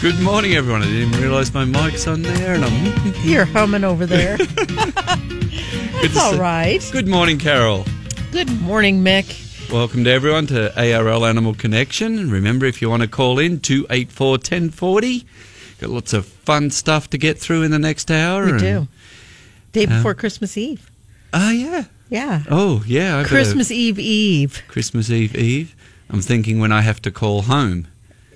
Good 0.00 0.18
morning, 0.20 0.54
everyone. 0.54 0.80
I 0.80 0.86
didn't 0.86 1.08
even 1.10 1.20
realise 1.20 1.52
my 1.52 1.66
mic's 1.66 2.06
on 2.06 2.22
there, 2.22 2.54
and 2.54 2.64
I'm. 2.64 3.14
You're 3.22 3.44
humming 3.44 3.84
over 3.84 4.06
there. 4.06 4.38
To 6.00 6.18
all 6.18 6.38
right. 6.38 6.80
Good 6.92 7.06
morning, 7.06 7.38
Carol. 7.38 7.84
Good 8.32 8.50
morning, 8.62 9.04
Mick. 9.04 9.70
Welcome 9.70 10.04
to 10.04 10.10
everyone 10.10 10.46
to 10.46 10.72
ARL 10.74 11.26
Animal 11.26 11.52
Connection. 11.52 12.18
And 12.18 12.32
remember, 12.32 12.64
if 12.64 12.80
you 12.80 12.88
want 12.88 13.02
to 13.02 13.08
call 13.08 13.38
in, 13.38 13.60
284 13.60 14.30
1040. 14.30 15.26
Got 15.78 15.90
lots 15.90 16.14
of 16.14 16.24
fun 16.24 16.70
stuff 16.70 17.10
to 17.10 17.18
get 17.18 17.38
through 17.38 17.64
in 17.64 17.70
the 17.70 17.78
next 17.78 18.10
hour. 18.10 18.46
We 18.46 18.50
and- 18.52 18.60
do. 18.60 18.88
Day 19.72 19.84
uh, 19.84 19.96
before 19.96 20.14
Christmas 20.14 20.56
Eve. 20.56 20.90
Oh, 21.34 21.50
yeah. 21.50 21.84
Yeah. 22.08 22.44
Oh, 22.50 22.82
yeah. 22.86 23.18
I've 23.18 23.24
got 23.24 23.32
a 23.32 23.34
Christmas 23.34 23.70
Eve 23.70 23.98
Eve. 23.98 24.62
Christmas 24.68 25.10
Eve 25.10 25.36
Eve. 25.36 25.76
I'm 26.08 26.22
thinking 26.22 26.58
when 26.58 26.72
I 26.72 26.80
have 26.80 27.02
to 27.02 27.10
call 27.10 27.42
home. 27.42 27.86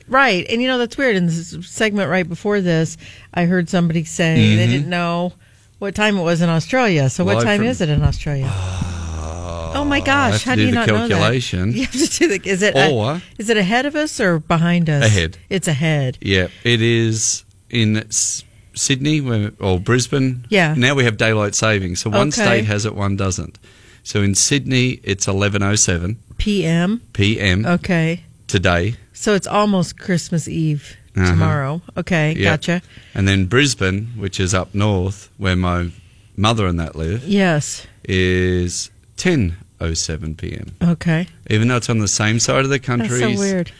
Right. 0.09 0.47
And 0.49 0.61
you 0.61 0.69
know, 0.69 0.79
that's 0.79 0.97
weird. 0.97 1.17
In 1.17 1.27
this 1.27 1.57
segment 1.67 2.11
right 2.11 2.29
before 2.29 2.61
this, 2.61 2.97
I 3.33 3.45
heard 3.47 3.69
somebody 3.69 4.05
say 4.05 4.35
they 4.35 4.63
mm-hmm. 4.63 4.73
didn't 4.73 4.91
know 4.91 5.33
what 5.79 5.95
time 5.95 6.19
it 6.19 6.23
was 6.23 6.41
in 6.41 6.49
Australia. 6.49 7.11
So 7.11 7.25
what 7.25 7.43
time 7.43 7.61
from- 7.61 7.69
is 7.69 7.81
it 7.81 7.89
in 7.89 8.03
Australia? 8.03 8.51
Oh, 8.51 9.73
oh 9.77 9.85
my 9.85 10.01
gosh! 10.01 10.45
How 10.45 10.55
do 10.55 10.63
do 10.63 10.69
you 10.69 10.75
not 10.75 10.87
know 10.89 11.09
that? 11.09 11.53
You 11.53 11.83
have 11.85 11.93
to 11.93 12.07
do 12.07 12.39
the. 12.39 12.49
Is 12.49 12.63
it 12.63 12.75
a- 12.77 13.21
is 13.39 13.51
it 13.51 13.57
ahead 13.57 13.87
of 13.87 13.97
us 13.97 14.21
or 14.21 14.39
behind 14.39 14.89
us? 14.89 15.05
Ahead. 15.05 15.39
It's 15.49 15.69
ahead. 15.69 16.19
Yeah, 16.21 16.49
it 16.63 16.81
is 16.81 17.45
in 17.71 18.07
Sydney 18.11 19.51
or 19.61 19.81
Brisbane. 19.81 20.47
Yeah. 20.49 20.75
Now 20.77 20.95
we 20.95 21.05
have 21.05 21.17
daylight 21.17 21.55
saving, 21.55 21.97
so 21.97 22.11
one 22.11 22.29
Okay. 22.29 22.43
state 22.43 22.65
has 22.67 22.85
it, 22.87 22.95
one 22.95 23.17
doesn't. 23.17 23.59
So 24.03 24.23
in 24.23 24.35
Sydney, 24.35 25.01
it's 25.03 25.27
11:07 25.27 26.17
P.M. 26.39 27.01
p.m. 27.13 27.67
Okay. 27.67 28.25
today, 28.47 28.97
So 29.15 29.35
it's 29.35 29.47
almost 29.47 29.99
Christmas 29.99 30.49
Eve 30.49 30.97
Uh-huh. 31.17 31.31
tomorrow. 31.31 31.83
Okay, 31.97 32.35
Yep. 32.35 32.43
gotcha. 32.43 32.83
and 33.15 33.27
then 33.29 33.47
Brisbane, 33.47 34.09
which 34.17 34.39
is 34.41 34.53
up 34.53 34.75
north 34.75 35.29
where 35.39 35.55
my 35.57 35.91
mother 36.37 36.67
and 36.67 36.79
that 36.81 36.97
live, 36.97 37.23
Yes. 37.25 37.87
is 38.09 38.91
10:07 39.17 40.35
p.m. 40.37 40.73
Okay. 40.83 41.29
Even 41.49 41.69
though 41.69 41.77
it's 41.77 41.89
on 41.89 41.99
the 42.01 42.09
same 42.09 42.39
side 42.41 42.65
of 42.65 42.71
the 42.71 42.79
country, 42.81 43.21
That's 43.21 43.35
so 43.35 43.39
weird. 43.39 43.71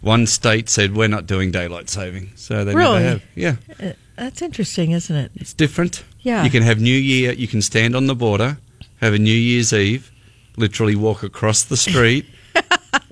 one 0.00 0.26
state 0.26 0.68
said 0.70 0.94
we're 0.94 1.08
not 1.08 1.26
doing 1.26 1.50
daylight 1.50 1.90
saving, 1.90 2.30
so 2.36 2.64
they 2.64 2.74
Really? 2.74 3.00
never 3.02 3.08
have. 3.08 3.22
Yeah, 3.34 3.56
Uh, 3.82 3.92
That's 4.16 4.40
interesting, 4.42 4.92
isn't 4.92 5.16
it? 5.16 5.32
it's 5.34 5.52
different. 5.52 6.04
Yeah. 6.22 6.44
You 6.44 6.50
can 6.50 6.62
have 6.62 6.80
New 6.80 6.96
Year, 6.96 7.32
you 7.32 7.48
can 7.48 7.60
stand 7.62 7.96
on 7.96 8.06
the 8.06 8.14
border, 8.14 8.58
have 9.00 9.12
a 9.14 9.18
New 9.18 9.34
Year's 9.34 9.72
Eve, 9.72 10.12
literally 10.56 10.94
walk 10.94 11.24
across 11.24 11.64
the 11.64 11.76
street, 11.76 12.24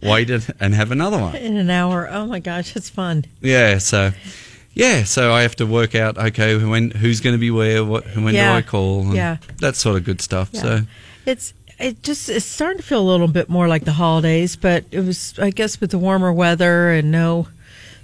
wait 0.02 0.30
and- 0.30 0.46
and 0.60 0.74
have 0.74 0.90
another 0.90 1.18
one. 1.18 1.34
In 1.36 1.56
an 1.56 1.70
hour. 1.70 2.08
Oh 2.10 2.26
my 2.26 2.38
gosh, 2.40 2.74
it's 2.76 2.90
fun. 2.90 3.24
Yeah, 3.40 3.78
so 3.78 4.12
yeah, 4.74 5.04
so 5.04 5.32
I 5.32 5.42
have 5.42 5.56
to 5.56 5.66
work 5.66 5.94
out 5.94 6.16
okay 6.18 6.56
when 6.56 6.90
who's 6.90 7.20
going 7.20 7.34
to 7.34 7.38
be 7.40 7.50
where, 7.50 7.84
what 7.84 8.04
when 8.16 8.34
Yeah. 8.34 8.52
do 8.52 8.58
I 8.58 8.62
call, 8.62 9.02
and 9.02 9.14
Yeah. 9.14 9.36
that 9.60 9.76
sort 9.76 9.96
of 9.96 10.04
good 10.04 10.20
stuff. 10.20 10.48
Yeah. 10.52 10.60
So 10.62 10.80
It's 11.26 11.52
it 11.78 12.02
just 12.02 12.28
it's 12.28 12.44
starting 12.46 12.78
to 12.78 12.82
feel 12.84 13.00
a 13.00 13.08
little 13.10 13.28
bit 13.28 13.48
more 13.48 13.68
like 13.68 13.84
the 13.84 13.92
holidays, 13.92 14.56
but 14.56 14.84
it 14.90 15.00
was 15.00 15.34
I 15.40 15.50
guess 15.50 15.80
with 15.80 15.90
the 15.90 15.98
warmer 15.98 16.32
weather 16.32 16.90
and 16.90 17.10
no 17.10 17.48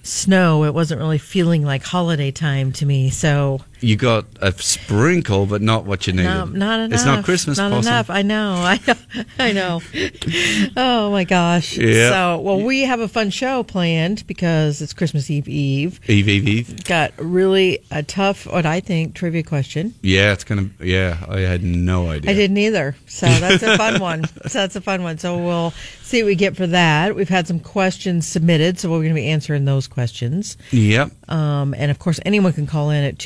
snow, 0.03 0.65
it 0.65 0.73
wasn't 0.75 1.01
really 1.01 1.19
feeling 1.19 1.65
like 1.65 1.83
holiday 1.85 2.31
time 2.31 2.73
to 2.73 2.87
me. 2.87 3.11
So 3.11 3.61
you 3.81 3.97
got 3.97 4.27
a 4.41 4.53
sprinkle, 4.53 5.47
but 5.47 5.63
not 5.63 5.85
what 5.85 6.07
you 6.07 6.13
needed. 6.13 6.25
no, 6.29 6.45
not 6.47 6.81
enough. 6.81 6.95
It's 6.95 7.05
not 7.05 7.25
Christmas. 7.25 7.59
Not 7.59 7.71
possum. 7.71 7.93
enough. 7.93 8.11
I 8.11 8.23
know. 8.23 8.55
I 8.65 8.81
know. 8.87 8.95
I 9.39 9.53
know. 9.53 9.81
oh 10.77 11.11
my 11.11 11.25
gosh. 11.25 11.77
Yeah. 11.77 12.11
So 12.11 12.41
well, 12.41 12.61
we 12.61 12.83
have 12.83 13.01
a 13.01 13.09
fun 13.09 13.31
show 13.31 13.63
planned 13.63 14.27
because 14.27 14.83
it's 14.83 14.93
Christmas 14.93 15.31
Eve 15.31 15.49
Eve. 15.49 16.01
Eve, 16.09 16.29
Eve, 16.29 16.49
Eve. 16.49 16.85
Got 16.85 17.13
really 17.19 17.81
a 17.91 18.03
tough, 18.03 18.47
what 18.47 18.67
I 18.67 18.81
think, 18.81 19.15
trivia 19.15 19.43
question. 19.43 19.95
Yeah, 20.03 20.33
it's 20.33 20.45
gonna. 20.45 20.71
Yeah, 20.81 21.25
I 21.29 21.41
had 21.41 21.63
no 21.63 22.11
idea. 22.11 22.31
I 22.31 22.35
didn't 22.35 22.59
either. 22.59 22.97
So 23.07 23.27
that's 23.41 23.63
a 23.63 23.77
fun 23.77 24.01
one. 24.01 24.25
So 24.25 24.59
that's 24.59 24.77
a 24.77 24.81
fun 24.81 25.03
one. 25.03 25.19
So 25.19 25.37
we'll 25.39 25.73
see 26.03 26.23
what 26.23 26.29
we 26.29 26.35
get 26.35 26.57
for 26.57 26.67
that. 26.67 27.15
We've 27.15 27.29
had 27.29 27.47
some 27.47 27.61
questions 27.61 28.27
submitted, 28.27 28.79
so 28.79 28.91
we're 28.91 28.99
going 28.99 29.11
to 29.11 29.15
be 29.15 29.29
answering 29.29 29.65
those 29.65 29.87
questions. 29.87 30.57
Yep. 30.71 31.31
Um, 31.31 31.75
and 31.75 31.91
of 31.91 31.99
course, 31.99 32.19
anyone 32.25 32.53
can 32.53 32.67
call 32.67 32.91
in 32.91 33.05
at 33.05 33.19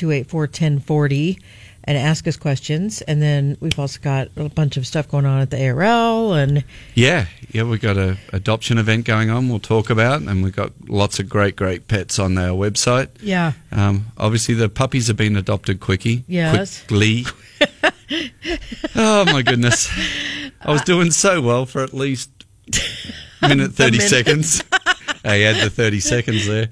284 0.47 1.01
1040 1.03 1.39
and 1.85 1.97
ask 1.97 2.25
us 2.27 2.37
questions. 2.37 3.01
And 3.01 3.21
then 3.21 3.57
we've 3.59 3.77
also 3.77 3.99
got 3.99 4.29
a 4.37 4.47
bunch 4.47 4.77
of 4.77 4.87
stuff 4.87 5.09
going 5.09 5.25
on 5.25 5.41
at 5.41 5.49
the 5.49 5.67
ARL. 5.67 6.33
And 6.33 6.63
Yeah, 6.95 7.25
yeah, 7.51 7.63
we've 7.63 7.81
got 7.81 7.97
a 7.97 8.17
adoption 8.31 8.77
event 8.77 9.03
going 9.05 9.29
on. 9.29 9.49
We'll 9.49 9.59
talk 9.59 9.89
about, 9.89 10.21
and 10.21 10.43
we've 10.43 10.55
got 10.55 10.71
lots 10.87 11.19
of 11.19 11.27
great, 11.27 11.55
great 11.57 11.87
pets 11.89 12.19
on 12.19 12.37
our 12.37 12.55
website. 12.57 13.09
yeah, 13.21 13.51
Um, 13.71 14.05
obviously, 14.17 14.55
the 14.55 14.69
puppies 14.69 15.07
have 15.07 15.17
been 15.17 15.35
adopted 15.35 15.79
quickie. 15.81 16.23
Yes. 16.27 16.83
Quickly. 16.87 17.25
oh 18.95 19.25
my 19.25 19.41
goodness! 19.41 19.89
I 20.61 20.71
was 20.71 20.81
doing 20.83 21.11
so 21.11 21.41
well 21.41 21.65
for 21.65 21.81
at 21.83 21.93
least 21.93 22.29
minute 23.41 23.71
thirty 23.73 23.97
minute. 23.97 24.09
seconds. 24.09 24.63
I 25.25 25.35
had 25.37 25.63
the 25.65 25.69
thirty 25.69 25.99
seconds 25.99 26.45
there. 26.47 26.67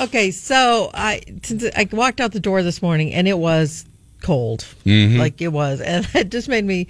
Okay, 0.00 0.30
so 0.30 0.90
I 0.94 1.22
since 1.42 1.64
I 1.76 1.88
walked 1.92 2.20
out 2.20 2.32
the 2.32 2.40
door 2.40 2.62
this 2.62 2.80
morning 2.82 3.12
and 3.12 3.26
it 3.28 3.38
was 3.38 3.84
cold, 4.22 4.64
Mhm. 4.86 5.18
like 5.18 5.40
it 5.42 5.48
was, 5.48 5.80
and 5.84 6.06
it 6.14 6.30
just 6.30 6.48
made 6.48 6.64
me 6.64 6.86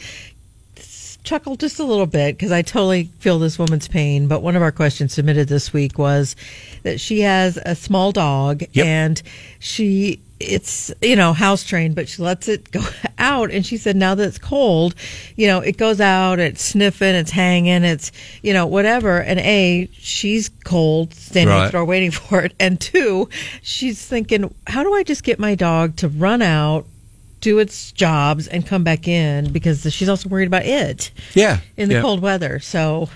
chuckle 1.22 1.54
just 1.56 1.78
a 1.78 1.84
little 1.84 2.06
bit 2.06 2.36
because 2.36 2.50
I 2.50 2.62
totally 2.62 3.10
feel 3.18 3.38
this 3.38 3.58
woman's 3.58 3.88
pain. 3.88 4.26
But 4.26 4.42
one 4.42 4.56
of 4.56 4.62
our 4.62 4.72
questions 4.72 5.12
submitted 5.12 5.48
this 5.48 5.72
week 5.72 5.98
was 5.98 6.34
that 6.82 6.98
she 7.00 7.20
has 7.20 7.58
a 7.64 7.74
small 7.74 8.10
dog 8.10 8.62
Yep. 8.72 8.86
and 8.86 9.22
she 9.58 10.20
it's 10.40 10.90
you 11.02 11.14
know 11.16 11.34
house 11.34 11.64
trained 11.64 11.94
but 11.94 12.08
she 12.08 12.22
lets 12.22 12.48
it 12.48 12.70
go 12.70 12.80
out. 13.18 13.50
And 13.50 13.64
she 13.64 13.76
said 13.76 13.94
now 13.96 14.14
that 14.14 14.26
it's 14.26 14.38
cold 14.38 14.94
you 15.36 15.46
know 15.46 15.60
it 15.60 15.76
goes 15.76 16.00
out 16.00 16.38
it's 16.38 16.64
sniffing 16.64 17.14
it's 17.14 17.30
hanging 17.30 17.84
it's 17.84 18.10
you 18.42 18.52
know 18.54 18.66
whatever. 18.66 19.20
And 19.20 19.38
a 19.40 19.88
she's 19.92 20.48
cold 20.64 21.12
standing 21.14 21.54
at 21.54 21.58
Right. 21.58 21.66
the 21.66 21.72
door 21.72 21.84
waiting 21.84 22.10
for 22.20 22.40
it. 22.42 22.54
And 22.58 22.80
two 22.80 23.28
she's 23.62 24.04
thinking 24.04 24.54
how 24.66 24.82
do 24.82 24.94
i 24.94 25.02
just 25.02 25.22
get 25.24 25.38
my 25.38 25.54
dog 25.54 25.96
to 25.96 26.08
run 26.08 26.40
out 26.42 26.86
do 27.42 27.58
its 27.58 27.90
jobs 27.92 28.46
and 28.48 28.66
come 28.66 28.84
back 28.84 29.08
in? 29.08 29.50
Because 29.50 29.90
she's 29.94 30.10
also 30.10 30.28
worried 30.28 30.46
about 30.48 30.66
it 30.66 31.10
Yeah, 31.34 31.60
in 31.78 31.88
the 31.88 31.94
yeah. 31.94 32.02
cold 32.02 32.20
weather. 32.20 32.60
So 32.60 33.08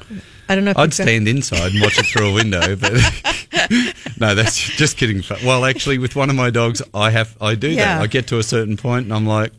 i 0.49 0.55
don't 0.55 0.65
know 0.65 0.71
if 0.73 0.79
I'd 0.79 0.93
stand 0.95 1.27
inside 1.29 1.73
and 1.73 1.81
watch 1.83 1.99
it 1.99 2.07
through 2.07 2.31
a 2.31 2.35
window, 2.35 2.77
but 2.77 2.93
no, 4.21 4.35
that's 4.35 4.57
just 4.57 4.97
kidding. 4.97 5.23
Well, 5.45 5.65
actually, 5.65 5.99
with 5.99 6.15
one 6.17 6.29
of 6.31 6.37
my 6.37 6.51
dogs, 6.51 6.83
I 6.93 7.11
have 7.11 7.37
I 7.41 7.55
do 7.55 7.69
Yeah. 7.71 7.97
that. 7.97 8.03
I 8.03 8.07
get 8.07 8.27
to 8.29 8.39
a 8.39 8.43
certain 8.43 8.77
point, 8.77 9.05
and 9.05 9.13
I'm 9.15 9.27
like, 9.27 9.53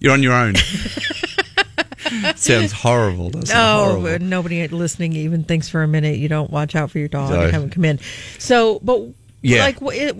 "You're 0.00 0.12
on 0.12 0.22
your 0.22 0.32
own." 0.34 0.54
Sounds 2.36 2.72
horrible, 2.72 3.30
doesn't 3.30 3.54
it? 3.54 3.58
Oh, 3.60 3.84
Horrible. 3.84 4.02
but 4.04 4.22
nobody 4.22 4.66
listening 4.68 5.14
even 5.14 5.44
thinks 5.44 5.68
for 5.68 5.82
a 5.82 5.88
minute 5.88 6.16
you 6.18 6.28
don't 6.28 6.50
watch 6.50 6.74
out 6.74 6.90
for 6.90 6.98
your 6.98 7.08
dog 7.08 7.30
No. 7.30 7.40
and 7.42 7.52
have 7.52 7.62
him 7.62 7.70
come 7.70 7.84
in. 7.84 7.98
So, 8.38 8.78
but 8.82 9.02
Yeah. 9.42 9.60
like, 9.64 9.76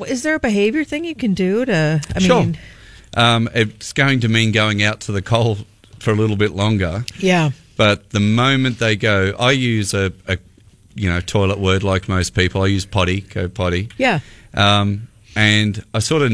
is 0.07 0.23
there 0.23 0.35
a 0.35 0.41
behavior 0.41 0.85
thing 0.85 1.05
you 1.05 1.15
can 1.15 1.35
do 1.35 1.65
to? 1.65 2.01
I 2.15 2.19
Sure. 2.19 2.41
mean, 2.41 2.59
Um, 3.15 3.49
it's 3.55 3.93
going 3.95 4.21
to 4.21 4.29
mean 4.29 4.53
going 4.53 4.83
out 4.83 5.01
to 5.03 5.13
the 5.13 5.23
cold 5.23 5.65
for 5.99 6.11
a 6.11 6.15
little 6.15 6.37
bit 6.37 6.51
longer. 6.53 7.05
yeah, 7.19 7.51
But 7.79 8.11
the 8.11 8.21
moment 8.21 8.79
they 8.79 8.95
go, 8.97 9.35
I 9.39 9.53
use 9.53 9.95
a, 9.95 10.13
a 10.27 10.37
you 10.95 11.09
know 11.09 11.21
toilet 11.21 11.59
word 11.59 11.83
like 11.83 12.09
most 12.09 12.35
people. 12.35 12.63
I 12.63 12.67
use 12.67 12.85
potty, 12.85 13.23
go 13.23 13.49
potty. 13.49 13.89
yeah, 13.97 14.21
Um, 14.53 15.09
and 15.35 15.83
I 15.95 16.01
sort 16.01 16.23
of 16.23 16.33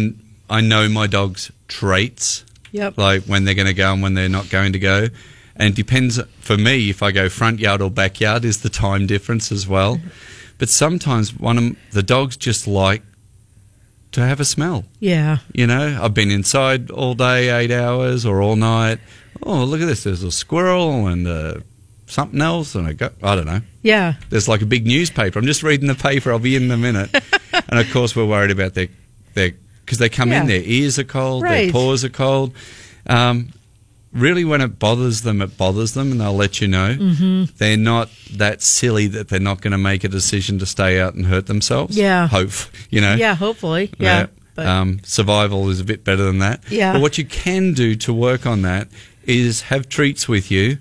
I 0.50 0.60
know 0.60 0.88
my 0.88 1.06
dog's 1.06 1.52
traits, 1.68 2.44
yep, 2.72 2.98
like 2.98 3.22
when 3.24 3.44
they're 3.44 3.54
going 3.54 3.68
to 3.68 3.74
go 3.74 3.92
and 3.92 4.02
when 4.02 4.14
they're 4.14 4.28
not 4.28 4.48
going 4.50 4.72
to 4.72 4.78
go. 4.80 5.08
And 5.56 5.68
it 5.68 5.76
depends 5.76 6.18
for 6.40 6.56
me 6.56 6.90
if 6.90 7.02
I 7.02 7.12
go 7.12 7.28
front 7.28 7.60
yard 7.60 7.80
or 7.80 7.90
backyard 7.90 8.44
is 8.44 8.62
the 8.62 8.70
time 8.70 9.06
difference 9.06 9.52
as 9.52 9.68
well. 9.68 10.00
But 10.56 10.68
sometimes 10.68 11.34
one 11.36 11.58
of 11.58 11.76
the 11.90 12.02
dogs 12.04 12.36
just 12.36 12.68
like 12.68 13.02
to 14.12 14.20
have 14.24 14.38
a 14.38 14.44
smell. 14.44 14.84
yeah, 15.00 15.38
You 15.52 15.66
know, 15.66 15.98
I've 16.00 16.14
been 16.14 16.30
inside 16.30 16.92
all 16.92 17.14
day, 17.14 17.50
eight 17.50 17.72
hours 17.72 18.24
or 18.24 18.40
all 18.40 18.54
night. 18.54 19.00
Oh, 19.42 19.64
look 19.64 19.80
at 19.80 19.86
this! 19.86 20.04
There's 20.04 20.22
a 20.22 20.32
squirrel 20.32 21.06
and 21.06 21.26
uh, 21.26 21.54
something 22.06 22.40
else, 22.40 22.74
and 22.74 22.86
I 22.86 22.92
go. 22.92 23.10
I 23.22 23.34
don't 23.34 23.46
know. 23.46 23.60
yeah, 23.82 24.14
There's 24.30 24.48
like 24.48 24.62
a 24.62 24.66
big 24.66 24.86
newspaper. 24.86 25.38
I'm 25.38 25.44
just 25.46 25.62
reading 25.62 25.88
the 25.88 25.94
paper. 25.94 26.32
I'll 26.32 26.38
be 26.38 26.56
in 26.56 26.64
in 26.64 26.70
a 26.70 26.76
minute. 26.76 27.10
and 27.68 27.78
of 27.80 27.90
course, 27.92 28.14
we're 28.16 28.26
worried 28.26 28.50
about 28.50 28.74
their 28.74 28.88
their 29.34 29.52
because 29.84 29.98
they 29.98 30.08
come 30.08 30.30
Yeah. 30.30 30.42
in, 30.42 30.46
their 30.46 30.62
ears 30.62 30.98
are 30.98 31.04
cold, 31.04 31.44
their 31.44 31.70
paws 31.70 32.04
are 32.04 32.08
cold. 32.08 32.54
Um, 33.06 33.50
really, 34.12 34.44
when 34.44 34.60
it 34.62 34.78
bothers 34.78 35.22
them, 35.22 35.42
it 35.42 35.58
bothers 35.58 35.92
them, 35.92 36.12
and 36.12 36.20
they'll 36.20 36.32
let 36.32 36.60
you 36.60 36.68
know. 36.68 36.94
Mm-hmm. 36.98 37.54
They're 37.58 37.76
not 37.76 38.08
that 38.34 38.62
silly 38.62 39.08
that 39.08 39.28
they're 39.28 39.40
not 39.40 39.60
going 39.60 39.72
to 39.72 39.78
make 39.78 40.04
a 40.04 40.08
decision 40.08 40.58
to 40.60 40.66
stay 40.66 41.00
out 41.00 41.14
and 41.14 41.26
hurt 41.26 41.46
themselves. 41.46 41.96
Yeah. 41.98 42.28
hope 42.28 42.50
you 42.90 43.00
know. 43.02 43.14
yeah. 43.14 43.34
Hopefully, 43.34 43.90
yeah. 43.98 44.26
But 44.54 44.66
um, 44.66 45.00
survival 45.02 45.68
is 45.68 45.80
a 45.80 45.84
bit 45.84 46.04
better 46.04 46.22
than 46.22 46.38
that. 46.38 46.62
Yeah. 46.70 46.92
But 46.92 47.02
what 47.02 47.18
you 47.18 47.24
can 47.24 47.72
do 47.74 47.96
to 47.96 48.12
work 48.14 48.46
on 48.46 48.62
that 48.62 48.86
is 49.26 49.62
have 49.62 49.88
treats 49.88 50.28
with 50.28 50.50
you, 50.50 50.78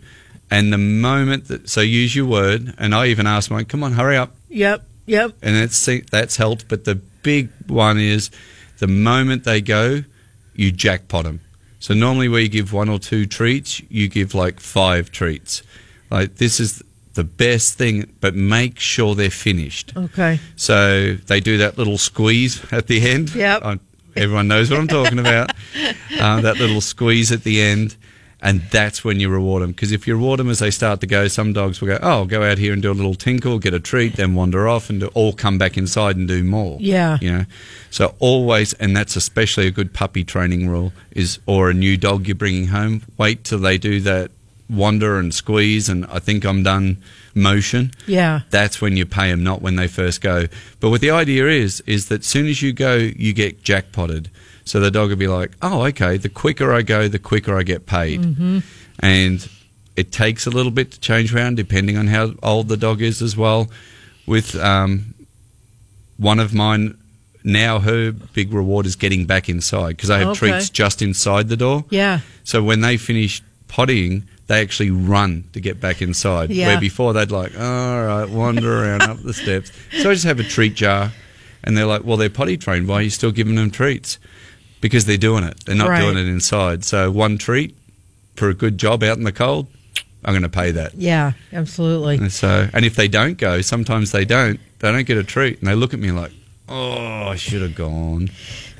and 0.52 0.72
the 0.72 0.78
moment 0.78 1.48
that 1.48 1.70
so 1.70 1.82
use 1.82 2.16
your 2.16 2.26
word. 2.26 2.74
And 2.78 2.94
I 2.94 3.08
even 3.08 3.28
asked 3.28 3.50
mine, 3.52 3.66
"Come 3.66 3.84
on, 3.84 3.94
hurry 3.94 4.18
up," 4.18 4.36
yep, 4.50 4.86
yep, 5.06 5.32
and 5.42 5.56
that's 5.56 5.90
that's 6.12 6.38
helped. 6.38 6.68
But 6.68 6.86
the 6.86 6.96
big 6.96 7.50
one 7.68 8.00
is 8.00 8.30
the 8.80 8.88
moment 8.88 9.44
they 9.44 9.62
go, 9.62 10.04
you 10.56 10.72
jackpot 10.72 11.24
them. 11.24 11.40
So 11.80 11.94
normally 11.94 12.30
where 12.30 12.42
you 12.42 12.50
give 12.50 12.72
one 12.74 12.90
or 12.90 13.00
two 13.00 13.26
treats, 13.26 13.82
you 13.90 14.08
give 14.08 14.34
like 14.34 14.60
five 14.60 15.12
treats. 15.12 15.64
Like 16.10 16.36
this 16.36 16.60
is 16.60 16.82
the 17.14 17.24
best 17.24 17.78
thing, 17.78 18.12
but 18.22 18.36
make 18.36 18.80
sure 18.80 19.16
they're 19.16 19.30
finished. 19.30 19.94
Okay. 19.96 20.40
So 20.56 21.16
they 21.28 21.40
do 21.40 21.58
that 21.60 21.78
little 21.78 21.98
squeeze 21.98 22.64
at 22.72 22.88
the 22.88 23.02
end. 23.10 23.36
Yep. 23.36 23.64
I- 23.64 23.80
everyone 24.16 24.48
knows 24.48 24.70
what 24.70 24.80
I'm 24.80 24.88
talking 24.88 25.20
about. 25.20 25.52
uh, 26.20 26.42
that 26.42 26.58
little 26.58 26.82
squeeze 26.82 27.32
at 27.32 27.44
the 27.44 27.62
end. 27.62 27.96
And 28.44 28.62
that's 28.72 29.06
when 29.06 29.22
you 29.22 29.30
reward 29.30 29.64
them. 29.64 29.72
Because 29.72 29.94
if 29.94 30.06
you 30.06 30.16
reward 30.16 30.40
them 30.40 30.50
as 30.50 30.60
they 30.60 30.70
start 30.70 31.00
to 31.00 31.08
go, 31.08 31.30
some 31.30 31.54
dogs 31.54 31.80
will 31.80 31.88
go, 31.88 32.00
oh, 32.04 32.10
I'll 32.10 32.26
go 32.26 32.44
out 32.44 32.58
here 32.58 32.74
and 32.74 32.82
do 32.82 32.92
a 32.92 32.94
little 32.94 33.16
tinkle, 33.16 33.58
get 33.58 33.74
a 33.74 33.80
treat, 33.80 34.18
then 34.18 34.36
wander 34.36 34.68
off 34.68 34.90
and 34.90 35.00
do, 35.00 35.08
all 35.14 35.32
come 35.32 35.58
back 35.58 35.78
inside 35.78 36.18
and 36.18 36.28
do 36.28 36.44
more. 36.44 36.78
Yeah. 36.82 37.18
You 37.22 37.32
know? 37.32 37.46
So 37.90 38.16
always, 38.20 38.74
and 38.74 38.96
that's 38.98 39.16
especially 39.16 39.66
a 39.68 39.72
good 39.72 39.94
puppy 39.94 40.26
training 40.26 40.68
rule, 40.68 40.92
is 41.12 41.40
or 41.46 41.70
a 41.70 41.74
new 41.74 41.96
dog 41.96 42.28
you're 42.28 42.36
bringing 42.36 42.68
home, 42.68 43.04
wait 43.18 43.46
till 43.46 43.60
they 43.60 43.78
do 43.78 44.02
that 44.02 44.30
wander 44.70 45.18
and 45.20 45.34
squeeze 45.34 45.88
and 45.88 46.06
I 46.08 46.20
think 46.20 46.46
I'm 46.46 46.64
done 46.64 46.98
motion 47.36 47.92
Yeah. 48.08 48.42
that's 48.50 48.82
when 48.82 48.96
you 48.98 49.06
pay 49.06 49.30
them, 49.30 49.44
not 49.44 49.62
when 49.62 49.76
they 49.76 49.88
first 49.88 50.22
go. 50.22 50.48
But 50.80 50.90
what 50.90 51.02
the 51.02 51.12
idea 51.12 51.48
is, 51.48 51.82
is 51.86 52.08
that 52.08 52.24
soon 52.24 52.48
as 52.48 52.62
you 52.62 52.74
go, 52.74 52.96
you 52.96 53.34
get 53.34 53.64
jackpotted. 53.64 54.30
So 54.66 54.80
the 54.80 54.92
dog 54.92 55.10
would 55.10 55.20
be 55.20 55.28
like, 55.28 55.52
oh, 55.62 55.84
okay, 55.88 56.18
the 56.18 56.30
quicker 56.30 56.72
I 56.74 56.82
go, 56.82 57.08
the 57.08 57.20
quicker 57.20 57.58
I 57.58 57.64
get 57.64 57.86
paid. 57.86 58.22
Mm-hmm. 58.22 58.60
And 59.00 59.50
it 59.96 60.12
takes 60.12 60.46
a 60.48 60.50
little 60.50 60.72
bit 60.72 60.92
to 60.92 61.00
change 61.00 61.34
around 61.36 61.56
depending 61.58 61.98
on 61.98 62.08
how 62.08 62.34
old 62.42 62.68
the 62.70 62.78
dog 62.78 63.02
is 63.02 63.22
as 63.22 63.36
well. 63.36 63.70
With 64.26 64.56
um, 64.56 65.14
one 66.18 66.40
of 66.40 66.54
mine, 66.54 66.98
now 67.44 67.80
her 67.80 68.12
big 68.12 68.54
reward 68.54 68.86
is 68.86 68.96
getting 68.96 69.26
back 69.26 69.50
inside 69.50 69.98
because 69.98 70.10
I 70.10 70.20
have 70.20 70.30
Okay. 70.30 70.52
treats 70.52 70.70
just 70.70 71.02
inside 71.02 71.50
the 71.50 71.58
door. 71.58 71.84
Yeah. 71.90 72.22
So 72.46 72.64
when 72.64 72.80
they 72.82 72.96
finish 72.98 73.42
pottying, 73.68 74.24
they 74.48 74.62
actually 74.62 74.92
run 74.92 75.44
to 75.54 75.60
get 75.60 75.80
back 75.82 76.02
inside. 76.02 76.52
Yeah. 76.52 76.68
Where 76.68 76.80
before 76.80 77.12
they'd 77.14 77.32
like, 77.32 77.52
all 77.60 78.06
right, 78.06 78.30
wander 78.30 78.84
around 78.84 79.02
up 79.04 79.22
the 79.22 79.34
steps. 79.34 79.72
So 80.02 80.10
I 80.10 80.14
just 80.14 80.26
have 80.26 80.40
a 80.40 80.44
treat 80.44 80.76
jar, 80.76 81.12
and 81.64 81.78
they're 81.78 81.86
like, 81.86 82.04
well, 82.06 82.18
they're 82.18 82.30
potty 82.30 82.58
trained. 82.58 82.88
Why 82.88 82.96
are 82.96 83.02
you 83.02 83.10
still 83.10 83.32
giving 83.32 83.56
them 83.56 83.72
treats? 83.72 84.20
Because 84.84 85.06
they're 85.06 85.18
doing 85.18 85.46
it. 85.46 85.56
They're 85.66 85.76
not 85.76 85.88
Right. 85.88 86.02
doing 86.02 86.18
it 86.18 86.28
inside. 86.28 86.84
So 86.84 87.10
one 87.10 87.38
treat 87.38 87.74
for 88.36 88.50
a 88.50 88.54
good 88.54 88.78
job 88.78 89.02
out 89.02 89.18
in 89.18 89.24
the 89.24 89.32
cold, 89.32 89.68
I'm 90.26 90.34
going 90.34 90.44
to 90.44 90.50
pay 90.50 90.72
that. 90.72 90.94
Yeah. 90.96 91.32
Absolutely. 91.54 92.18
And 92.18 92.32
so, 92.32 92.68
and 92.74 92.84
if 92.84 92.96
they 92.98 93.08
don't 93.08 93.38
go, 93.38 93.62
sometimes 93.62 94.12
they 94.12 94.26
don't. 94.26 94.60
They 94.80 94.92
don't 94.92 95.08
get 95.08 95.18
a 95.18 95.24
treat, 95.24 95.60
and 95.60 95.68
they 95.70 95.76
look 95.76 95.94
at 95.94 96.02
me 96.02 96.12
like, 96.12 96.32
oh, 96.68 97.30
I 97.30 97.38
should 97.38 97.62
have 97.62 97.76
gone. 97.76 98.30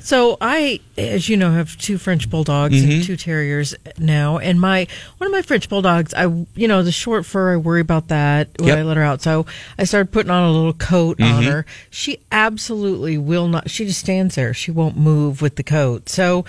So 0.04 0.36
I, 0.38 0.80
as 0.98 1.30
you 1.30 1.36
know, 1.38 1.50
have 1.52 1.78
two 1.78 1.96
French 1.96 2.28
bulldogs 2.28 2.74
Mm-hmm. 2.74 2.90
and 2.90 3.04
two 3.04 3.16
terriers 3.16 3.74
now, 3.98 4.36
and 4.38 4.60
my 4.60 4.86
one 5.16 5.26
of 5.26 5.32
my 5.32 5.40
French 5.40 5.68
bulldogs, 5.70 6.12
I 6.12 6.24
you 6.54 6.68
know 6.68 6.82
the 6.82 6.92
short 6.92 7.24
fur, 7.24 7.54
I 7.54 7.56
worry 7.56 7.80
about 7.80 8.08
that 8.08 8.48
when 8.58 8.68
Yep. 8.68 8.78
I 8.78 8.82
let 8.82 8.96
her 8.98 9.02
out. 9.02 9.22
So 9.22 9.46
I 9.78 9.84
started 9.84 10.12
putting 10.12 10.30
on 10.30 10.44
a 10.48 10.52
little 10.52 10.74
coat 10.74 11.20
on 11.22 11.42
Mm-hmm. 11.42 11.50
her. 11.50 11.66
She 11.88 12.18
absolutely 12.30 13.16
will 13.16 13.48
not. 13.48 13.70
She 13.70 13.86
just 13.86 14.00
stands 14.00 14.34
there. 14.34 14.52
She 14.52 14.70
won't 14.70 14.96
move 14.98 15.40
with 15.40 15.56
the 15.56 15.62
coat. 15.62 16.10
So 16.10 16.44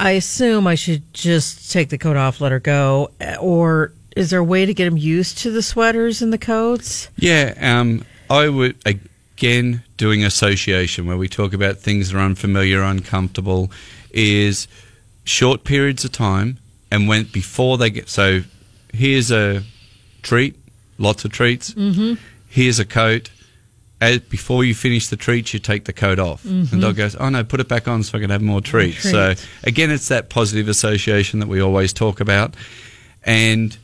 I 0.00 0.12
assume 0.12 0.66
I 0.66 0.74
should 0.74 1.12
just 1.12 1.70
take 1.70 1.90
the 1.90 1.98
coat 1.98 2.16
off, 2.16 2.40
let 2.40 2.52
her 2.52 2.60
go, 2.60 3.10
or 3.38 3.92
is 4.16 4.30
there 4.30 4.40
a 4.40 4.44
way 4.44 4.64
to 4.64 4.72
get 4.72 4.86
them 4.86 4.96
used 4.96 5.36
to 5.38 5.50
the 5.50 5.60
sweaters 5.62 6.22
and 6.22 6.32
the 6.32 6.38
coats? 6.38 7.10
Yeah, 7.16 7.52
um, 7.60 8.04
I 8.30 8.48
would 8.48 8.76
again 9.38 9.84
doing 9.96 10.24
association 10.24 11.06
where 11.06 11.16
we 11.16 11.28
talk 11.28 11.52
about 11.52 11.78
things 11.78 12.10
that 12.10 12.18
are 12.18 12.20
unfamiliar, 12.20 12.82
uncomfortable, 12.82 13.70
is 14.10 14.66
short 15.24 15.62
periods 15.64 16.04
of 16.04 16.10
time, 16.10 16.58
and 16.90 17.08
when 17.08 17.24
before 17.24 17.78
they 17.78 17.88
get 17.90 18.08
so, 18.08 18.42
here's 18.92 19.30
a 19.30 19.62
treat, 20.22 20.56
lots 20.98 21.24
of 21.24 21.30
treats. 21.30 21.72
Mm-hmm. 21.72 22.14
Here's 22.48 22.78
a 22.78 22.84
coat. 22.84 23.30
As, 24.00 24.20
before 24.20 24.64
you 24.64 24.74
finish 24.74 25.08
the 25.08 25.16
treats, 25.16 25.52
you 25.52 25.60
take 25.60 25.84
the 25.84 25.92
coat 25.92 26.18
off. 26.20 26.44
And 26.44 26.68
the 26.68 26.78
dog 26.80 26.96
goes, 26.96 27.16
"Oh 27.16 27.28
no, 27.28 27.42
put 27.44 27.60
it 27.60 27.68
back 27.68 27.88
on 27.88 28.02
so 28.02 28.16
I 28.18 28.20
can 28.20 28.30
have 28.30 28.42
more 28.42 28.60
treats." 28.60 29.02
So 29.10 29.34
again, 29.64 29.90
it's 29.90 30.08
that 30.08 30.30
positive 30.30 30.68
association 30.68 31.40
that 31.40 31.48
we 31.48 31.60
always 31.60 31.92
talk 31.92 32.20
about, 32.20 32.54
and 33.24 33.76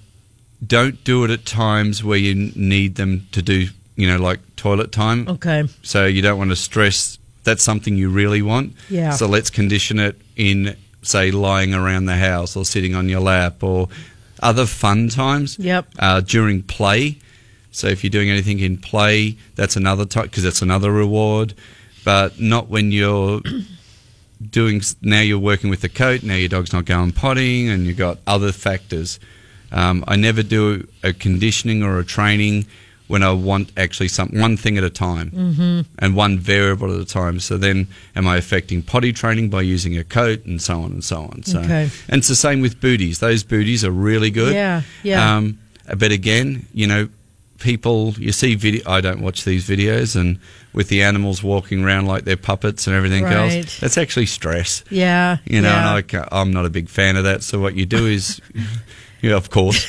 don't 0.64 1.02
do 1.04 1.24
it 1.24 1.30
at 1.30 1.44
times 1.44 2.02
where 2.02 2.18
you 2.18 2.34
need 2.56 2.94
them 2.94 3.26
to 3.32 3.42
do, 3.42 3.68
you 3.96 4.06
know, 4.06 4.18
like 4.18 4.40
toilet 4.56 4.92
time. 4.92 5.28
Okay. 5.28 5.64
So 5.82 6.06
you 6.06 6.22
don't 6.22 6.38
want 6.38 6.50
to 6.50 6.56
stress. 6.56 7.18
That's 7.44 7.62
something 7.62 7.96
you 7.96 8.10
really 8.10 8.42
want. 8.42 8.74
Yeah. 8.88 9.10
So 9.10 9.26
let's 9.26 9.50
condition 9.50 9.98
it 9.98 10.20
in, 10.36 10.76
say, 11.02 11.30
lying 11.30 11.74
around 11.74 12.06
the 12.06 12.16
house 12.16 12.56
or 12.56 12.64
sitting 12.64 12.94
on 12.94 13.08
your 13.08 13.20
lap 13.20 13.62
or 13.62 13.88
other 14.40 14.66
fun 14.66 15.08
times. 15.08 15.58
Yep. 15.58 15.86
Uh, 15.98 16.20
during 16.20 16.62
play. 16.62 17.18
So 17.70 17.88
if 17.88 18.02
you're 18.04 18.10
doing 18.10 18.30
anything 18.30 18.60
in 18.60 18.78
play, 18.78 19.36
that's 19.56 19.76
another 19.76 20.04
time 20.04 20.24
because 20.24 20.42
that's 20.42 20.62
another 20.62 20.92
reward. 20.92 21.54
But 22.04 22.40
not 22.40 22.68
when 22.68 22.92
you're 22.92 23.40
doing. 24.50 24.82
Now 25.02 25.20
you're 25.20 25.38
working 25.38 25.70
with 25.70 25.80
the 25.80 25.88
coat. 25.88 26.22
Now 26.22 26.34
your 26.34 26.48
dog's 26.48 26.72
not 26.72 26.84
going 26.84 27.12
potting, 27.12 27.68
and 27.68 27.86
you've 27.86 27.96
got 27.96 28.18
other 28.26 28.52
factors. 28.52 29.18
Um, 29.72 30.04
I 30.06 30.16
never 30.16 30.42
do 30.42 30.86
a 31.02 31.12
conditioning 31.12 31.82
or 31.82 31.98
a 31.98 32.04
training 32.04 32.66
when 33.06 33.22
I 33.22 33.32
want 33.32 33.70
actually 33.76 34.08
some 34.08 34.28
one 34.32 34.56
thing 34.56 34.78
at 34.78 34.84
a 34.84 34.90
time 34.90 35.30
mm-hmm. 35.30 35.80
and 35.98 36.16
one 36.16 36.38
variable 36.38 36.92
at 36.94 37.00
a 37.00 37.04
time. 37.04 37.38
So 37.40 37.58
then, 37.58 37.86
am 38.16 38.26
I 38.26 38.36
affecting 38.38 38.82
potty 38.82 39.12
training 39.12 39.50
by 39.50 39.60
using 39.62 39.96
a 39.98 40.04
coat 40.04 40.44
and 40.46 40.60
so 40.60 40.80
on 40.80 40.92
and 40.92 41.04
so 41.04 41.22
on? 41.22 41.42
So, 41.42 41.60
Okay. 41.60 41.90
and 42.08 42.18
it's 42.18 42.28
the 42.28 42.34
same 42.34 42.60
with 42.62 42.80
booties. 42.80 43.18
Those 43.18 43.42
booties 43.44 43.84
are 43.84 43.90
really 43.90 44.30
good. 44.30 44.54
Yeah, 44.54 44.82
yeah. 45.02 45.36
Um, 45.36 45.58
but 45.98 46.12
again, 46.12 46.66
you 46.72 46.86
know, 46.86 47.08
people 47.58 48.14
you 48.18 48.32
see 48.32 48.54
video. 48.54 48.82
I 48.88 49.00
don't 49.00 49.20
watch 49.20 49.44
these 49.44 49.66
videos, 49.68 50.16
and 50.18 50.38
with 50.72 50.88
the 50.88 51.02
animals 51.02 51.42
walking 51.42 51.84
around 51.84 52.06
like 52.06 52.24
they're 52.24 52.36
puppets 52.36 52.86
and 52.86 52.96
everything 52.96 53.24
Right. 53.24 53.56
else, 53.56 53.80
that's 53.80 53.96
actually 53.98 54.26
stress. 54.26 54.82
Yeah. 54.90 55.36
You 55.44 55.60
know, 55.60 55.68
yeah. 55.68 55.78
and 55.78 55.88
I 55.98 56.02
ca- 56.02 56.28
I'm 56.32 56.52
not 56.52 56.64
a 56.64 56.70
big 56.70 56.88
fan 56.88 57.16
of 57.16 57.24
that. 57.24 57.42
So 57.42 57.60
what 57.60 57.74
you 57.74 57.86
do 57.86 58.06
is, 58.06 58.40
yeah, 59.22 59.34
of 59.36 59.50
course, 59.50 59.86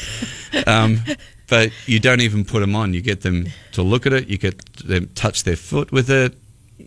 um, 0.68 1.00
but 1.47 1.71
you 1.86 2.00
don't 2.00 2.21
even 2.21 2.45
put 2.45 2.59
them 2.62 2.75
on. 2.75 2.94
You 2.94 3.01
get 3.01 3.21
them 3.21 3.47
to 3.74 3.81
look 3.81 4.06
at 4.06 4.13
it. 4.13 4.27
You 4.27 4.38
get 4.38 4.59
them 4.77 5.09
touch 5.15 5.44
their 5.44 5.56
foot 5.56 5.92
with 5.92 6.09
it, 6.09 6.36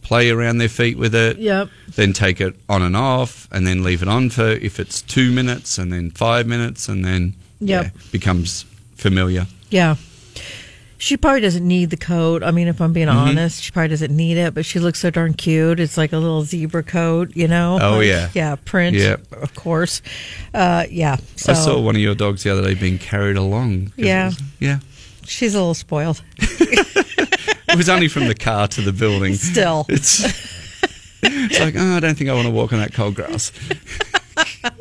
play 0.03 0.31
around 0.31 0.59
their 0.59 0.69
feet 0.69 0.99
with 0.99 1.15
it. 1.15 1.39
Yep. 1.39 1.69
Then 1.95 2.13
take 2.13 2.41
it 2.41 2.55
on 2.69 2.83
and 2.83 2.97
off, 2.97 3.49
and 3.53 3.67
then 3.67 3.83
leave 3.83 4.03
it 4.03 4.09
on 4.09 4.31
for 4.31 4.49
if 4.49 4.79
it's 4.81 5.03
two 5.03 5.33
minutes, 5.33 5.79
and 5.79 5.93
then 5.93 6.11
five 6.11 6.47
minutes, 6.47 6.89
and 6.89 7.05
then 7.05 7.35
Yep. 7.61 7.85
yeah, 7.85 7.91
becomes 8.13 8.65
familiar. 8.97 9.47
Yeah. 9.71 9.97
She 11.01 11.17
probably 11.17 11.41
doesn't 11.41 11.67
need 11.67 11.91
the 11.91 11.97
coat. 11.97 12.43
I 12.43 12.51
mean, 12.51 12.67
if 12.69 12.81
I'm 12.81 12.93
being 12.93 13.07
Mm-hmm. 13.07 13.17
honest, 13.39 13.63
she 13.63 13.71
probably 13.71 13.89
doesn't 13.91 14.15
need 14.15 14.37
it, 14.37 14.53
but 14.53 14.65
she 14.67 14.81
looks 14.81 14.99
so 14.99 15.11
darn 15.11 15.33
cute. 15.33 15.79
It's 15.79 15.97
like 15.97 16.13
a 16.13 16.19
little 16.19 16.43
zebra 16.43 16.83
coat, 16.83 17.31
you 17.37 17.47
know? 17.47 17.79
Oh, 17.81 17.99
Like, 17.99 18.07
yeah. 18.09 18.31
Yeah, 18.35 18.57
print, 18.65 18.97
Yeah. 18.97 19.17
of 19.31 19.55
course. 19.55 20.03
Uh, 20.53 20.87
yeah. 20.91 21.17
So 21.37 21.53
I 21.53 21.55
saw 21.55 21.81
one 21.81 21.95
of 21.95 22.03
your 22.03 22.17
dogs 22.17 22.43
the 22.43 22.51
other 22.51 22.63
day 22.63 22.75
being 22.75 22.99
carried 22.99 23.37
along. 23.37 23.93
Yeah. 23.97 24.27
was- 24.27 24.43
yeah. 24.59 24.79
she's 25.25 25.55
a 25.55 25.59
little 25.59 25.75
spoiled. 25.75 26.23
It 27.71 27.77
was 27.77 27.91
only 27.91 28.09
from 28.09 28.27
the 28.29 28.35
car 28.35 28.67
to 28.67 28.81
the 28.81 28.93
building. 28.95 29.35
Still. 29.35 29.85
It's, 29.91 30.25
it's 31.23 31.61
like, 31.61 31.75
oh, 31.77 31.97
I 31.97 32.01
don't 32.01 32.17
think 32.17 32.31
I 32.31 32.33
want 32.33 32.47
to 32.47 32.51
walk 32.51 32.73
on 32.73 32.79
that 32.79 32.95
cold 32.95 33.15
grass. 33.15 33.53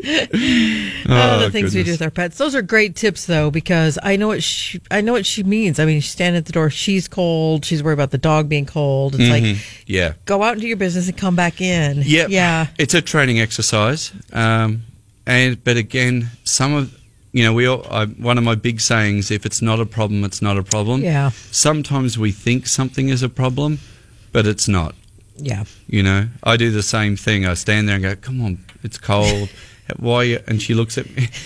Oh, 1.10 1.40
the 1.40 1.50
things 1.52 1.74
we 1.76 1.84
do 1.84 1.92
with 1.92 2.02
our 2.02 2.10
pets. 2.12 2.38
Those 2.38 2.56
are 2.56 2.62
great 2.62 2.96
tips, 2.96 3.26
though, 3.26 3.50
because 3.52 3.98
I 4.04 4.16
know 4.16 4.28
what 4.28 4.44
she, 4.44 4.82
I 4.92 5.02
know 5.02 5.14
what 5.14 5.26
she 5.26 5.44
means. 5.44 5.80
I 5.80 5.86
mean, 5.86 6.02
she's 6.02 6.12
standing 6.12 6.38
at 6.38 6.46
the 6.46 6.52
door. 6.52 6.70
She's 6.70 7.08
cold. 7.08 7.64
She's 7.66 7.82
worried 7.82 7.94
about 7.94 8.12
the 8.12 8.18
dog 8.18 8.50
being 8.50 8.66
cold. 8.66 9.16
It's 9.18 9.30
like, 9.30 9.58
Yeah. 9.86 10.14
go 10.26 10.44
out 10.44 10.54
and 10.54 10.62
do 10.62 10.68
your 10.68 10.78
business 10.78 11.08
and 11.08 11.18
come 11.18 11.36
back 11.36 11.62
in. 11.62 12.02
Yep. 12.06 12.30
Yeah. 12.30 12.68
It's 12.78 12.94
a 12.94 13.02
training 13.02 13.40
exercise. 13.40 14.12
Um, 14.34 14.84
and 15.26 15.62
but 15.64 15.78
again, 15.78 16.30
some 16.44 16.74
of 16.74 16.94
you 17.34 17.44
know, 17.44 17.54
we 17.54 17.68
all, 17.68 17.86
I, 17.92 18.06
one 18.06 18.38
of 18.38 18.44
my 18.44 18.56
big 18.56 18.80
sayings: 18.82 19.30
if 19.32 19.46
it's 19.46 19.62
not 19.62 19.80
a 19.80 19.86
problem, 19.86 20.24
it's 20.24 20.42
not 20.42 20.58
a 20.58 20.64
problem. 20.64 21.04
Yeah. 21.04 21.30
Sometimes 21.52 22.18
we 22.18 22.32
think 22.32 22.66
something 22.68 23.10
is 23.10 23.22
a 23.22 23.30
problem, 23.30 23.80
but 24.32 24.48
it's 24.48 24.68
not. 24.68 24.96
Yeah. 25.36 25.66
You 25.88 26.02
know, 26.02 26.28
I 26.44 26.58
do 26.58 26.72
the 26.72 26.82
same 26.82 27.16
thing. 27.16 27.46
I 27.46 27.54
stand 27.54 27.88
there 27.90 27.96
and 27.96 28.04
go, 28.04 28.16
"Come 28.16 28.42
on, 28.42 28.60
it's 28.88 28.98
cold. 28.98 29.50
Why?" 29.98 30.40
And 30.48 30.62
she 30.62 30.74
looks 30.74 30.98
at 30.98 31.14
me. 31.16 31.30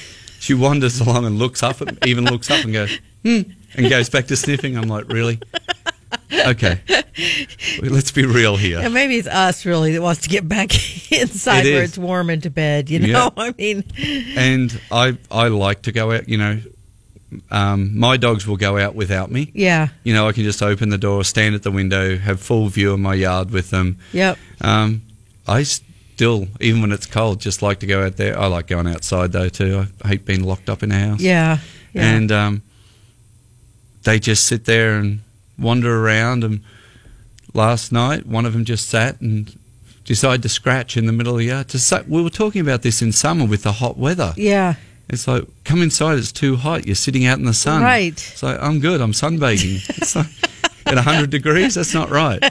She 0.41 0.55
wanders 0.55 0.99
along 0.99 1.25
and 1.27 1.37
looks 1.37 1.61
up, 1.61 1.83
at, 1.83 2.07
even 2.07 2.25
looks 2.25 2.49
up 2.49 2.63
and 2.63 2.73
goes, 2.73 2.97
hmm, 3.21 3.41
and 3.75 3.87
goes 3.91 4.09
back 4.09 4.25
to 4.25 4.35
sniffing. 4.35 4.75
I'm 4.75 4.87
like, 4.87 5.07
really? 5.07 5.39
Okay, 6.47 6.81
let's 7.83 8.09
be 8.09 8.25
real 8.25 8.57
here. 8.57 8.79
And 8.79 8.91
maybe 8.91 9.17
it's 9.17 9.27
us 9.27 9.67
really 9.67 9.93
that 9.93 10.01
wants 10.01 10.21
to 10.21 10.29
get 10.29 10.47
back 10.49 10.71
inside 11.11 11.67
It 11.67 11.73
where 11.75 11.83
it's 11.83 11.95
warm 11.95 12.31
into 12.31 12.49
bed. 12.49 12.89
You 12.89 12.99
know, 13.01 13.07
Yeah. 13.07 13.29
I 13.37 13.53
mean, 13.55 13.83
and 14.35 14.81
I 14.91 15.15
I 15.29 15.49
like 15.49 15.83
to 15.83 15.91
go 15.91 16.11
out. 16.11 16.27
You 16.27 16.37
know, 16.39 16.59
um, 17.51 17.95
my 17.95 18.17
dogs 18.17 18.47
will 18.47 18.57
go 18.57 18.79
out 18.79 18.95
without 18.95 19.29
me. 19.29 19.51
Yeah. 19.53 19.89
You 20.03 20.15
know, 20.15 20.27
I 20.27 20.31
can 20.31 20.43
just 20.43 20.63
open 20.63 20.89
the 20.89 20.97
door, 20.97 21.23
stand 21.23 21.53
at 21.53 21.61
the 21.61 21.71
window, 21.71 22.17
have 22.17 22.39
full 22.39 22.67
view 22.69 22.93
of 22.93 22.99
my 22.99 23.13
yard 23.13 23.51
with 23.51 23.69
them. 23.69 23.99
Yep. 24.11 24.39
Um, 24.61 25.03
I 25.47 25.65
still, 26.21 26.47
even 26.59 26.81
when 26.81 26.91
it's 26.91 27.07
cold, 27.07 27.39
just 27.39 27.63
like 27.63 27.79
to 27.79 27.87
go 27.87 28.05
out 28.05 28.15
there. 28.15 28.37
I 28.37 28.45
like 28.45 28.67
going 28.67 28.85
outside 28.85 29.31
though 29.31 29.49
too. 29.49 29.87
I 30.03 30.07
hate 30.07 30.23
being 30.23 30.43
locked 30.43 30.69
up 30.69 30.83
in 30.83 30.91
a 30.91 30.99
house. 30.99 31.19
Yeah. 31.19 31.57
Yeah. 31.93 32.13
And 32.13 32.31
um, 32.31 32.61
they 34.03 34.19
just 34.19 34.45
sit 34.45 34.65
there 34.65 34.99
and 34.99 35.21
wander 35.57 36.05
around. 36.05 36.43
And 36.43 36.61
last 37.55 37.91
night, 37.91 38.27
one 38.27 38.45
of 38.45 38.53
them 38.53 38.65
just 38.65 38.87
sat 38.87 39.19
and 39.19 39.57
decided 40.05 40.43
to 40.43 40.49
scratch 40.49 40.95
in 40.95 41.07
the 41.07 41.11
middle 41.11 41.33
of 41.33 41.39
the 41.39 41.45
yard. 41.45 41.73
We 42.07 42.21
were 42.21 42.29
talking 42.29 42.61
about 42.61 42.83
this 42.83 43.01
in 43.01 43.11
summer 43.13 43.45
with 43.45 43.63
the 43.63 43.71
hot 43.71 43.97
weather. 43.97 44.35
yeah. 44.37 44.75
It's 45.09 45.27
like, 45.27 45.43
come 45.65 45.81
inside, 45.81 46.19
it's 46.19 46.31
too 46.31 46.55
hot. 46.55 46.85
You're 46.85 46.95
sitting 46.95 47.25
out 47.25 47.37
in 47.39 47.45
the 47.45 47.53
sun. 47.53 47.81
Right. 47.81 48.17
So 48.17 48.47
like, 48.47 48.61
I'm 48.61 48.79
good, 48.79 49.01
I'm 49.01 49.11
sunbathing. 49.11 49.83
it's 49.97 50.15
like, 50.15 50.27
at 50.91 50.95
100 51.05 51.29
degrees, 51.29 51.75
that's 51.75 51.93
not 51.93 52.09
right. 52.09 52.41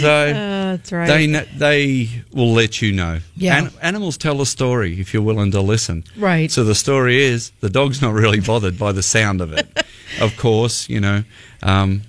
So 0.00 0.08
Uh, 0.28 0.32
that's 0.76 0.92
right. 0.92 1.06
they 1.06 1.26
they 1.56 2.08
will 2.32 2.52
let 2.52 2.80
you 2.82 2.92
know. 2.92 3.20
Yeah. 3.36 3.58
An- 3.58 3.70
animals 3.82 4.16
tell 4.16 4.40
a 4.40 4.46
story 4.46 5.00
if 5.00 5.12
you're 5.12 5.22
willing 5.22 5.50
to 5.52 5.60
listen. 5.60 6.04
Right. 6.16 6.50
So 6.50 6.64
the 6.64 6.74
story 6.74 7.22
is 7.22 7.52
the 7.60 7.70
dog's 7.70 8.00
not 8.02 8.12
really 8.14 8.40
bothered 8.40 8.78
by 8.78 8.92
the 8.92 9.02
sound 9.02 9.40
of 9.40 9.52
it. 9.52 9.66
of 10.20 10.36
course, 10.36 10.88
you 10.88 11.00
know, 11.00 11.24
um, 11.62 12.02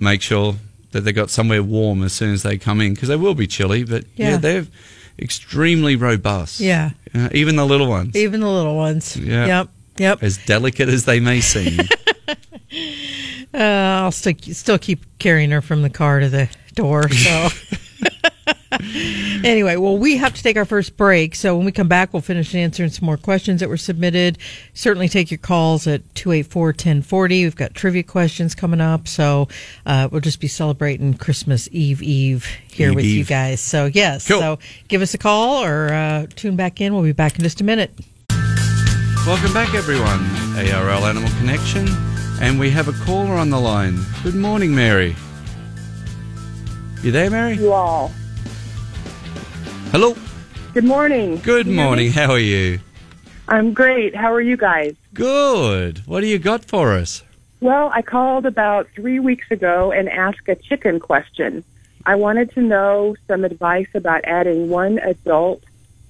make 0.00 0.22
sure 0.22 0.56
that 0.92 1.02
they 1.02 1.12
got 1.12 1.30
somewhere 1.30 1.62
warm 1.62 2.02
as 2.02 2.12
soon 2.12 2.32
as 2.34 2.42
they 2.42 2.58
come 2.58 2.80
in 2.80 2.94
because 2.94 3.08
they 3.08 3.16
will 3.16 3.34
be 3.34 3.46
chilly. 3.46 3.84
But 3.84 4.04
yeah, 4.16 4.30
Yeah. 4.30 4.36
they're 4.38 4.66
extremely 5.18 5.96
robust. 5.96 6.60
yeah. 6.60 6.90
Uh, 7.14 7.28
even 7.32 7.56
the 7.56 7.66
little 7.66 7.88
ones, 7.88 8.14
Even 8.16 8.40
the 8.40 8.48
little 8.50 8.76
ones. 8.76 9.16
Yeah. 9.16 9.46
Yep. 9.46 9.68
Yep. 9.98 10.22
as 10.22 10.38
delicate 10.46 10.88
as 10.88 11.04
they 11.06 11.18
may 11.20 11.40
seem. 11.40 11.78
Uh, 13.54 13.58
I'll 13.58 14.12
still 14.12 14.34
still 14.38 14.78
keep 14.78 15.04
carrying 15.18 15.50
her 15.50 15.62
from 15.62 15.82
the 15.82 15.90
car 15.90 16.20
to 16.20 16.28
the 16.28 16.48
door. 16.74 17.08
So. 17.08 17.48
anyway, 19.44 19.76
well, 19.76 19.96
we 19.96 20.16
have 20.16 20.34
to 20.34 20.42
take 20.42 20.56
our 20.56 20.64
first 20.64 20.96
break. 20.96 21.34
So 21.34 21.56
when 21.56 21.64
we 21.64 21.72
come 21.72 21.88
back, 21.88 22.12
we'll 22.12 22.22
finish 22.22 22.54
answering 22.54 22.90
some 22.90 23.06
more 23.06 23.16
questions 23.16 23.60
that 23.60 23.68
were 23.68 23.76
submitted. 23.76 24.38
Certainly 24.74 25.08
take 25.08 25.30
your 25.30 25.38
calls 25.38 25.86
at 25.86 26.02
284 26.14 26.66
1040. 26.68 27.44
We've 27.44 27.56
got 27.56 27.74
trivia 27.74 28.02
questions 28.02 28.54
coming 28.54 28.80
up. 28.80 29.08
So 29.08 29.48
uh, 29.86 30.08
we'll 30.10 30.20
just 30.20 30.40
be 30.40 30.48
celebrating 30.48 31.14
Christmas 31.14 31.68
Eve 31.72 32.02
Eve 32.02 32.46
here 32.70 32.90
Eve 32.90 32.96
with 32.96 33.04
you 33.04 33.24
guys. 33.24 33.60
So, 33.60 33.86
yes. 33.86 34.28
Cool. 34.28 34.40
So 34.40 34.58
give 34.88 35.02
us 35.02 35.14
a 35.14 35.18
call 35.18 35.64
or 35.64 35.88
uh, 35.92 36.26
tune 36.34 36.56
back 36.56 36.80
in. 36.80 36.94
We'll 36.94 37.02
be 37.02 37.12
back 37.12 37.36
in 37.36 37.42
just 37.42 37.60
a 37.60 37.64
minute. 37.64 37.92
Welcome 39.26 39.52
back, 39.52 39.74
everyone. 39.74 40.24
ARL 40.56 41.04
Animal 41.04 41.30
Connection, 41.38 41.86
and 42.40 42.58
we 42.58 42.70
have 42.70 42.88
a 42.88 42.92
caller 43.04 43.34
on 43.34 43.50
the 43.50 43.60
line. 43.60 43.98
Good 44.22 44.34
morning, 44.34 44.74
Mary. 44.74 45.16
You 47.02 47.10
there, 47.10 47.30
Mary? 47.30 47.54
you 47.54 47.72
all. 47.72 48.12
Hello. 49.90 50.16
Good 50.74 50.84
morning. 50.84 51.38
Good 51.38 51.66
Can 51.66 51.74
morning. 51.74 52.12
How 52.12 52.30
are 52.30 52.38
you? 52.38 52.80
I'm 53.48 53.72
great. 53.72 54.14
How 54.14 54.32
are 54.32 54.40
you 54.40 54.56
guys? 54.56 54.94
Good. 55.14 56.06
What 56.06 56.20
do 56.20 56.26
you 56.26 56.38
got 56.38 56.64
for 56.64 56.92
us? 56.92 57.24
Well, 57.60 57.90
I 57.92 58.02
called 58.02 58.46
about 58.46 58.88
three 58.94 59.18
weeks 59.18 59.50
ago 59.50 59.90
and 59.90 60.08
asked 60.08 60.48
a 60.48 60.54
chicken 60.54 61.00
question. 61.00 61.64
I 62.06 62.14
wanted 62.14 62.52
to 62.52 62.60
know 62.60 63.16
some 63.26 63.44
advice 63.44 63.88
about 63.94 64.20
adding 64.24 64.68
one 64.68 64.98
adult 64.98 65.64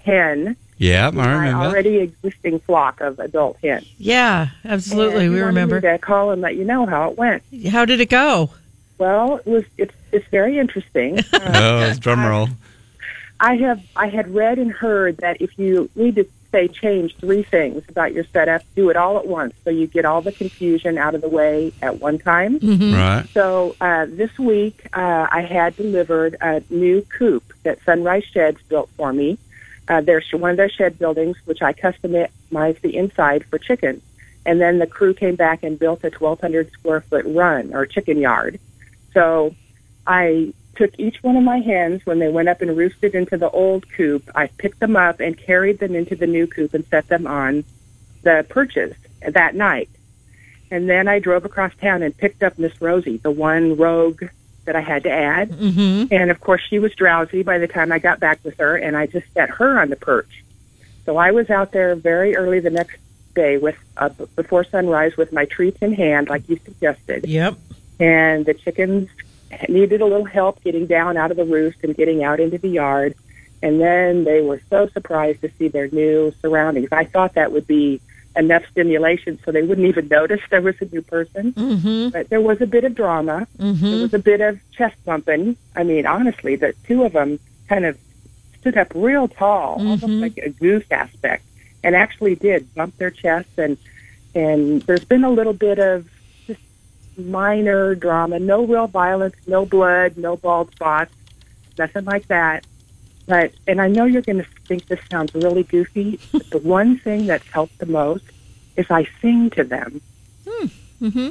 hen 0.04 0.56
Yeah, 0.78 1.08
I 1.08 1.10
my 1.10 1.32
remember. 1.32 1.66
already 1.66 1.96
existing 1.98 2.60
flock 2.60 3.00
of 3.00 3.18
adult 3.18 3.58
hens. 3.62 3.86
Yeah, 3.98 4.48
absolutely. 4.64 5.24
And 5.26 5.32
we 5.32 5.38
he 5.38 5.42
wanted 5.42 5.46
remember. 5.46 5.74
me 5.76 5.80
to 5.82 5.98
call 5.98 6.30
and 6.30 6.40
let 6.40 6.56
you 6.56 6.64
know 6.64 6.86
how 6.86 7.10
it 7.10 7.18
went. 7.18 7.42
How 7.70 7.84
did 7.84 8.00
it 8.00 8.08
go? 8.10 8.50
Well, 8.98 9.36
it 9.36 9.46
was 9.46 9.64
it's 9.76 9.94
it's 10.12 10.26
very 10.28 10.58
interesting. 10.58 11.18
Uh, 11.32 11.90
Oh, 11.90 11.94
drum 11.98 12.24
roll. 12.24 12.48
I 13.40 13.54
have 13.56 13.80
I 13.96 14.08
had 14.08 14.34
read 14.34 14.58
and 14.58 14.72
heard 14.72 15.18
that 15.18 15.40
if 15.40 15.58
you 15.58 15.88
need 15.94 16.16
to 16.16 16.26
say 16.50 16.66
change 16.66 17.14
three 17.16 17.42
things 17.42 17.82
about 17.88 18.12
your 18.14 18.24
setup, 18.24 18.62
do 18.74 18.88
it 18.90 18.96
all 18.96 19.18
at 19.18 19.26
once 19.26 19.54
so 19.64 19.70
you 19.70 19.86
get 19.86 20.04
all 20.04 20.22
the 20.22 20.32
confusion 20.32 20.96
out 20.98 21.14
of 21.14 21.20
the 21.20 21.28
way 21.28 21.72
at 21.82 22.00
one 22.00 22.18
time. 22.18 22.58
Mm-hmm. 22.58 22.94
Right. 22.94 23.26
So 23.34 23.76
uh, 23.80 24.06
this 24.08 24.36
week 24.38 24.86
uh, 24.94 25.26
I 25.30 25.42
had 25.42 25.76
delivered 25.76 26.36
a 26.40 26.62
new 26.70 27.02
coop 27.02 27.44
that 27.64 27.82
Sunrise 27.84 28.24
Sheds 28.24 28.60
built 28.68 28.88
for 28.96 29.12
me. 29.12 29.38
Uh, 29.88 30.02
their 30.02 30.22
one 30.32 30.50
of 30.50 30.56
their 30.58 30.68
shed 30.68 30.98
buildings, 30.98 31.36
which 31.46 31.62
I 31.62 31.72
customized 31.72 32.80
the 32.82 32.96
inside 32.96 33.44
for 33.46 33.58
chickens, 33.58 34.02
and 34.44 34.60
then 34.60 34.78
the 34.78 34.86
crew 34.86 35.14
came 35.14 35.34
back 35.34 35.62
and 35.62 35.78
built 35.78 36.04
a 36.04 36.10
1,200 36.10 36.70
square 36.72 37.00
foot 37.00 37.24
run 37.26 37.74
or 37.74 37.86
chicken 37.86 38.18
yard. 38.18 38.60
So 39.14 39.54
I 40.06 40.52
took 40.76 40.98
each 40.98 41.22
one 41.22 41.36
of 41.36 41.42
my 41.42 41.58
hens 41.58 42.06
when 42.06 42.18
they 42.18 42.28
went 42.28 42.48
up 42.48 42.62
and 42.62 42.76
roosted 42.76 43.14
into 43.14 43.36
the 43.36 43.50
old 43.50 43.88
coop. 43.90 44.30
I 44.34 44.46
picked 44.46 44.78
them 44.78 44.94
up 44.94 45.20
and 45.20 45.36
carried 45.36 45.80
them 45.80 45.94
into 45.94 46.14
the 46.14 46.26
new 46.26 46.46
coop 46.46 46.72
and 46.72 46.86
set 46.86 47.08
them 47.08 47.26
on 47.26 47.64
the 48.22 48.46
perches 48.48 48.94
that 49.20 49.54
night. 49.54 49.88
And 50.70 50.88
then 50.88 51.08
I 51.08 51.18
drove 51.18 51.44
across 51.44 51.74
town 51.76 52.02
and 52.02 52.16
picked 52.16 52.42
up 52.42 52.58
Miss 52.58 52.80
Rosie, 52.80 53.16
the 53.16 53.30
one 53.30 53.76
rogue 53.76 54.24
that 54.68 54.76
I 54.76 54.82
had 54.82 55.04
to 55.04 55.10
add. 55.10 55.50
Mm-hmm. 55.50 56.12
And 56.12 56.30
of 56.30 56.40
course, 56.42 56.60
she 56.68 56.78
was 56.78 56.94
drowsy 56.94 57.42
by 57.42 57.56
the 57.56 57.66
time 57.66 57.90
I 57.90 57.98
got 57.98 58.20
back 58.20 58.38
with 58.44 58.58
her, 58.58 58.76
and 58.76 58.98
I 58.98 59.06
just 59.06 59.26
set 59.32 59.48
her 59.48 59.80
on 59.80 59.88
the 59.88 59.96
perch. 59.96 60.44
So 61.06 61.16
I 61.16 61.30
was 61.30 61.48
out 61.48 61.72
there 61.72 61.94
very 61.96 62.36
early 62.36 62.60
the 62.60 62.68
next 62.68 62.98
day 63.34 63.56
with 63.56 63.78
uh, 63.96 64.10
before 64.36 64.64
sunrise 64.64 65.16
with 65.16 65.32
my 65.32 65.46
treats 65.46 65.78
in 65.80 65.94
hand, 65.94 66.28
like 66.28 66.46
you 66.50 66.60
suggested. 66.62 67.26
Yep. 67.26 67.56
And 67.98 68.44
the 68.44 68.52
chickens 68.52 69.08
needed 69.70 70.02
a 70.02 70.04
little 70.04 70.26
help 70.26 70.62
getting 70.62 70.86
down 70.86 71.16
out 71.16 71.30
of 71.30 71.38
the 71.38 71.46
roost 71.46 71.78
and 71.82 71.96
getting 71.96 72.22
out 72.22 72.38
into 72.38 72.58
the 72.58 72.68
yard. 72.68 73.14
And 73.62 73.80
then 73.80 74.24
they 74.24 74.42
were 74.42 74.60
so 74.68 74.86
surprised 74.88 75.40
to 75.40 75.50
see 75.58 75.68
their 75.68 75.88
new 75.88 76.34
surroundings. 76.42 76.90
I 76.92 77.04
thought 77.04 77.34
that 77.34 77.52
would 77.52 77.66
be 77.66 78.02
enough 78.36 78.62
stimulation 78.70 79.38
so 79.44 79.50
they 79.50 79.62
wouldn't 79.62 79.86
even 79.86 80.06
notice 80.08 80.40
there 80.50 80.60
was 80.60 80.76
a 80.80 80.84
new 80.86 81.02
person. 81.02 81.52
Mm-hmm. 81.54 82.10
But 82.10 82.28
there 82.28 82.40
was 82.40 82.60
a 82.60 82.66
bit 82.66 82.84
of 82.84 82.94
drama. 82.94 83.46
There 83.56 83.72
Mm-hmm. 83.72 84.02
was 84.02 84.14
a 84.14 84.18
bit 84.18 84.40
of 84.40 84.60
chest 84.72 84.96
bumping. 85.04 85.56
I 85.74 85.82
mean, 85.82 86.06
honestly, 86.06 86.54
the 86.56 86.74
two 86.86 87.04
of 87.04 87.12
them 87.12 87.40
kind 87.68 87.84
of 87.84 87.98
stood 88.60 88.76
up 88.76 88.92
real 88.94 89.28
tall, 89.28 89.74
almost 89.78 90.04
Mhm. 90.04 90.20
like 90.20 90.38
a 90.38 90.50
goose 90.50 90.84
aspect, 90.90 91.44
and 91.82 91.94
actually 91.96 92.34
did 92.34 92.72
bump 92.74 92.96
their 92.98 93.10
chests. 93.10 93.56
And 93.58 93.76
and 94.34 94.82
there's 94.82 95.04
been 95.04 95.24
a 95.24 95.30
little 95.30 95.54
bit 95.54 95.78
of 95.78 96.08
just 96.46 96.60
minor 97.16 97.94
drama. 97.94 98.38
No 98.38 98.64
real 98.64 98.86
violence, 98.86 99.34
no 99.46 99.64
blood, 99.66 100.16
no 100.16 100.36
bald 100.36 100.70
spots, 100.72 101.12
nothing 101.78 102.04
like 102.04 102.28
that. 102.28 102.64
But 103.28 103.52
and 103.66 103.80
I 103.80 103.86
know 103.88 104.04
you're 104.06 104.22
going 104.22 104.38
to 104.42 104.46
think 104.66 104.86
this 104.86 104.98
sounds 105.10 105.32
really 105.34 105.62
goofy. 105.62 106.18
But 106.32 106.48
the 106.50 106.58
one 106.78 106.98
thing 106.98 107.26
that's 107.26 107.46
helped 107.48 107.78
the 107.78 107.86
most 107.86 108.24
is 108.76 108.86
I 108.90 109.06
sing 109.20 109.50
to 109.50 109.62
them 109.64 110.00
Mm-hmm. 111.00 111.28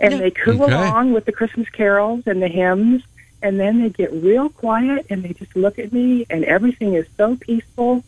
and 0.00 0.12
Yeah. 0.12 0.18
they 0.18 0.30
coo 0.30 0.62
Okay. 0.62 0.74
along 0.74 1.12
with 1.14 1.24
the 1.24 1.32
Christmas 1.32 1.68
carols 1.70 2.24
and 2.26 2.42
the 2.42 2.48
hymns, 2.48 3.02
and 3.42 3.58
then 3.58 3.80
they 3.80 3.88
get 3.90 4.12
real 4.12 4.48
quiet 4.50 5.06
and 5.08 5.22
they 5.22 5.32
just 5.32 5.54
look 5.56 5.78
at 5.78 5.92
me, 5.92 6.26
and 6.28 6.44
everything 6.44 6.94
is 6.94 7.06
so 7.16 7.36
peaceful, 7.36 8.04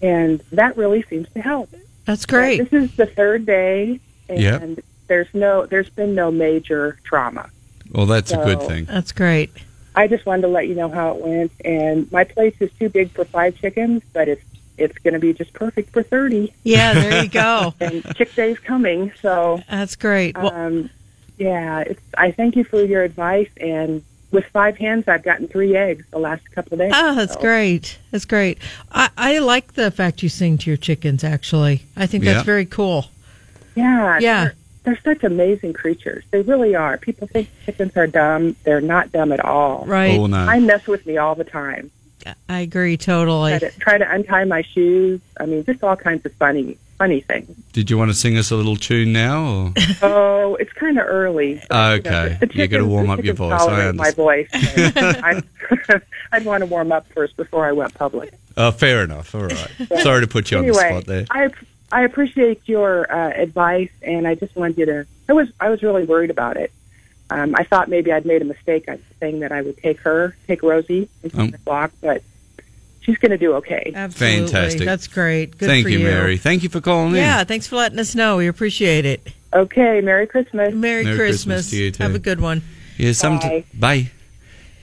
and 0.00 0.40
that 0.52 0.76
really 0.78 1.02
seems 1.10 1.28
to 1.34 1.42
help. 1.42 1.68
That's 2.06 2.24
great. 2.24 2.70
This 2.70 2.84
is 2.84 2.96
the 2.96 3.06
third 3.06 3.44
day, 3.44 4.00
and 4.28 4.40
Yep. 4.40 4.78
there's 5.08 5.28
no, 5.34 5.66
there's 5.66 5.90
been 5.90 6.14
no 6.14 6.30
major 6.30 6.98
trauma. 7.04 7.50
Well, 7.92 8.06
that's 8.06 8.32
a 8.32 8.36
good 8.36 8.62
thing. 8.62 8.84
That's 8.86 9.12
great. 9.12 9.50
I 9.96 10.06
just 10.06 10.26
wanted 10.26 10.42
to 10.42 10.48
let 10.48 10.68
you 10.68 10.74
know 10.74 10.88
how 10.88 11.14
it 11.16 11.24
went, 11.24 11.52
and 11.64 12.10
my 12.12 12.24
place 12.24 12.54
is 12.60 12.70
too 12.78 12.88
big 12.88 13.10
for 13.10 13.24
five 13.24 13.56
chickens, 13.56 14.02
but 14.12 14.28
it's 14.28 14.44
it's 14.78 14.98
going 14.98 15.14
to 15.14 15.20
be 15.20 15.32
just 15.32 15.54
perfect 15.54 15.90
for 15.90 16.02
thirty, 16.02 16.52
Yeah, 16.62 16.92
there 16.92 17.22
you 17.22 17.30
go. 17.30 17.72
and 17.80 18.04
chick 18.14 18.34
day's 18.34 18.58
coming, 18.58 19.10
so. 19.22 19.62
That's 19.70 19.96
great. 19.96 20.36
Well, 20.36 20.52
um, 20.52 20.90
yeah, 21.38 21.80
it's. 21.80 22.00
I 22.18 22.30
thank 22.32 22.56
you 22.56 22.64
for 22.64 22.82
your 22.84 23.02
advice. 23.02 23.48
And 23.58 24.04
with 24.32 24.44
five 24.46 24.76
hens, 24.76 25.08
I've 25.08 25.22
gotten 25.22 25.48
three 25.48 25.74
eggs 25.76 26.04
the 26.10 26.18
last 26.18 26.50
couple 26.52 26.74
of 26.74 26.78
days. 26.80 26.92
ah, 26.94 27.14
that's 27.16 27.32
so- 27.34 27.40
great. 27.40 27.98
That's 28.10 28.26
great. 28.26 28.58
I, 28.92 29.08
I 29.16 29.38
like 29.38 29.72
the 29.74 29.90
fact 29.90 30.22
you 30.22 30.28
sing 30.28 30.58
to 30.58 30.70
your 30.70 30.76
chickens. 30.76 31.24
Actually, 31.24 31.84
I 31.96 32.06
think 32.06 32.22
Yeah. 32.24 32.34
that's 32.34 32.44
very 32.44 32.66
cool. 32.66 33.06
Yeah, 33.74 34.18
Yeah. 34.18 34.44
They're, 34.44 34.54
they're 34.86 34.98
such 35.04 35.24
amazing 35.24 35.72
creatures. 35.72 36.24
They 36.30 36.42
really 36.42 36.76
are. 36.76 36.96
People 36.96 37.26
think 37.26 37.48
chickens 37.64 37.96
are 37.96 38.06
dumb. 38.06 38.54
They're 38.62 38.80
not 38.80 39.10
dumb 39.10 39.32
at 39.32 39.40
all. 39.40 39.84
Right. 39.84 40.16
Oh, 40.16 40.26
no. 40.26 40.38
I 40.38 40.60
mess 40.60 40.86
with 40.86 41.04
me 41.04 41.18
all 41.18 41.34
the 41.34 41.44
time. 41.44 41.90
I 42.48 42.60
agree 42.60 42.96
totally. 42.96 43.58
Try 43.58 43.68
to, 43.68 43.78
try 43.78 43.98
to 43.98 44.10
untie 44.10 44.44
my 44.44 44.62
shoes. 44.62 45.20
I 45.38 45.46
mean, 45.46 45.64
just 45.64 45.82
all 45.82 45.96
kinds 45.96 46.24
of 46.24 46.32
funny, 46.34 46.76
funny 46.98 47.20
things. 47.20 47.54
Did 47.72 47.90
you 47.90 47.98
want 47.98 48.10
to 48.10 48.14
sing 48.14 48.36
us 48.36 48.50
a 48.50 48.56
little 48.56 48.76
tune 48.76 49.12
now? 49.12 49.44
Or? 49.44 49.72
Oh, 50.02 50.54
it's 50.56 50.72
kind 50.72 50.98
of 50.98 51.06
early. 51.06 51.60
Oh, 51.70 51.92
okay. 51.94 52.38
the 52.40 52.48
You 52.52 52.68
gotta 52.68 52.86
warm 52.86 53.10
up 53.10 53.22
your 53.24 53.34
voice. 53.34 53.52
I 53.52 53.58
tolerate 53.58 53.94
my 53.96 54.10
voice. 54.12 54.48
I'd, 54.52 55.42
I'd 56.32 56.44
want 56.44 56.62
to 56.62 56.66
warm 56.66 56.92
up 56.92 57.06
first 57.12 57.36
before 57.36 57.66
I 57.66 57.72
went 57.72 57.94
public. 57.94 58.32
Oh, 58.56 58.70
fair 58.70 59.02
enough. 59.02 59.34
All 59.34 59.42
right. 59.42 59.70
Sorry 60.02 60.20
to 60.20 60.28
put 60.28 60.50
you 60.50 60.58
on 60.58 60.66
the 60.66 60.74
spot 60.74 61.04
there. 61.04 61.26
I 61.30 61.50
I 61.92 62.02
appreciate 62.02 62.62
your 62.66 63.10
uh, 63.12 63.30
advice, 63.30 63.90
and 64.02 64.26
I 64.26 64.34
just 64.34 64.56
wanted 64.56 64.78
you 64.78 64.86
to. 64.86 65.06
I 65.28 65.32
was 65.32 65.48
I 65.60 65.70
was 65.70 65.82
really 65.82 66.04
worried 66.04 66.30
about 66.30 66.56
it. 66.56 66.72
Um, 67.30 67.54
I 67.56 67.64
thought 67.64 67.88
maybe 67.88 68.12
I'd 68.12 68.24
made 68.26 68.42
a 68.42 68.44
mistake. 68.44 68.88
I 68.88 68.92
was 68.92 69.00
saying 69.20 69.40
that 69.40 69.52
I 69.52 69.62
would 69.62 69.78
take 69.78 70.00
her, 70.00 70.36
take 70.46 70.62
Rosie, 70.62 71.08
into 71.22 71.40
Um. 71.40 71.50
the 71.50 71.58
flock, 71.58 71.92
but 72.00 72.22
she's 73.00 73.16
going 73.18 73.30
to 73.32 73.38
do 73.38 73.54
okay. 73.54 73.92
Absolutely. 73.94 74.46
Fantastic. 74.48 74.84
That's 74.84 75.06
great. 75.08 75.58
Good 75.58 75.66
Thank 75.68 75.84
for 75.84 75.90
you, 75.90 76.00
Mary. 76.00 76.36
Thank 76.36 76.62
you 76.62 76.68
for 76.68 76.80
calling 76.80 77.14
Yeah, 77.14 77.20
in. 77.20 77.24
Yeah, 77.24 77.44
thanks 77.44 77.66
for 77.66 77.76
letting 77.76 77.98
us 77.98 78.14
know. 78.14 78.36
We 78.36 78.46
appreciate 78.46 79.04
it. 79.04 79.32
Okay, 79.52 80.00
Merry 80.02 80.26
Christmas. 80.26 80.74
Merry, 80.74 81.04
Merry 81.04 81.16
Christmas. 81.16 81.68
Christmas 81.68 81.70
to 81.70 81.76
you, 81.76 81.90
too. 81.92 82.02
Have 82.02 82.14
a 82.14 82.18
good 82.20 82.40
one. 82.40 82.62
Yeah, 82.96 83.12
some 83.12 83.38
Bye. 83.38 83.64
bye. 83.74 84.10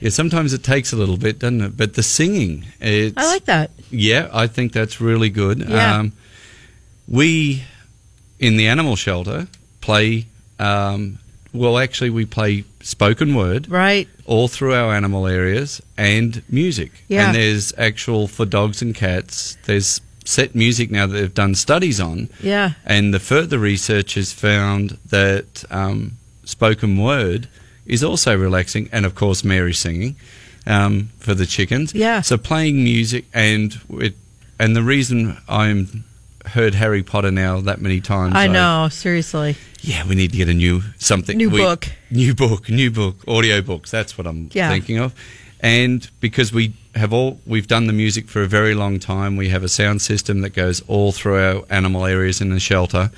Yeah, 0.00 0.10
sometimes 0.10 0.52
it 0.52 0.62
takes 0.64 0.92
a 0.92 0.96
little 0.96 1.16
bit, 1.16 1.38
doesn't 1.38 1.60
it? 1.60 1.76
But 1.76 1.94
the 1.94 2.02
singing, 2.02 2.66
it's, 2.80 3.16
I 3.16 3.26
like 3.26 3.44
that. 3.46 3.70
Yeah, 3.90 4.28
I 4.32 4.48
think 4.48 4.72
that's 4.72 5.00
really 5.00 5.30
good. 5.30 5.60
Yeah. 5.60 5.96
Um, 5.98 6.12
we 7.08 7.64
in 8.38 8.56
the 8.56 8.66
animal 8.66 8.96
shelter 8.96 9.48
play. 9.80 10.26
Um, 10.58 11.18
well, 11.52 11.78
actually, 11.78 12.10
we 12.10 12.24
play 12.26 12.64
spoken 12.80 13.34
word 13.34 13.70
Right. 13.70 14.08
all 14.26 14.48
through 14.48 14.74
our 14.74 14.92
animal 14.92 15.26
areas 15.28 15.80
and 15.96 16.42
music. 16.48 16.90
Yeah. 17.08 17.26
And 17.28 17.36
there's 17.36 17.72
actual 17.78 18.26
for 18.26 18.44
dogs 18.44 18.82
and 18.82 18.94
cats. 18.94 19.56
There's 19.66 20.00
set 20.24 20.54
music 20.54 20.90
now 20.90 21.06
that 21.06 21.12
they've 21.12 21.34
done 21.34 21.54
studies 21.54 22.00
on, 22.00 22.28
Yeah. 22.42 22.72
and 22.84 23.12
the 23.14 23.20
further 23.20 23.58
research 23.58 24.14
has 24.14 24.32
found 24.32 24.98
that 25.10 25.64
um, 25.70 26.12
spoken 26.44 26.96
word 26.98 27.46
is 27.86 28.02
also 28.02 28.36
relaxing, 28.36 28.88
and 28.90 29.04
of 29.06 29.14
course, 29.14 29.44
Mary 29.44 29.74
singing 29.74 30.16
um, 30.66 31.10
for 31.18 31.34
the 31.34 31.46
chickens. 31.46 31.94
Yeah. 31.94 32.22
So 32.22 32.36
playing 32.38 32.82
music 32.82 33.26
and 33.34 33.78
it, 33.90 34.14
and 34.58 34.74
the 34.74 34.82
reason 34.82 35.36
I'm 35.48 36.04
heard 36.54 36.74
Harry 36.74 37.02
Potter 37.02 37.30
now 37.30 37.60
that 37.60 37.80
many 37.80 38.00
times. 38.00 38.34
I 38.36 38.46
know. 38.46 38.88
Seriously. 38.90 39.56
Yeah, 39.82 40.06
we 40.06 40.14
need 40.14 40.30
to 40.32 40.36
get 40.38 40.48
a 40.48 40.54
new 40.54 40.82
something. 40.98 41.36
New 41.36 41.50
we- 41.50 41.58
book. 41.60 41.88
New 42.10 42.34
book. 42.34 42.68
New 42.70 42.90
book. 42.90 43.16
Audio 43.28 43.60
books. 43.60 43.90
That's 43.90 44.16
what 44.16 44.26
I'm 44.26 44.48
Yeah. 44.52 44.70
thinking 44.70 44.98
of. 44.98 45.14
And 45.60 46.08
because 46.20 46.52
we 46.52 46.72
have 46.94 47.12
all, 47.12 47.40
we've 47.46 47.66
done 47.66 47.86
the 47.86 47.92
music 47.92 48.28
for 48.28 48.42
a 48.42 48.46
very 48.46 48.74
long 48.74 48.98
time. 48.98 49.36
We 49.36 49.48
have 49.50 49.62
a 49.64 49.68
sound 49.68 50.00
system 50.02 50.40
that 50.42 50.50
goes 50.50 50.80
all 50.86 51.10
through 51.12 51.38
our 51.38 51.64
animal 51.70 52.06
areas 52.06 52.40
in 52.40 52.50
the 52.50 52.60
shelter, 52.60 53.10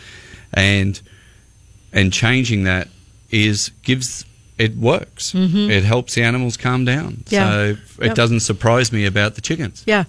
and 0.54 1.00
and 1.92 2.12
changing 2.12 2.64
that 2.64 2.88
is 3.30 3.70
gives 3.82 4.24
it 4.58 4.76
works. 4.76 5.34
It 5.34 5.84
helps 5.84 6.14
the 6.14 6.22
animals 6.22 6.56
calm 6.56 6.84
down. 6.84 7.24
Mm-hmm. 7.26 7.34
Yeah. 7.34 7.50
So 7.50 7.76
it 8.00 8.06
Yep. 8.06 8.14
doesn't 8.14 8.40
surprise 8.40 8.90
me 8.92 9.04
about 9.04 9.34
the 9.34 9.40
chickens. 9.42 9.82
Yeah. 9.86 10.04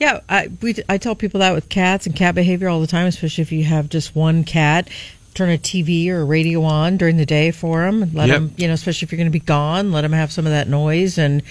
Yeah, 0.00 0.20
I 0.28 0.48
we 0.60 0.74
I 0.88 0.98
tell 0.98 1.14
people 1.14 1.40
that 1.40 1.54
with 1.54 1.68
cats 1.68 2.06
and 2.06 2.14
cat 2.16 2.34
behavior 2.34 2.68
all 2.68 2.80
the 2.80 2.86
time, 2.86 3.06
especially 3.06 3.42
if 3.42 3.52
you 3.52 3.64
have 3.64 3.88
just 3.88 4.14
one 4.16 4.44
cat. 4.44 4.88
Turn 5.34 5.50
a 5.50 5.58
TV 5.58 6.08
or 6.10 6.20
a 6.20 6.24
radio 6.24 6.62
on 6.62 6.96
during 6.96 7.16
the 7.16 7.26
day 7.26 7.50
for 7.50 7.84
them. 7.84 8.10
Let 8.12 8.28
Yep. 8.28 8.36
them, 8.36 8.54
you 8.56 8.68
know, 8.68 8.72
especially 8.74 9.06
if 9.06 9.10
you're 9.12 9.16
going 9.16 9.26
to 9.26 9.32
be 9.32 9.40
gone, 9.44 9.90
let 9.90 10.02
them 10.02 10.12
have 10.12 10.30
some 10.30 10.46
of 10.46 10.52
that 10.52 10.68
noise 10.68 11.18
and 11.18 11.42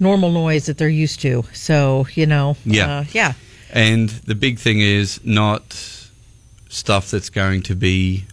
normal 0.00 0.32
noise 0.32 0.66
that 0.66 0.76
they're 0.76 0.88
used 0.88 1.20
to. 1.20 1.44
So, 1.52 2.08
you 2.16 2.26
know, 2.26 2.56
Yeah. 2.64 2.98
uh, 2.98 3.04
yeah, 3.12 3.34
And 3.70 4.08
the 4.08 4.34
big 4.34 4.58
thing 4.58 4.80
is 4.80 5.20
not 5.24 5.62
stuff 6.68 7.10
that's 7.12 7.30
going 7.30 7.62
to 7.62 7.76
be 7.76 8.24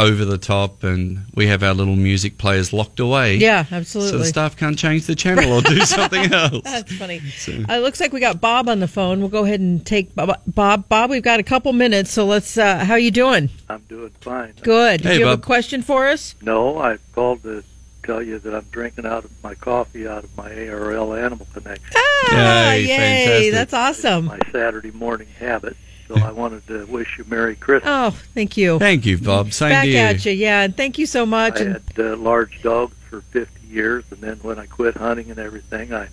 over 0.00 0.24
the 0.24 0.38
top, 0.38 0.82
and 0.82 1.26
we 1.34 1.46
have 1.46 1.62
our 1.62 1.74
little 1.74 1.96
music 1.96 2.38
players 2.38 2.72
locked 2.72 3.00
away. 3.00 3.36
yeah, 3.36 3.64
absolutely. 3.70 4.10
So 4.12 4.18
the 4.18 4.24
staff 4.24 4.56
can't 4.56 4.78
change 4.78 5.06
the 5.06 5.14
channel 5.14 5.52
or 5.52 5.60
do 5.62 5.78
something 5.84 6.32
else. 6.32 6.62
That's 6.64 6.92
funny. 6.96 7.18
Uh, 7.48 7.74
it 7.74 7.82
looks 7.82 8.00
like 8.00 8.12
we 8.12 8.20
got 8.20 8.40
Bob 8.40 8.68
on 8.68 8.80
the 8.80 8.88
phone. 8.88 9.20
We'll 9.20 9.28
go 9.28 9.44
ahead 9.44 9.60
and 9.60 9.84
take 9.84 10.14
Bob. 10.14 10.40
Bob, 10.46 10.88
Bob 10.88 11.10
we've 11.10 11.22
got 11.22 11.40
a 11.40 11.44
couple 11.44 11.72
minutes, 11.72 12.10
so 12.10 12.24
let's. 12.26 12.56
Uh, 12.58 12.84
how 12.84 12.94
you 12.96 13.10
doing? 13.10 13.50
I'm 13.68 13.82
doing 13.88 14.10
fine. 14.20 14.54
Good. 14.62 15.00
Hey, 15.02 15.14
Do 15.14 15.18
you 15.20 15.26
have 15.26 15.38
a 15.38 15.42
question 15.42 15.82
for 15.82 16.08
us? 16.08 16.34
No, 16.42 16.78
I 16.78 16.98
called 17.14 17.42
to 17.44 17.62
tell 18.02 18.22
you 18.22 18.38
that 18.38 18.54
I'm 18.54 18.64
drinking 18.72 19.04
out 19.06 19.24
of 19.24 19.42
my 19.44 19.54
coffee 19.54 20.08
out 20.08 20.24
of 20.24 20.34
my 20.36 20.50
ARL 20.68 21.14
Animal 21.14 21.46
Connection, 21.52 21.92
Ah, 22.32 22.72
Yay, 22.72 22.86
yay! 22.86 23.50
That's 23.50 23.74
awesome. 23.74 24.24
my 24.26 24.38
Saturday 24.50 24.90
morning 24.90 25.28
habit. 25.38 25.76
So 26.12 26.16
I 26.16 26.32
wanted 26.32 26.66
to 26.66 26.86
wish 26.86 27.18
you 27.18 27.24
Merry 27.28 27.54
Christmas. 27.54 27.88
Oh, 27.88 28.10
thank 28.34 28.56
you. 28.56 28.80
Thank 28.80 29.06
you, 29.06 29.16
Bob. 29.16 29.52
Same 29.52 29.70
Back 29.70 29.84
to 29.84 29.90
you. 29.90 29.98
at 29.98 30.24
you, 30.26 30.32
yeah. 30.32 30.62
And 30.62 30.76
thank 30.76 30.98
you 30.98 31.06
so 31.06 31.24
much. 31.24 31.60
I 31.60 31.64
had 31.64 31.82
uh, 31.98 32.16
large 32.16 32.60
dogs 32.62 32.96
for 33.08 33.20
50 33.20 33.64
years, 33.68 34.02
and 34.10 34.20
then 34.20 34.38
when 34.42 34.58
I 34.58 34.66
quit 34.66 34.96
hunting 34.96 35.30
and 35.30 35.38
everything, 35.38 35.94
I 35.94 36.08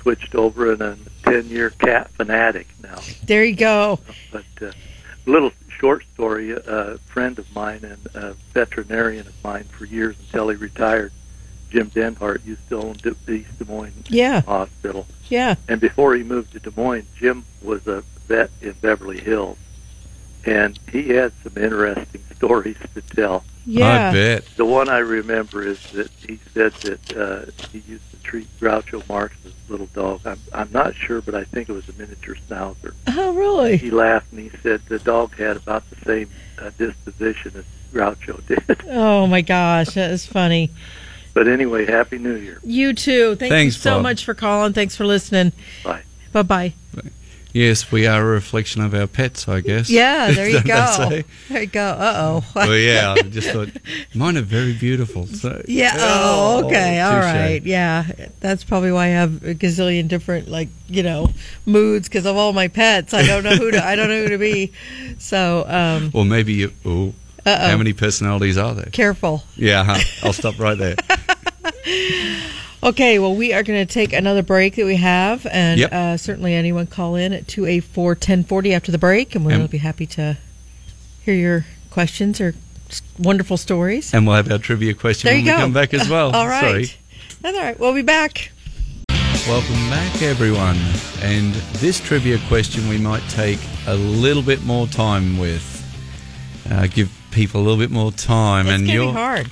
switched 0.00 0.34
over 0.34 0.72
and 0.72 0.80
I'm 0.82 1.00
a 1.26 1.30
10 1.30 1.50
year 1.50 1.68
cat 1.68 2.10
fanatic 2.12 2.68
now. 2.82 2.98
there 3.24 3.44
you 3.44 3.54
go. 3.56 3.98
But 4.32 4.44
uh, 4.62 4.72
little 5.26 5.52
short 5.68 6.02
story: 6.14 6.52
a 6.52 6.96
friend 7.06 7.38
of 7.38 7.54
mine 7.54 7.84
and 7.84 8.08
a 8.14 8.32
veterinarian 8.54 9.26
of 9.26 9.44
mine 9.44 9.64
for 9.64 9.84
years 9.84 10.16
until 10.18 10.48
he 10.48 10.56
retired, 10.56 11.12
Jim 11.68 11.90
Denhart, 11.90 12.46
used 12.46 12.66
to 12.70 12.78
own 12.78 12.96
the 13.02 13.14
East 13.30 13.58
Des 13.58 13.66
Moines 13.66 13.92
Yeah, 14.08 14.40
Hospital. 14.40 15.06
yeah. 15.28 15.56
And 15.68 15.78
before 15.78 16.14
he 16.14 16.22
moved 16.22 16.52
to 16.52 16.58
Des 16.60 16.72
Moines, 16.74 17.06
Jim 17.18 17.44
was 17.62 17.86
a 17.86 18.02
vet 18.30 18.50
in 18.62 18.72
Beverly 18.80 19.18
Hills, 19.20 19.58
and 20.46 20.78
he 20.92 21.08
had 21.08 21.32
some 21.42 21.60
interesting 21.62 22.22
stories 22.36 22.76
to 22.94 23.02
tell. 23.02 23.38
I 23.38 23.44
Yeah. 23.66 24.12
bet. 24.12 24.44
The 24.56 24.64
one 24.64 24.88
I 24.88 24.98
remember 24.98 25.64
is 25.64 25.80
that 25.92 26.10
he 26.26 26.38
said 26.54 26.72
that 26.84 27.16
uh, 27.16 27.50
he 27.72 27.78
used 27.88 28.08
to 28.12 28.16
treat 28.22 28.46
Groucho 28.60 29.06
Marx 29.08 29.34
as 29.44 29.52
a 29.68 29.72
little 29.72 29.86
dog. 29.88 30.20
I'm, 30.24 30.38
I'm 30.54 30.68
not 30.72 30.94
sure, 30.94 31.20
but 31.20 31.34
I 31.34 31.42
think 31.44 31.68
it 31.68 31.72
was 31.72 31.88
a 31.88 31.92
miniature 31.94 32.36
schnauzer. 32.48 32.94
Oh, 33.08 33.34
really? 33.34 33.76
He 33.76 33.90
laughed 33.90 34.30
and 34.32 34.40
he 34.40 34.50
said 34.62 34.80
the 34.88 35.00
dog 35.00 35.36
had 35.36 35.56
about 35.56 35.82
the 35.90 35.96
same 36.06 36.30
uh, 36.58 36.70
disposition 36.78 37.52
as 37.56 37.64
Groucho 37.92 38.46
did. 38.46 38.80
Oh 38.88 39.26
my 39.26 39.40
gosh, 39.40 39.88
that 39.94 40.12
is 40.12 40.24
funny. 40.24 40.70
but 41.34 41.48
anyway, 41.48 41.84
Happy 41.84 42.18
New 42.18 42.36
Year. 42.36 42.60
You 42.62 42.92
too. 42.94 43.34
Thank 43.34 43.50
Thanks, 43.50 43.74
you 43.76 43.80
so 43.80 43.94
Bob. 43.96 44.02
much 44.04 44.24
for 44.24 44.34
calling. 44.34 44.72
Thanks 44.72 44.94
for 44.94 45.04
listening. 45.04 45.52
Bye. 45.82 46.02
Bye 46.32 46.42
bye. 46.42 46.74
Yes, 47.52 47.90
we 47.90 48.06
are 48.06 48.20
a 48.22 48.24
reflection 48.24 48.80
of 48.82 48.94
our 48.94 49.06
pets, 49.06 49.48
I 49.48 49.60
guess. 49.60 49.90
Yeah, 49.90 50.30
there 50.30 50.48
you 50.50 50.62
go. 50.62 51.22
There 51.48 51.60
you 51.62 51.66
go. 51.66 51.82
Uh 51.84 52.14
oh. 52.16 52.44
Well, 52.54 52.76
yeah, 52.76 53.14
I 53.18 53.22
just 53.22 53.50
thought 53.50 53.68
mine 54.14 54.36
are 54.36 54.42
very 54.42 54.72
beautiful. 54.72 55.26
So 55.26 55.62
Yeah. 55.66 55.92
Oh, 55.96 56.64
okay. 56.66 57.00
All 57.00 57.14
touche. 57.14 57.24
right. 57.24 57.62
Yeah. 57.64 58.06
That's 58.40 58.62
probably 58.62 58.92
why 58.92 59.06
I 59.06 59.08
have 59.08 59.42
a 59.44 59.54
gazillion 59.54 60.06
different, 60.08 60.48
like, 60.48 60.68
you 60.88 61.02
know, 61.02 61.30
moods 61.66 62.08
because 62.08 62.26
of 62.26 62.36
all 62.36 62.52
my 62.52 62.68
pets. 62.68 63.14
I 63.14 63.26
don't 63.26 63.42
know 63.42 63.56
who 63.56 63.70
to, 63.72 63.84
I 63.84 63.96
don't 63.96 64.08
know 64.08 64.22
who 64.22 64.28
to 64.30 64.38
be. 64.38 64.72
So, 65.18 65.64
um, 65.66 66.10
Or 66.14 66.24
maybe 66.24 66.52
you. 66.54 66.72
Oh, 66.84 67.14
uh 67.46 67.68
how 67.68 67.74
oh. 67.74 67.78
many 67.78 67.94
personalities 67.94 68.58
are 68.58 68.74
there? 68.74 68.90
Careful. 68.92 69.42
Yeah, 69.56 69.82
huh. 69.84 69.98
I'll 70.22 70.32
stop 70.32 70.58
right 70.58 70.76
there. 70.78 70.96
Okay, 72.82 73.18
well, 73.18 73.34
we 73.34 73.52
are 73.52 73.62
going 73.62 73.86
to 73.86 73.92
take 73.92 74.14
another 74.14 74.42
break 74.42 74.76
that 74.76 74.86
we 74.86 74.96
have, 74.96 75.46
and 75.50 75.78
Yep. 75.80 75.92
uh, 75.92 76.16
certainly 76.16 76.54
anyone 76.54 76.86
call 76.86 77.14
in 77.14 77.32
at 77.34 77.46
284 77.46 78.14
1040 78.14 78.72
after 78.74 78.90
the 78.90 78.96
break, 78.98 79.34
and 79.34 79.44
we'll 79.44 79.68
be 79.68 79.78
happy 79.78 80.06
to 80.06 80.38
hear 81.22 81.34
your 81.34 81.66
questions 81.90 82.40
or 82.40 82.54
wonderful 83.18 83.58
stories. 83.58 84.14
And 84.14 84.26
we'll 84.26 84.36
have 84.36 84.50
our 84.50 84.58
trivia 84.58 84.94
question 84.94 85.28
There 85.28 85.34
when 85.36 85.44
we 85.44 85.50
go. 85.50 85.56
come 85.58 85.72
back 85.74 85.92
as 85.92 86.08
well. 86.08 86.30
All 86.34 86.48
right. 86.48 86.60
Sorry. 86.86 86.90
That's 87.42 87.56
all 87.56 87.62
right. 87.64 87.78
We'll 87.80 87.94
be 87.94 88.02
back. 88.02 88.50
Welcome 89.48 89.88
back, 89.88 90.20
everyone. 90.22 90.76
And 91.22 91.54
this 91.80 91.98
trivia 92.00 92.38
question 92.48 92.86
we 92.88 92.98
might 92.98 93.22
take 93.30 93.58
a 93.86 93.94
little 93.94 94.42
bit 94.42 94.62
more 94.64 94.86
time 94.86 95.38
with. 95.38 95.66
Uh, 96.70 96.86
give 96.86 97.10
people 97.30 97.60
a 97.60 97.62
little 97.62 97.78
bit 97.78 97.90
more 97.90 98.12
time. 98.12 98.66
It's 98.66 98.74
and 98.78 98.88
you're, 98.88 99.12
hard. 99.12 99.48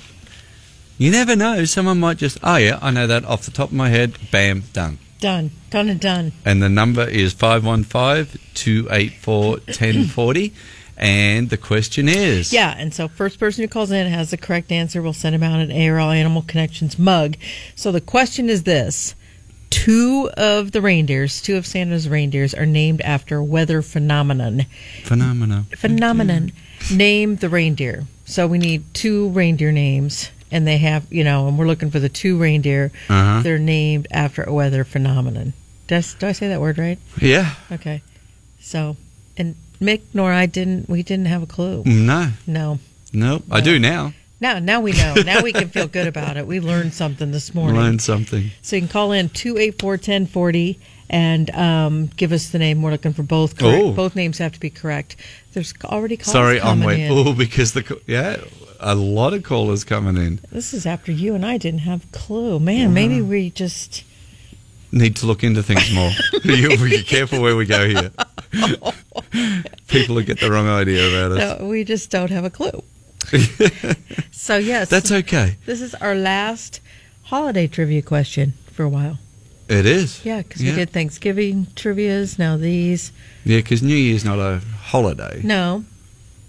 You 0.99 1.11
never 1.11 1.35
know. 1.35 1.65
Someone 1.65 2.01
might 2.01 2.19
just, 2.19 2.39
oh, 2.43 2.57
yeah, 2.57 2.79
I 2.83 2.91
know 2.91 3.07
that 3.07 3.25
off 3.25 3.43
the 3.43 3.51
top 3.51 3.69
of 3.71 3.75
my 3.75 3.89
head. 3.89 4.19
Bam, 4.31 4.65
done. 4.73 4.99
Done. 5.21 5.51
Done 5.71 5.89
and 5.89 6.01
done. 6.01 6.33
And 6.45 6.63
the 6.63 6.69
number 6.69 7.09
is 7.09 7.33
515 7.33 8.41
284 8.55 9.51
1040. 9.51 10.53
And 10.97 11.49
the 11.49 11.57
question 11.57 12.09
is 12.09 12.53
Yeah, 12.53 12.75
and 12.77 12.93
so 12.93 13.07
first 13.07 13.39
person 13.39 13.63
who 13.63 13.69
calls 13.69 13.93
in 13.93 14.09
has 14.09 14.31
the 14.31 14.37
correct 14.37 14.73
answer. 14.73 15.01
We'll 15.01 15.13
send 15.13 15.35
him 15.35 15.45
out 15.45 15.61
an 15.61 15.71
ARL 15.71 16.11
Animal 16.11 16.43
Connections 16.43 16.99
mug. 16.99 17.37
So 17.77 17.93
the 17.93 18.01
question 18.01 18.49
is 18.51 18.65
this. 18.65 19.15
Two 19.71 20.31
of 20.37 20.73
the 20.73 20.81
reindeers, 20.81 21.41
two 21.43 21.57
of 21.57 21.67
Santa's 21.67 22.09
reindeers, 22.09 22.55
are 22.55 22.67
named 22.67 23.01
after 23.03 23.43
weather 23.43 23.83
phenomenon. 23.83 24.67
phenomena. 25.05 25.67
phenomenon. 25.77 26.53
Name 26.93 27.37
the 27.37 27.49
reindeer. 27.49 28.05
So 28.25 28.47
we 28.47 28.59
need 28.59 28.83
two 28.95 29.29
reindeer 29.29 29.71
names, 29.71 30.31
and 30.51 30.67
they 30.67 30.79
have, 30.79 31.11
you 31.13 31.25
know, 31.25 31.49
and 31.49 31.59
we're 31.59 31.67
looking 31.67 31.91
for 31.91 32.01
the 32.01 32.09
two 32.09 32.39
reindeer. 32.39 32.91
Uh-huh. 33.09 33.43
They're 33.43 33.59
named 33.59 34.07
after 34.11 34.43
a 34.43 34.53
weather 34.53 34.85
phenomenon. 34.85 35.53
Does, 35.87 36.15
do 36.15 36.27
I 36.27 36.33
say 36.33 36.49
that 36.49 36.61
word 36.61 36.79
right? 36.79 36.99
Yeah. 37.21 37.55
Okay. 37.73 38.03
So, 38.61 38.97
and 39.37 39.57
Mick 39.81 40.03
nor 40.13 40.33
I 40.33 40.47
didn't, 40.47 40.89
we 40.89 41.03
didn't 41.03 41.27
have 41.27 41.43
a 41.43 41.47
clue. 41.47 41.83
No. 41.85 42.31
No. 42.47 42.79
No. 43.13 43.43
I 43.51 43.61
do 43.61 43.79
now. 43.79 44.13
Now, 44.41 44.59
now 44.61 44.81
we 44.81 44.93
know. 44.93 45.15
Now 45.15 45.43
we 45.43 45.53
can 45.53 45.69
feel 45.69 45.89
good 45.89 46.07
about 46.07 46.37
it. 46.37 46.47
We 46.47 46.61
learned 46.61 46.95
something 46.95 47.33
this 47.33 47.55
morning. 47.55 47.81
Learned 47.81 48.03
something. 48.03 48.51
So 48.63 48.77
you 48.77 48.83
can 48.83 48.89
call 48.89 49.13
in 49.13 49.31
two 49.31 49.59
eight 49.59 49.81
four 49.81 49.97
ten 49.97 50.27
forty 50.27 50.79
and 51.11 51.51
um, 51.51 52.07
give 52.17 52.31
us 52.33 52.51
the 52.51 52.59
name. 52.59 52.81
We're 52.81 52.93
looking 52.93 53.15
for 53.15 53.25
both. 53.25 53.59
Correct. 53.59 53.83
Oh. 53.83 53.93
Both 53.93 54.15
names 54.15 54.39
have 54.39 54.53
to 54.53 54.61
be 54.61 54.71
correct. 54.71 55.17
There's 55.55 55.75
already 55.85 56.17
calls 56.17 56.33
Sorry, 56.33 56.61
I'm 56.61 56.85
wait. 56.85 57.09
Oh, 57.11 57.33
because 57.33 57.73
the 57.73 58.01
yeah, 58.07 58.37
a 58.81 58.95
lot 58.95 59.35
of 59.35 59.43
callers 59.43 59.85
coming 59.85 60.17
in. 60.17 60.41
This 60.51 60.73
is 60.73 60.87
after 60.87 61.13
you 61.13 61.35
and 61.35 61.45
I 61.45 61.59
didn't 61.59 61.81
have 61.81 62.05
a 62.05 62.17
clue. 62.19 62.59
Man, 62.61 62.95
maybe 62.95 63.21
we 63.21 63.51
just 63.51 64.05
Need 64.91 65.17
to 65.17 65.27
look 65.27 65.45
into 65.45 65.63
things 65.63 65.93
more. 65.93 66.11
you, 66.45 66.77
be 66.79 67.03
careful 67.03 67.43
where 67.43 67.55
we 67.57 67.67
go 67.67 67.87
here. 67.87 68.11
People 69.89 70.15
will 70.15 70.23
get 70.23 70.41
the 70.41 70.51
wrong 70.51 70.67
idea 70.69 71.07
about 71.09 71.39
us. 71.39 71.61
no, 71.61 71.67
we 71.67 71.85
just 71.85 72.11
don't 72.11 72.31
have 72.31 72.45
a 72.45 72.51
clue. 72.51 72.83
so 74.31 74.57
yes, 74.57 74.89
That's 74.89 75.13
okay. 75.13 75.57
this 75.67 75.83
is 75.83 75.95
our 75.97 76.15
last 76.15 76.81
holiday 77.25 77.67
trivia 77.67 78.01
question 78.01 78.55
for 78.73 78.85
a 78.85 78.89
while. 78.89 79.19
It 79.69 79.85
is. 79.85 80.25
Yeah, 80.25 80.41
because 80.41 80.63
Yeah. 80.63 80.71
we 80.71 80.77
did 80.77 80.91
Thanksgiving 80.91 81.67
trivia's. 81.77 82.39
Now 82.39 82.57
these, 82.57 83.13
Yeah, 83.45 83.59
because 83.59 83.83
New 83.83 83.95
Year's 83.95 84.25
not 84.25 84.39
a 84.39 84.63
holiday 84.85 85.43
no, 85.45 85.85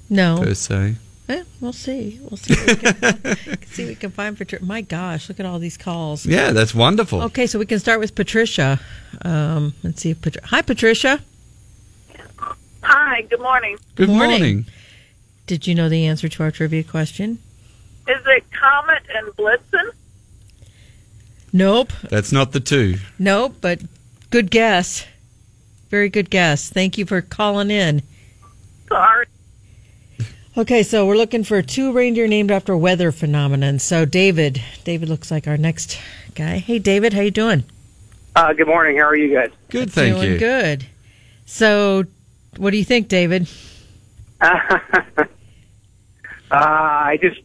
no. 0.09 0.39
per 0.41 0.53
se. 0.53 0.95
Eh, 1.29 1.43
we'll 1.61 1.71
see. 1.73 2.19
We'll 2.23 2.37
see. 2.37 2.55
What 2.55 2.67
we 2.67 2.75
can 2.75 2.93
find, 2.95 3.59
see 3.67 3.83
what 3.83 3.89
we 3.89 3.95
can 3.95 4.11
find 4.11 4.35
for. 4.37 4.45
My 4.65 4.81
gosh, 4.81 5.29
look 5.29 5.39
at 5.39 5.45
all 5.45 5.59
these 5.59 5.77
calls. 5.77 6.25
Yeah, 6.25 6.51
that's 6.51 6.73
wonderful. 6.73 7.21
Okay, 7.23 7.45
so 7.45 7.59
we 7.59 7.67
can 7.67 7.77
start 7.79 7.99
with 7.99 8.15
Patricia. 8.15 8.79
Um, 9.21 9.73
let's 9.83 10.01
see. 10.01 10.09
If 10.09 10.21
Patri- 10.21 10.41
Hi, 10.45 10.63
Patricia. 10.63 11.21
Hi, 12.81 13.21
good 13.23 13.39
morning. 13.41 13.77
Good 13.95 14.09
Morning. 14.09 14.29
morning. 14.29 14.65
Did 15.45 15.67
you 15.67 15.75
know 15.75 15.87
the 15.89 16.05
answer 16.07 16.27
to 16.29 16.43
our 16.43 16.49
trivia 16.51 16.83
question? 16.83 17.37
Is 18.07 18.21
it 18.25 18.43
Comet 18.51 19.03
and 19.13 19.27
Blitzen? 19.35 19.91
Nope. 21.53 21.91
That's 22.09 22.31
not 22.31 22.51
the 22.53 22.59
two. 22.59 22.97
Nope. 23.19 23.57
But 23.61 23.81
good 24.31 24.49
guess. 24.49 25.05
Very 25.89 26.09
good 26.09 26.29
guess. 26.31 26.69
Thank 26.69 26.97
you 26.97 27.05
for 27.05 27.21
calling 27.21 27.69
in. 27.69 28.01
Sorry. 28.87 29.25
Okay, 30.59 30.83
so 30.83 31.05
we're 31.05 31.15
looking 31.15 31.45
for 31.45 31.61
two 31.61 31.93
reindeer 31.93 32.27
named 32.27 32.51
after 32.51 32.75
weather 32.75 33.13
phenomenon. 33.13 33.79
So 33.79 34.03
David, 34.03 34.61
David 34.83 35.07
looks 35.07 35.31
like 35.31 35.47
our 35.47 35.55
next 35.55 35.97
guy. 36.35 36.57
Hey, 36.57 36.79
David, 36.79 37.13
how 37.13 37.21
you 37.21 37.31
doing? 37.31 37.63
Uh, 38.35 38.51
good 38.51 38.67
morning. 38.67 38.97
How 38.97 39.03
are 39.03 39.15
you 39.15 39.33
guys? 39.33 39.51
Good, 39.69 39.89
thank 39.89 40.17
doing 40.17 40.33
you. 40.33 40.37
good. 40.37 40.85
So, 41.45 42.03
what 42.57 42.71
do 42.71 42.77
you 42.77 42.83
think, 42.83 43.07
David? 43.07 43.49
Uh, 46.51 46.55
I 46.55 47.19
just 47.21 47.39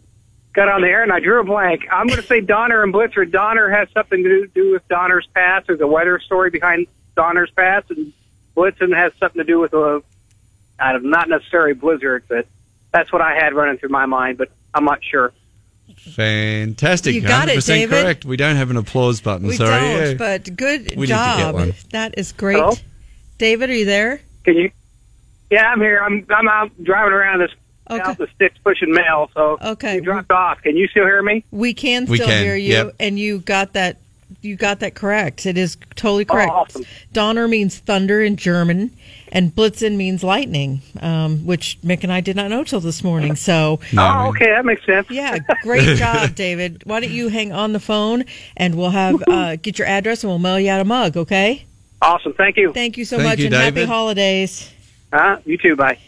got 0.55 0.67
on 0.67 0.81
the 0.81 0.89
air 0.89 1.03
and 1.03 1.13
I 1.13 1.21
drew 1.21 1.39
a 1.39 1.45
blank. 1.45 1.83
I'm 1.93 2.07
going 2.07 2.23
to 2.23 2.27
say 2.27 2.41
Donner 2.41 2.83
and 2.83 2.95
Blitzer. 2.95 3.31
Donner 3.31 3.69
has 3.69 3.87
something 3.93 4.23
to 4.23 4.47
do 4.47 4.73
with 4.73 4.89
Donner's 4.89 5.29
Pass. 5.35 5.65
There's 5.67 5.83
a 5.83 5.87
weather 5.87 6.19
story 6.21 6.49
behind 6.49 6.87
Donner's 7.15 7.51
Pass, 7.51 7.83
and 7.91 8.15
Blitzen 8.57 8.97
has 8.97 9.13
something 9.21 9.41
to 9.41 9.45
do 9.45 9.61
with 9.61 9.75
a, 9.75 10.03
uh, 10.79 10.99
not 11.03 11.29
necessarily 11.29 11.75
blizzard, 11.75 12.25
but 12.31 12.47
that's 12.95 13.13
what 13.13 13.21
I 13.21 13.35
had 13.35 13.53
running 13.53 13.77
through 13.77 13.89
my 13.91 14.07
mind, 14.07 14.39
but 14.39 14.49
I'm 14.73 14.85
not 14.87 15.01
sure. 15.05 15.33
Fantastic. 15.99 17.15
You 17.15 17.21
got 17.23 17.49
it, 17.49 17.59
100% 17.59 17.67
David. 17.67 17.91
correct. 17.91 18.25
We 18.25 18.37
don't 18.37 18.57
have 18.57 18.71
an 18.71 18.77
applause 18.77 19.21
button. 19.21 19.47
We 19.47 19.57
Sorry. 19.57 19.71
don't, 19.81 20.11
Yeah. 20.11 20.15
but 20.15 20.57
good 20.57 20.81
We 20.97 21.03
need 21.03 21.07
to 21.07 21.07
get 21.09 21.39
job. 21.39 21.55
one. 21.55 21.75
That 21.93 22.15
is 22.17 22.33
great. 22.33 22.57
Hello? 22.57 22.75
David, 23.39 23.69
are 23.71 23.75
you 23.75 23.85
there? 23.85 24.21
Can 24.45 24.55
you? 24.57 24.71
Yeah, 25.51 25.67
I'm 25.71 25.81
here. 25.81 26.01
I'm 26.03 26.25
I'm 26.31 26.49
out 26.49 26.71
driving 26.83 27.13
around 27.13 27.41
this 27.41 27.51
Okay. 27.91 28.01
out 28.03 28.17
the 28.17 28.29
sticks 28.35 28.57
pushing 28.65 28.93
mail. 28.93 29.31
So 29.35 29.59
Okay. 29.63 29.97
you 29.97 30.01
dropped 30.01 30.31
off. 30.31 30.63
Can 30.63 30.77
you 30.77 30.89
still 30.89 31.05
hear 31.05 31.23
me? 31.23 31.45
We 31.51 31.75
can 31.75 32.07
We 32.07 32.17
still 32.17 32.29
can, 32.29 32.43
hear 32.45 32.57
you, 32.57 32.73
yep. 32.73 32.95
and 33.01 33.19
you 33.19 33.41
got 33.41 33.73
that. 33.75 33.99
You 34.41 34.57
got 34.57 34.81
that 34.81 34.95
correct. 34.95 35.45
It 35.47 35.59
is 35.59 35.77
totally 35.95 36.25
oh, 36.29 36.33
correct. 36.33 36.51
Oh, 36.53 36.57
awesome. 36.61 36.85
Donner 37.13 37.47
means 37.47 37.79
thunder 37.79 38.23
in 38.23 38.37
German, 38.37 38.91
and 39.35 39.55
Blitzen 39.55 39.97
means 39.97 40.25
lightning, 40.25 40.81
um, 41.01 41.45
which 41.45 41.79
Mick 41.83 42.03
and 42.05 42.13
I 42.13 42.23
did 42.23 42.37
not 42.37 42.49
know 42.49 42.65
till 42.65 42.81
this 42.81 43.05
morning. 43.05 43.37
So, 43.37 43.81
No, 43.93 44.03
oh, 44.07 44.29
okay, 44.31 44.47
that 44.47 44.65
makes 44.65 44.87
sense. 44.87 45.11
yeah, 45.11 45.39
great 45.63 45.99
job, 45.99 46.35
David. 46.35 46.83
Why 46.87 47.01
don't 47.01 47.11
you 47.11 47.29
hang 47.29 47.53
on 47.53 47.73
the 47.75 47.81
phone, 47.81 48.25
and 48.57 48.77
we'll 48.77 48.91
have 48.91 49.23
uh, 49.29 49.57
get 49.57 49.79
your 49.79 49.89
address, 49.89 50.23
and 50.25 50.31
we'll 50.31 50.39
mail 50.39 50.59
you 50.59 50.71
out 50.71 50.81
a 50.81 50.85
mug. 50.85 51.17
Okay? 51.19 51.67
Awesome. 52.01 52.33
Thank 52.33 52.57
you. 52.57 52.73
Thank 52.73 52.97
you 52.97 53.05
so 53.05 53.17
Thank 53.17 53.29
much, 53.29 53.39
you, 53.41 53.47
and 53.47 53.55
happy 53.55 53.85
holidays. 53.85 54.71
Uh, 55.13 55.39
you 55.45 55.59
too. 55.59 55.77
Bye. 55.77 55.99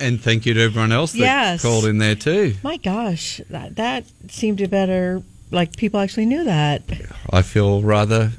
And 0.00 0.20
thank 0.20 0.44
you 0.44 0.54
to 0.54 0.60
everyone 0.60 0.90
else 0.92 1.12
that 1.12 1.18
Yes. 1.18 1.62
called 1.62 1.86
in 1.86 1.98
there 1.98 2.16
too. 2.16 2.54
My 2.62 2.76
gosh, 2.76 3.40
that 3.48 3.76
that 3.76 4.04
seemed 4.28 4.58
to 4.58 4.68
better. 4.68 5.22
Like 5.50 5.76
people 5.76 6.00
actually 6.00 6.26
knew 6.26 6.44
that. 6.44 6.82
I 7.30 7.42
feel 7.42 7.80
rather 7.82 8.32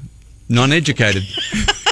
non-educated. 0.48 1.22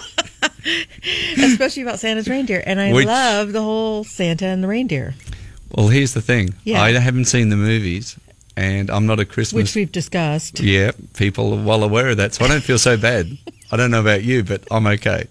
especially 1.38 1.82
about 1.82 1.98
Santa's 2.00 2.28
reindeer. 2.28 2.62
And 2.66 2.80
I 2.80 2.92
Which- 2.92 3.06
love 3.06 3.52
the 3.52 3.62
whole 3.62 4.04
Santa 4.04 4.46
and 4.46 4.62
the 4.62 4.68
reindeer, 4.68 5.14
well, 5.76 5.88
here's 5.88 6.14
the 6.14 6.22
thing. 6.22 6.54
Yeah. 6.64 6.80
I 6.82 6.92
haven't 6.92 7.24
seen 7.24 7.48
the 7.48 7.56
movies, 7.56 8.16
and 8.56 8.90
I'm 8.90 9.06
not 9.06 9.18
a 9.18 9.24
Christmas. 9.24 9.62
which 9.62 9.74
we've 9.74 9.90
discussed. 9.90 10.60
yeah, 10.60 10.92
people 11.14 11.52
are 11.58 11.64
well 11.64 11.82
aware 11.82 12.10
of 12.10 12.16
that, 12.18 12.32
so 12.34 12.44
I 12.44 12.48
don't 12.48 12.62
feel 12.62 12.78
so 12.78 12.96
bad. 12.96 13.36
I 13.72 13.76
don't 13.76 13.90
know 13.90 14.00
about 14.00 14.22
you, 14.22 14.44
but 14.44 14.62
I'm 14.70 14.86
okay. 14.86 15.26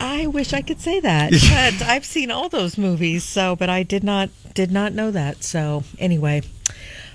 I 0.00 0.26
wish 0.26 0.52
I 0.52 0.62
could 0.62 0.80
say 0.80 1.00
that, 1.00 1.30
but 1.78 1.86
I've 1.88 2.04
seen 2.04 2.30
all 2.30 2.48
those 2.48 2.76
movies. 2.78 3.24
So, 3.24 3.54
but 3.56 3.68
I 3.68 3.82
did 3.82 4.02
not 4.04 4.30
did 4.54 4.70
not 4.72 4.92
know 4.92 5.10
that. 5.10 5.44
So, 5.44 5.84
anyway, 5.98 6.42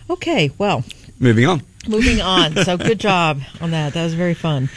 okay. 0.10 0.52
Well, 0.58 0.84
Moving 1.20 1.46
on. 1.46 1.62
moving 1.88 2.22
on. 2.22 2.56
So, 2.64 2.78
good 2.78 3.00
job 3.00 3.42
on 3.62 3.72
that. 3.72 3.94
That 3.94 4.04
was 4.06 4.14
very 4.14 4.34
fun. 4.34 4.70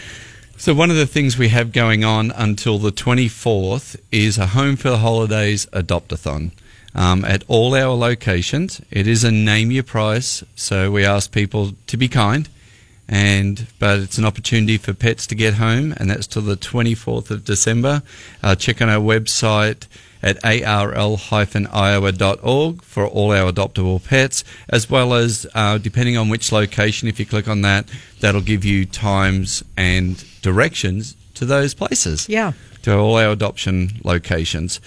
So 0.59 0.73
one 0.73 0.91
of 0.91 0.97
the 0.97 1.07
things 1.07 1.37
we 1.37 1.51
have 1.51 1.71
going 1.71 2.03
on 2.03 2.31
until 2.31 2.79
the 2.79 2.91
24th 2.91 4.01
is 4.11 4.39
a 4.39 4.49
Home 4.49 4.77
for 4.77 4.89
the 4.89 4.99
Holidays 4.99 5.69
Adopt-a-thon. 5.73 6.53
Um, 6.95 7.27
at 7.27 7.45
all 7.47 7.75
our 7.75 7.95
locations, 7.95 8.81
it 8.91 9.07
is 9.07 9.23
a 9.23 9.31
name 9.31 9.71
your 9.71 9.83
price, 9.83 10.43
so 10.55 10.91
we 10.91 11.05
ask 11.05 11.31
people 11.31 11.73
to 11.87 11.97
be 11.99 12.09
kind, 12.09 12.49
and 13.07 13.67
but 13.79 13.99
it's 13.99 14.17
an 14.17 14.25
opportunity 14.25 14.79
for 14.79 14.95
pets 14.95 15.27
to 15.27 15.35
get 15.35 15.55
home, 15.55 15.93
and 15.99 16.09
that's 16.09 16.27
till 16.27 16.41
the 16.41 16.57
24th 16.57 17.31
of 17.31 17.45
December. 17.45 18.03
Uh, 18.43 18.55
check 18.55 18.81
on 18.81 18.89
our 18.89 19.01
website 19.01 19.87
at 20.27 20.45
arl-iowa.org 21.65 22.83
for 22.83 23.07
all 23.07 23.31
our 23.33 23.53
adoptable 23.53 24.05
pets, 24.05 24.43
as 24.69 24.91
well 24.91 25.15
as 25.15 25.47
uh, 25.55 25.79
depending 25.79 26.17
on 26.17 26.29
which 26.29 26.51
location, 26.53 27.07
if 27.09 27.21
you 27.21 27.27
click 27.27 27.47
on 27.49 27.63
that, 27.63 27.87
that'll 28.21 28.41
give 28.41 28.65
you 28.65 28.85
times 28.87 29.63
and 29.77 30.25
directions 30.43 31.17
to 31.35 31.45
those 31.45 31.75
places 31.75 32.29
Yeah. 32.29 32.53
to 32.83 32.97
all 32.97 33.17
our 33.19 33.31
adoption 33.31 34.01
locations. 34.05 34.81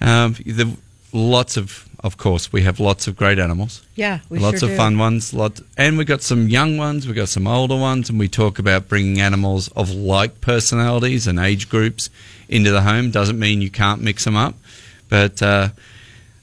Um, 0.00 0.34
the, 0.44 0.76
lots 1.12 1.56
of, 1.56 1.85
of 2.06 2.16
course, 2.16 2.52
we 2.52 2.62
have 2.62 2.78
lots 2.78 3.08
of 3.08 3.16
great 3.16 3.38
animals. 3.38 3.82
Yeah. 3.96 4.20
We 4.28 4.38
lots 4.38 4.60
sure 4.60 4.68
of 4.68 4.74
do. 4.74 4.76
fun 4.76 4.96
ones. 4.96 5.34
Lot, 5.34 5.60
and 5.76 5.98
we've 5.98 6.06
got 6.06 6.22
some 6.22 6.48
young 6.48 6.78
ones. 6.78 7.06
We've 7.06 7.16
got 7.16 7.28
some 7.28 7.46
older 7.46 7.76
ones, 7.76 8.08
and 8.08 8.18
we 8.18 8.28
talk 8.28 8.58
about 8.58 8.88
bringing 8.88 9.20
animals 9.20 9.68
of 9.68 9.90
like 9.90 10.40
personalities 10.40 11.26
and 11.26 11.38
age 11.38 11.68
groups 11.68 12.08
into 12.48 12.70
the 12.70 12.82
home. 12.82 13.10
Doesn't 13.10 13.38
mean 13.38 13.60
you 13.60 13.70
can't 13.70 14.00
mix 14.00 14.24
them 14.24 14.36
up, 14.36 14.54
but 15.08 15.42
uh, 15.42 15.70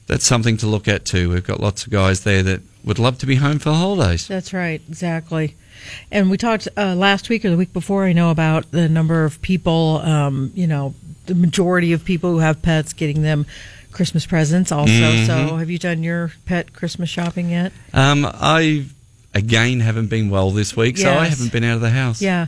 that's 0.06 0.26
something 0.26 0.58
to 0.58 0.66
look 0.66 0.86
at 0.86 1.04
too. 1.04 1.30
We've 1.30 1.46
got 1.46 1.60
lots 1.60 1.86
of 1.86 1.90
guys 1.90 2.24
there 2.24 2.42
that 2.42 2.60
would 2.84 2.98
love 2.98 3.18
to 3.18 3.26
be 3.26 3.36
home 3.36 3.58
for 3.58 3.70
the 3.70 3.76
holidays. 3.76 4.28
That's 4.28 4.52
right, 4.52 4.82
exactly. 4.86 5.56
And 6.10 6.30
we 6.30 6.36
talked 6.36 6.68
uh, 6.76 6.94
last 6.94 7.28
week 7.28 7.44
or 7.44 7.50
the 7.50 7.56
week 7.56 7.72
before, 7.72 8.04
I 8.04 8.12
know, 8.12 8.30
about 8.30 8.70
the 8.70 8.88
number 8.88 9.24
of 9.24 9.40
people, 9.42 9.98
um, 10.04 10.52
you 10.54 10.66
know, 10.66 10.94
the 11.26 11.34
majority 11.34 11.92
of 11.92 12.04
people 12.04 12.30
who 12.32 12.38
have 12.38 12.60
pets 12.62 12.92
getting 12.92 13.22
them 13.22 13.46
Christmas 13.94 14.26
presents 14.26 14.70
also. 14.72 14.92
Mm-hmm. 14.92 15.26
So 15.26 15.56
have 15.56 15.70
you 15.70 15.78
done 15.78 16.02
your 16.02 16.32
pet 16.44 16.72
Christmas 16.74 17.08
shopping 17.08 17.48
yet? 17.48 17.72
Um, 17.94 18.26
I 18.28 18.84
again 19.32 19.80
haven't 19.80 20.08
been 20.08 20.28
well 20.30 20.50
this 20.50 20.76
week, 20.76 20.98
so 20.98 21.10
I 21.10 21.26
haven't 21.26 21.50
been 21.52 21.64
out 21.64 21.76
of 21.76 21.80
the 21.80 21.90
house. 21.90 22.20
Yeah. 22.20 22.46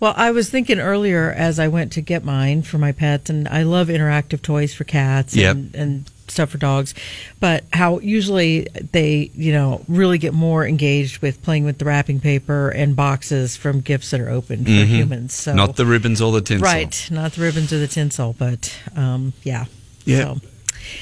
Well, 0.00 0.14
I 0.16 0.30
was 0.32 0.50
thinking 0.50 0.80
earlier 0.80 1.30
as 1.30 1.58
I 1.58 1.68
went 1.68 1.92
to 1.92 2.00
get 2.00 2.24
mine 2.24 2.62
for 2.62 2.78
my 2.78 2.92
pets, 2.92 3.30
and 3.30 3.46
I 3.48 3.62
love 3.62 3.88
interactive 3.88 4.42
toys 4.42 4.74
for 4.74 4.84
cats 4.84 5.34
Yep. 5.36 5.54
and, 5.56 5.74
and 5.74 6.10
stuff 6.28 6.50
for 6.50 6.58
dogs, 6.58 6.92
but 7.40 7.62
how 7.72 7.98
usually 8.00 8.66
they, 8.92 9.30
you 9.34 9.52
know, 9.52 9.82
really 9.88 10.18
get 10.18 10.34
more 10.34 10.66
engaged 10.66 11.22
with 11.22 11.40
playing 11.42 11.64
with 11.64 11.78
the 11.78 11.84
wrapping 11.84 12.20
paper 12.20 12.68
and 12.70 12.96
boxes 12.96 13.56
from 13.56 13.80
gifts 13.80 14.10
that 14.10 14.20
are 14.20 14.28
open 14.28 14.64
for 14.64 14.70
humans. 14.70 15.34
So 15.34 15.50
Mm-hmm. 15.52 15.56
Not 15.58 15.76
the 15.76 15.86
ribbons 15.86 16.20
or 16.20 16.32
the 16.32 16.40
tinsel. 16.40 16.64
right, 16.64 17.08
not 17.12 17.32
the 17.34 17.42
ribbons 17.42 17.72
or 17.72 17.78
the 17.78 17.86
tinsel, 17.88 18.34
but 18.38 18.76
um, 18.96 19.32
yeah. 19.44 19.66
Yeah. 20.04 20.34
So, 20.34 20.40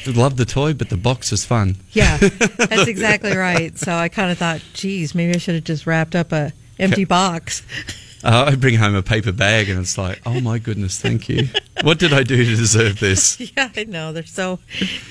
Love 0.06 0.36
the 0.36 0.44
toy, 0.44 0.74
but 0.74 0.90
the 0.90 0.96
box 0.96 1.32
is 1.32 1.44
fun. 1.44 1.76
yeah, 1.92 2.16
that's 2.18 2.86
exactly 2.86 3.36
right. 3.36 3.76
So 3.78 3.92
I 3.92 4.08
kind 4.08 4.30
of 4.30 4.38
thought, 4.38 4.62
geez, 4.74 5.14
maybe 5.14 5.34
I 5.34 5.38
should 5.38 5.54
have 5.54 5.64
just 5.64 5.86
wrapped 5.86 6.14
up 6.14 6.32
a 6.32 6.52
empty 6.78 7.04
box. 7.04 7.62
Uh, 8.24 8.46
I 8.48 8.54
bring 8.54 8.76
home 8.76 8.94
a 8.94 9.02
paper 9.02 9.32
bag, 9.32 9.68
and 9.68 9.78
it's 9.78 9.98
like, 9.98 10.18
oh 10.24 10.40
my 10.40 10.58
goodness, 10.58 10.98
thank 10.98 11.28
you. 11.28 11.46
what 11.82 11.98
did 11.98 12.14
I 12.14 12.22
do 12.22 12.42
to 12.42 12.56
deserve 12.56 12.98
this? 12.98 13.38
Yeah, 13.54 13.68
I 13.76 13.84
know. 13.84 14.14
They're 14.14 14.24
so 14.24 14.60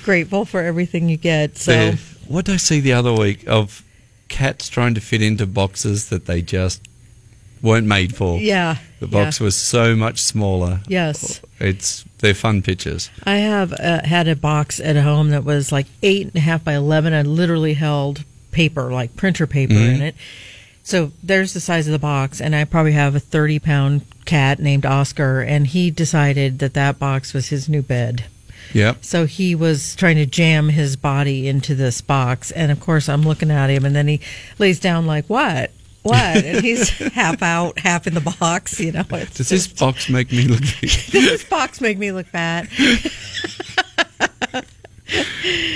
grateful 0.04 0.46
for 0.46 0.62
everything 0.62 1.10
you 1.10 1.18
get. 1.18 1.56
So 1.60 1.72
They're, 1.72 1.94
what 2.28 2.46
did 2.46 2.56
I 2.56 2.58
see 2.58 2.80
the 2.80 2.94
other 2.94 3.14
week 3.14 3.48
of 3.48 3.84
cats 4.30 4.68
trying 4.68 4.96
to 4.96 5.00
fit 5.00 5.22
into 5.22 5.46
boxes 5.46 6.10
that 6.10 6.26
they 6.26 6.42
just 6.42 6.82
weren't 7.64 7.88
made 7.88 8.16
for? 8.16 8.38
Yeah. 8.40 8.78
The 9.00 9.08
box 9.08 9.40
was 9.40 9.56
so 9.56 9.96
much 9.96 10.20
smaller. 10.22 10.82
Yes. 10.88 11.42
It's 11.60 12.06
they're 12.20 12.36
fun 12.36 12.62
pictures. 12.62 13.10
I 13.26 13.38
have 13.38 13.74
uh, 13.74 14.04
had 14.06 14.28
a 14.28 14.36
box 14.36 14.80
at 14.80 14.96
home 14.98 15.32
that 15.32 15.44
was 15.44 15.72
like 15.72 15.88
eight 16.04 16.28
and 16.28 16.36
a 16.36 16.40
half 16.42 16.64
by 16.64 16.74
eleven. 16.76 17.14
I 17.14 17.24
literally 17.24 17.74
held 17.74 18.24
paper, 18.52 18.92
like 18.92 19.16
printer 19.16 19.48
paper, 19.48 19.74
Mhm. 19.74 19.96
in 19.96 20.02
it. 20.04 20.16
So 20.84 21.12
there's 21.24 21.54
the 21.54 21.60
size 21.60 21.88
of 21.88 21.92
the 21.94 22.00
box, 22.00 22.40
and 22.42 22.56
I 22.56 22.66
probably 22.66 22.92
have 22.92 23.16
a 23.16 23.20
thirty 23.20 23.58
pound 23.60 24.02
cat 24.26 24.60
named 24.60 24.86
Oscar, 24.86 25.42
and 25.42 25.68
he 25.68 25.90
decided 25.92 26.60
that 26.60 26.74
that 26.76 27.00
box 27.00 27.34
was 27.34 27.48
his 27.48 27.68
new 27.68 27.82
bed. 27.82 28.26
Yep. 28.74 28.98
So 29.04 29.26
he 29.26 29.54
was 29.56 29.96
trying 29.96 30.16
to 30.16 30.26
jam 30.26 30.70
his 30.70 30.96
body 30.96 31.48
into 31.48 31.76
this 31.76 32.00
box, 32.02 32.52
and 32.52 32.72
of 32.72 32.80
course 32.80 33.08
I'm 33.10 33.22
looking 33.24 33.52
at 33.52 33.70
him, 33.70 33.84
and 33.86 33.96
then 33.96 34.08
he 34.08 34.20
lays 34.60 34.80
down 34.80 35.06
like 35.06 35.26
what? 35.28 35.72
What? 36.04 36.16
And 36.16 36.64
he's 36.64 36.90
half 37.14 37.42
out, 37.42 37.80
half 37.80 38.06
in 38.08 38.14
the 38.14 38.22
box. 38.40 38.80
You 38.80 38.92
know, 38.92 39.04
Does 39.04 39.50
this 39.50 39.68
box 39.68 40.10
make 40.10 40.32
me 40.32 40.44
look? 40.48 40.62
does 40.62 41.08
this 41.12 41.44
box 41.46 41.82
make 41.82 41.98
me 41.98 42.12
look 42.12 42.28
fat? 42.28 42.68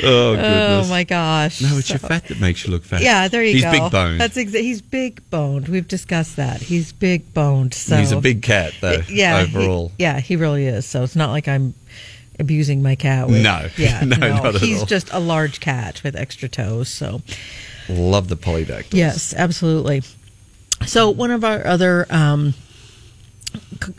oh 0.04 0.36
Oh 0.40 0.88
my 0.90 1.04
gosh! 1.04 1.62
No, 1.62 1.78
it's 1.78 1.90
your 1.90 2.00
fat 2.00 2.26
that 2.28 2.40
makes 2.40 2.66
you 2.66 2.72
look 2.72 2.84
fat. 2.84 3.02
Yeah, 3.02 3.28
there 3.28 3.44
you 3.44 3.54
He's 3.54 3.64
go. 3.64 3.72
big 3.72 3.92
boned. 3.92 4.20
That's 4.20 4.38
exa- 4.38 4.62
he's 4.62 4.82
big 4.82 5.28
boned. 5.30 5.68
We've 5.68 5.88
discussed 5.88 6.36
that. 6.38 6.62
He's 6.62 6.92
big 6.94 7.34
boned. 7.34 7.74
So 7.74 7.98
He's 7.98 8.12
a 8.12 8.20
big 8.22 8.42
cat, 8.42 8.74
though. 8.82 8.94
Uh, 8.94 9.02
yeah. 9.10 9.44
he- 9.44 9.58
overall. 9.58 9.92
yeah, 9.98 10.20
he 10.20 10.36
really 10.36 10.66
is. 10.66 10.86
So 10.86 11.04
it's 11.04 11.16
not 11.16 11.32
like 11.32 11.48
I'm 11.48 11.74
abusing 12.40 12.82
my 12.84 12.96
cat. 12.96 13.28
With, 13.28 13.42
No. 13.44 13.68
yeah, 13.78 14.02
No, 14.04 14.16
not 14.18 14.56
at 14.56 14.62
he's 14.62 14.84
just 14.84 15.10
a 15.12 15.20
large 15.20 15.60
cat 15.60 16.02
with 16.04 16.16
extra 16.16 16.48
toes. 16.48 16.90
So 16.90 17.22
Love 17.90 18.28
the 18.28 18.38
polydactyls. 18.38 18.94
yes, 18.94 19.34
absolutely. 19.34 20.02
So 20.86 21.10
one 21.10 21.32
of 21.32 21.44
our 21.44 21.66
other 21.66 22.06
um, 22.10 22.54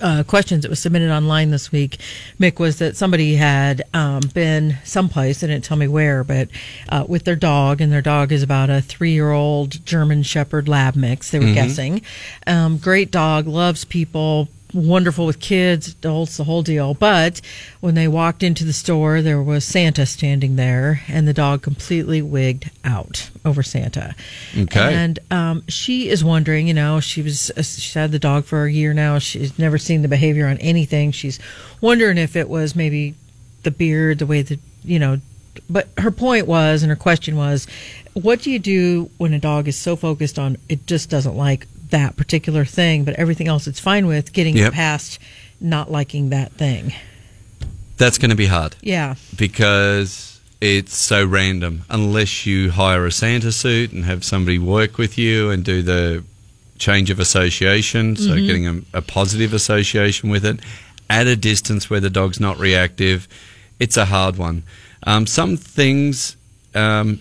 uh, 0.01 0.23
questions 0.27 0.63
that 0.63 0.69
was 0.69 0.79
submitted 0.79 1.11
online 1.11 1.51
this 1.51 1.73
week, 1.73 1.99
Mick, 2.39 2.59
was 2.61 2.79
that 2.79 2.97
somebody 2.97 3.35
had 3.37 3.83
um, 3.95 4.21
been 4.35 4.77
someplace, 4.85 5.41
they 5.41 5.47
didn't 5.49 5.65
tell 5.65 5.77
me 5.77 5.89
where, 5.89 6.23
but 6.23 6.49
uh, 6.89 7.05
with 7.09 7.25
their 7.25 7.35
dog, 7.37 7.81
and 7.81 7.91
their 7.93 8.03
dog 8.03 8.31
is 8.31 8.43
about 8.43 8.71
a 8.71 8.81
three-year-old 8.81 9.85
German 9.85 10.23
Shepherd 10.23 10.69
Lab 10.69 10.95
mix. 10.95 11.31
They 11.31 11.39
were 11.41 11.47
Mhm. 11.47 11.55
guessing. 11.55 12.03
Um, 12.47 12.79
great 12.79 13.11
dog, 13.11 13.47
loves 13.47 13.85
people. 13.85 14.49
Wonderful 14.75 15.25
with 15.25 15.41
kids, 15.41 15.89
adults, 15.89 16.37
the 16.37 16.45
whole 16.45 16.63
deal. 16.63 16.93
But 16.93 17.41
when 17.81 17.95
they 17.95 18.07
walked 18.07 18.43
into 18.43 18.65
the 18.65 18.75
store, 18.75 19.23
there 19.23 19.43
was 19.43 19.65
Santa 19.65 20.05
standing 20.05 20.57
there, 20.57 21.03
and 21.09 21.27
the 21.27 21.33
dog 21.33 21.63
completely 21.63 22.21
wigged 22.21 22.71
out 22.85 23.31
over 23.47 23.63
Santa. 23.63 24.15
Okay. 24.57 24.95
And 24.95 25.19
um, 25.31 25.63
she 25.69 26.11
is 26.11 26.23
wondering, 26.23 26.69
you 26.69 26.75
know, 26.75 27.01
she 27.01 27.23
was 27.23 27.51
uh, 27.53 27.63
she's 27.63 27.95
had 27.95 28.13
the 28.13 28.19
dog 28.19 28.45
for 28.45 28.65
a 28.65 28.71
year 28.71 28.93
now. 28.93 29.19
She's 29.19 29.59
never 29.59 29.79
seen 29.79 30.03
the 30.03 30.09
behavior 30.09 30.47
on 30.47 30.59
anything. 30.59 31.13
She's 31.13 31.39
wondering 31.81 32.19
if 32.19 32.37
it 32.37 32.49
was 32.49 32.77
maybe 32.77 33.15
the 33.63 33.71
beard, 33.71 34.19
the 34.19 34.27
way 34.27 34.43
that 34.43 34.61
you 34.85 34.99
know. 34.99 35.21
But 35.71 35.89
her 35.99 36.11
point 36.11 36.47
was, 36.47 36.83
and 36.83 36.91
her 36.91 36.97
question 36.97 37.37
was, 37.37 37.67
what 38.13 38.43
do 38.43 38.51
you 38.51 38.59
do 38.59 39.11
when 39.19 39.33
a 39.33 39.39
dog 39.39 39.67
is 39.67 39.77
so 39.77 39.97
focused 39.97 40.39
on 40.39 40.57
it 40.69 40.87
just 40.87 41.11
doesn't 41.11 41.37
like 41.37 41.67
that 41.91 42.17
particular 42.17 42.65
thing, 42.65 43.05
but 43.05 43.15
everything 43.15 43.49
else 43.49 43.67
it's 43.67 43.81
fine 43.81 44.07
with, 44.07 44.33
getting 44.33 44.57
Yep. 44.57 44.73
past 44.73 45.19
not 45.61 45.91
liking 45.91 46.29
that 46.31 46.53
thing? 46.53 46.93
That's 47.97 48.19
going 48.19 48.31
to 48.31 48.37
be 48.37 48.47
hard. 48.47 48.77
Yeah. 48.81 49.15
because 49.37 50.41
it's 50.61 50.97
so 50.97 51.25
random. 51.25 51.83
Unless 51.89 52.47
you 52.47 52.71
hire 52.73 53.07
a 53.07 53.13
Santa 53.13 53.53
suit 53.53 53.93
and 53.93 54.05
have 54.05 54.25
somebody 54.25 54.59
work 54.59 54.99
with 54.99 55.17
you 55.19 55.51
and 55.51 55.65
do 55.65 55.83
the 55.83 56.25
change 56.79 57.11
of 57.11 57.19
association, 57.21 58.17
so 58.17 58.31
Mhm. 58.37 58.47
getting 58.47 58.67
a, 58.67 58.81
a 58.95 59.03
positive 59.03 59.53
association 59.55 60.31
with 60.31 60.45
it 60.45 60.61
at 61.11 61.27
a 61.27 61.37
distance 61.37 61.89
where 61.91 62.01
the 62.01 62.11
dog's 62.11 62.39
not 62.41 62.59
reactive, 62.59 63.27
it's 63.81 63.97
a 63.97 64.05
hard 64.07 64.37
one. 64.37 64.63
Um, 65.05 65.27
some 65.27 65.57
things, 65.57 66.37
um, 66.75 67.21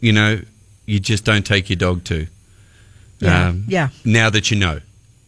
you 0.00 0.12
know, 0.12 0.40
you 0.86 1.00
just 1.00 1.24
don't 1.24 1.44
take 1.46 1.68
your 1.70 1.76
dog 1.76 2.04
to. 2.04 2.26
Yeah. 3.20 3.54
Yeah. 3.66 3.88
Now 4.04 4.30
that 4.30 4.50
you 4.50 4.58
know. 4.58 4.80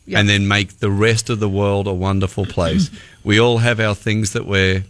Yeah. 0.06 0.18
And 0.18 0.28
then 0.28 0.48
make 0.48 0.80
the 0.80 0.90
rest 0.90 1.30
of 1.30 1.38
the 1.38 1.48
world 1.48 1.86
a 1.86 1.92
wonderful 1.94 2.44
place. 2.44 2.90
we 3.24 3.38
all 3.38 3.58
have 3.58 3.78
our 3.78 3.94
things 3.94 4.32
that 4.32 4.44
we're 4.44 4.84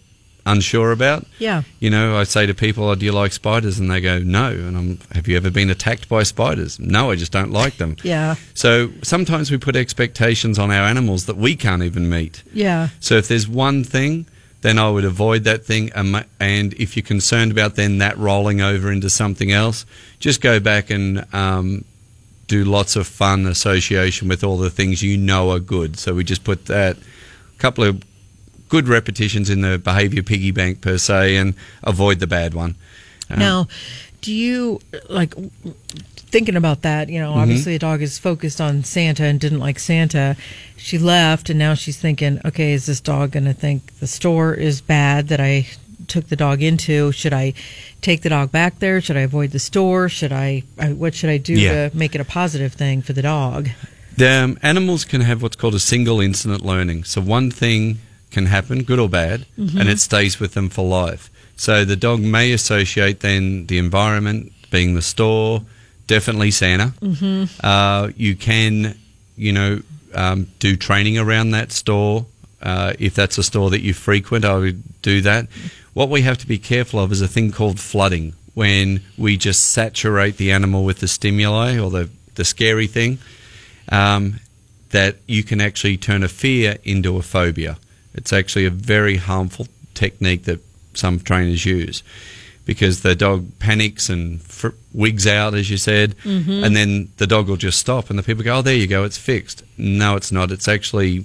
unsure 0.46 0.92
about. 0.92 1.26
Yeah. 1.38 1.62
You 1.78 1.90
know, 1.90 2.16
I 2.16 2.24
say 2.24 2.46
to 2.46 2.54
people, 2.54 2.88
oh, 2.88 2.94
"Do 2.94 3.04
you 3.04 3.12
like 3.12 3.32
spiders?" 3.32 3.78
And 3.78 3.90
they 3.90 4.00
go, 4.00 4.18
"No." 4.18 4.48
And 4.48 4.76
I'm, 4.76 4.98
"Have 5.12 5.28
you 5.28 5.36
ever 5.36 5.50
been 5.50 5.70
attacked 5.70 6.08
by 6.08 6.22
spiders?" 6.22 6.78
No, 6.78 7.10
I 7.10 7.16
just 7.16 7.32
don't 7.32 7.50
like 7.50 7.76
them. 7.76 7.96
Yeah. 8.02 8.36
So 8.54 8.90
sometimes 9.02 9.50
we 9.50 9.58
put 9.58 9.76
expectations 9.76 10.58
on 10.58 10.70
our 10.70 10.84
animals 10.84 11.26
that 11.26 11.36
we 11.36 11.56
can't 11.56 11.82
even 11.82 12.08
meet. 12.08 12.42
Yeah. 12.52 12.88
So 13.00 13.16
if 13.16 13.28
there's 13.28 13.48
one 13.48 13.84
thing, 13.84 14.26
then 14.62 14.78
I 14.78 14.90
would 14.90 15.04
avoid 15.04 15.44
that 15.44 15.64
thing. 15.64 15.90
And 15.94 16.24
And 16.38 16.74
if 16.74 16.96
you're 16.96 17.02
concerned 17.02 17.52
about 17.52 17.76
then 17.76 17.98
that 17.98 18.16
rolling 18.18 18.60
over 18.60 18.90
into 18.90 19.10
something 19.10 19.50
else, 19.50 19.86
just 20.18 20.40
go 20.40 20.60
back 20.60 20.90
and 20.90 21.26
um, 21.32 21.84
do 22.50 22.64
lots 22.64 22.96
of 22.96 23.06
fun 23.06 23.46
association 23.46 24.26
with 24.26 24.42
all 24.42 24.58
the 24.58 24.70
things 24.70 25.02
you 25.02 25.16
know 25.16 25.50
are 25.52 25.60
good. 25.60 25.96
So 25.96 26.14
we 26.14 26.24
just 26.24 26.42
put 26.42 26.66
that 26.66 26.96
couple 27.58 27.84
of 27.84 28.02
good 28.68 28.88
repetitions 28.88 29.48
in 29.48 29.60
the 29.60 29.78
behavior 29.78 30.22
piggy 30.22 30.50
bank 30.50 30.80
per 30.80 30.98
se, 30.98 31.36
and 31.36 31.54
avoid 31.84 32.18
the 32.18 32.26
bad 32.26 32.52
one. 32.52 32.74
Um, 33.30 33.38
Now, 33.38 33.68
do 34.20 34.32
you 34.32 34.80
like 35.08 35.32
thinking 36.32 36.56
about 36.56 36.82
that? 36.82 37.08
You 37.08 37.20
know, 37.20 37.32
Mhm. 37.34 37.42
obviously 37.42 37.76
a 37.76 37.78
dog 37.78 38.02
is 38.02 38.18
focused 38.18 38.60
on 38.60 38.82
Santa 38.82 39.24
and 39.24 39.38
didn't 39.38 39.60
like 39.60 39.78
Santa. 39.78 40.36
She 40.76 40.98
left, 40.98 41.50
and 41.50 41.58
now 41.58 41.74
she's 41.74 41.98
thinking, 41.98 42.40
okay, 42.44 42.72
is 42.72 42.86
this 42.86 43.00
dog 43.00 43.30
going 43.32 43.44
to 43.44 43.52
think 43.52 44.00
the 44.00 44.08
store 44.08 44.54
is 44.54 44.80
bad 44.80 45.28
that 45.28 45.40
I 45.40 45.66
took 46.08 46.28
the 46.28 46.36
dog 46.36 46.62
into? 46.62 47.12
Should 47.12 47.32
I 47.32 47.52
take 48.02 48.22
the 48.22 48.28
dog 48.28 48.50
back 48.52 48.78
there? 48.78 49.00
Should 49.00 49.16
I 49.16 49.20
avoid 49.20 49.50
the 49.50 49.58
store? 49.58 50.08
Should 50.08 50.32
I? 50.32 50.62
I 50.78 50.92
what 50.92 51.14
should 51.14 51.30
I 51.30 51.36
do 51.38 51.54
Yeah. 51.54 51.88
to 51.88 51.96
make 51.96 52.14
it 52.14 52.20
a 52.20 52.24
positive 52.24 52.72
thing 52.74 53.02
for 53.02 53.12
the 53.12 53.22
dog? 53.22 53.68
The 54.16 54.28
um, 54.30 54.58
animals 54.62 55.04
can 55.04 55.20
have 55.22 55.42
what's 55.42 55.56
called 55.56 55.74
a 55.74 55.80
single 55.80 56.20
incident 56.20 56.64
learning. 56.64 57.04
So 57.04 57.20
one 57.20 57.50
thing 57.50 57.98
can 58.30 58.46
happen, 58.46 58.82
good 58.82 58.98
or 58.98 59.08
bad, 59.08 59.46
Mhm. 59.58 59.80
and 59.80 59.88
it 59.88 59.98
stays 60.00 60.38
with 60.38 60.54
them 60.54 60.68
for 60.68 60.86
life. 60.86 61.30
So 61.56 61.84
the 61.84 61.96
dog 61.96 62.20
may 62.20 62.52
associate 62.52 63.20
then 63.20 63.66
the 63.66 63.78
environment 63.78 64.52
being 64.70 64.94
the 64.94 65.02
store, 65.02 65.62
definitely 66.06 66.50
Santa. 66.50 66.94
Mhm. 67.02 67.48
Uh, 67.62 68.10
you 68.16 68.34
can, 68.34 68.94
you 69.36 69.52
know, 69.52 69.80
um, 70.14 70.46
do 70.58 70.76
training 70.76 71.18
around 71.18 71.50
that 71.52 71.72
store. 71.72 72.26
Uh, 72.62 72.92
if 72.98 73.14
that's 73.14 73.38
a 73.38 73.42
store 73.42 73.70
that 73.70 73.80
you 73.82 73.94
frequent, 73.94 74.44
I 74.44 74.54
would 74.56 74.82
do 75.02 75.20
that. 75.22 75.46
What 75.94 76.08
we 76.08 76.22
have 76.22 76.38
to 76.38 76.46
be 76.46 76.58
careful 76.58 77.00
of 77.00 77.10
is 77.12 77.20
a 77.20 77.28
thing 77.28 77.50
called 77.52 77.80
flooding, 77.80 78.34
when 78.54 79.02
we 79.16 79.36
just 79.36 79.70
saturate 79.70 80.36
the 80.36 80.52
animal 80.52 80.84
with 80.84 81.00
the 81.00 81.08
stimuli 81.08 81.78
or 81.78 81.90
the, 81.90 82.10
the 82.34 82.44
scary 82.44 82.86
thing, 82.86 83.18
um, 83.90 84.40
that 84.90 85.16
you 85.26 85.42
can 85.42 85.60
actually 85.60 85.96
turn 85.96 86.22
a 86.22 86.28
fear 86.28 86.76
into 86.84 87.16
a 87.16 87.22
phobia. 87.22 87.78
It's 88.14 88.32
actually 88.32 88.64
a 88.66 88.70
very 88.70 89.16
harmful 89.16 89.66
technique 89.94 90.44
that 90.44 90.60
some 90.94 91.20
trainers 91.20 91.64
use 91.64 92.02
because 92.66 93.02
the 93.02 93.14
dog 93.14 93.46
panics 93.58 94.08
and 94.08 94.42
fr- 94.42 94.68
wigs 94.92 95.26
out, 95.26 95.54
as 95.54 95.70
you 95.70 95.76
said, 95.76 96.14
Mhm. 96.24 96.64
and 96.64 96.76
then 96.76 97.08
the 97.16 97.26
dog 97.26 97.48
will 97.48 97.56
just 97.56 97.78
stop, 97.78 98.10
and 98.10 98.18
the 98.18 98.22
people 98.22 98.44
go, 98.44 98.58
"Oh, 98.58 98.62
there 98.62 98.76
you 98.76 98.86
go, 98.86 99.04
it's 99.04 99.18
fixed." 99.18 99.62
No, 99.76 100.14
it's 100.16 100.30
not. 100.30 100.52
It's 100.52 100.68
actually 100.68 101.24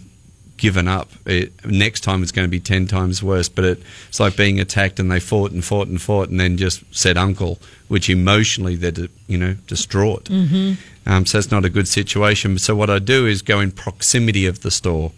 given 0.58 0.88
up. 0.88 1.10
It, 1.26 1.52
next 1.66 2.02
time 2.02 2.24
it's 2.24 2.32
going 2.32 2.46
to 2.48 2.52
be 2.52 2.60
ten 2.60 2.88
times 2.88 3.22
worse. 3.24 3.50
But 3.50 3.66
it, 3.66 3.84
it's 4.10 4.20
like 4.20 4.36
being 4.38 4.60
attacked, 4.60 5.00
and 5.00 5.12
they 5.12 5.20
fought 5.20 5.52
and 5.52 5.64
fought 5.64 5.88
and 5.88 6.02
fought, 6.02 6.30
and 6.30 6.40
then 6.40 6.58
just 6.58 6.84
said 6.96 7.18
"uncle," 7.18 7.60
which 7.88 8.10
emotionally 8.10 8.76
they're 8.76 8.92
di- 8.92 9.10
you 9.28 9.38
know 9.38 9.56
distraught. 9.68 10.26
Mm-hmm. 10.26 10.74
Um, 11.08 11.26
so 11.26 11.38
it's 11.38 11.52
not 11.52 11.66
a 11.66 11.70
good 11.70 11.88
situation. 11.88 12.58
So 12.58 12.76
what 12.76 12.90
I 12.90 13.00
do 13.00 13.28
is 13.28 13.42
go 13.42 13.60
in 13.60 13.72
proximity 13.72 14.46
of 14.48 14.62
the 14.62 14.72
store. 14.72 15.12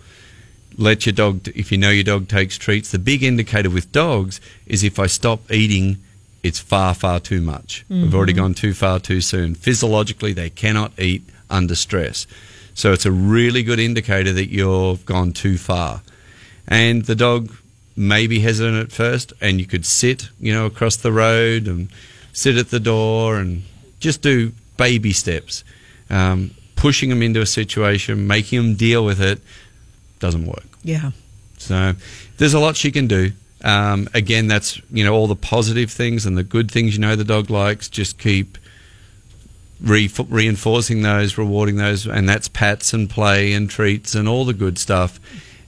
Let 0.77 1.05
your 1.05 1.13
dog, 1.13 1.47
if 1.55 1.71
you 1.71 1.77
know 1.77 1.89
your 1.89 2.03
dog 2.03 2.27
takes 2.27 2.57
treats, 2.57 2.91
the 2.91 2.99
big 2.99 3.23
indicator 3.23 3.69
with 3.69 3.91
dogs 3.91 4.39
is 4.67 4.83
if 4.83 4.99
I 4.99 5.07
stop 5.07 5.49
eating, 5.51 5.97
it's 6.43 6.59
far, 6.59 6.93
far 6.93 7.19
too 7.19 7.41
much. 7.41 7.83
We've 7.89 8.13
already 8.13 8.33
Mhm. 8.33 8.37
gone 8.37 8.53
too 8.53 8.73
far 8.75 8.99
too 8.99 9.21
soon. 9.21 9.55
Physiologically, 9.55 10.33
they 10.33 10.51
cannot 10.51 10.91
eat 10.99 11.23
under 11.49 11.73
stress. 11.73 12.27
So 12.77 12.93
it's 12.93 13.07
a 13.07 13.11
really 13.11 13.63
good 13.63 13.79
indicator 13.79 14.31
that 14.33 14.51
you've 14.51 15.03
gone 15.03 15.31
too 15.31 15.57
far. 15.57 16.03
And 16.67 17.03
the 17.05 17.15
dog 17.15 17.51
may 17.95 18.27
be 18.27 18.39
hesitant 18.39 18.77
at 18.77 18.91
first, 18.91 19.33
and 19.41 19.59
you 19.59 19.65
could 19.65 19.83
sit, 19.83 20.29
you 20.39 20.53
know, 20.53 20.67
across 20.67 20.95
the 20.95 21.11
road 21.11 21.65
and 21.65 21.89
sit 22.33 22.55
at 22.55 22.69
the 22.69 22.79
door 22.79 23.37
and 23.37 23.63
just 23.99 24.21
do 24.21 24.51
baby 24.77 25.11
steps. 25.11 25.63
Um, 26.11 26.51
pushing 26.75 27.09
them 27.09 27.23
into 27.23 27.41
a 27.41 27.47
situation, 27.47 28.27
making 28.27 28.61
them 28.61 28.75
deal 28.75 29.03
with 29.03 29.19
it, 29.19 29.41
doesn't 30.19 30.45
work. 30.45 30.67
Yeah. 30.83 31.11
So 31.57 31.93
there's 32.37 32.53
a 32.53 32.59
lot 32.59 32.75
she 32.75 32.91
can 32.91 33.07
do. 33.07 33.31
Um, 33.63 34.07
again, 34.13 34.47
that's 34.47 34.79
you 34.91 35.03
know 35.03 35.15
all 35.15 35.25
the 35.25 35.35
positive 35.35 35.89
things 35.89 36.27
and 36.27 36.37
the 36.37 36.43
good 36.43 36.69
things 36.69 36.93
you 36.93 37.01
know 37.01 37.15
the 37.15 37.23
dog 37.23 37.49
likes. 37.49 37.89
Just 37.89 38.19
keep 38.19 38.59
re- 39.81 40.09
reinforcing 40.29 41.01
those, 41.01 41.37
rewarding 41.37 41.77
those, 41.77 42.05
and 42.07 42.27
that's 42.27 42.47
pats 42.47 42.93
and 42.93 43.09
play 43.09 43.53
and 43.53 43.69
treats 43.69 44.15
and 44.15 44.27
all 44.27 44.45
the 44.45 44.53
good 44.53 44.77
stuff. 44.77 45.19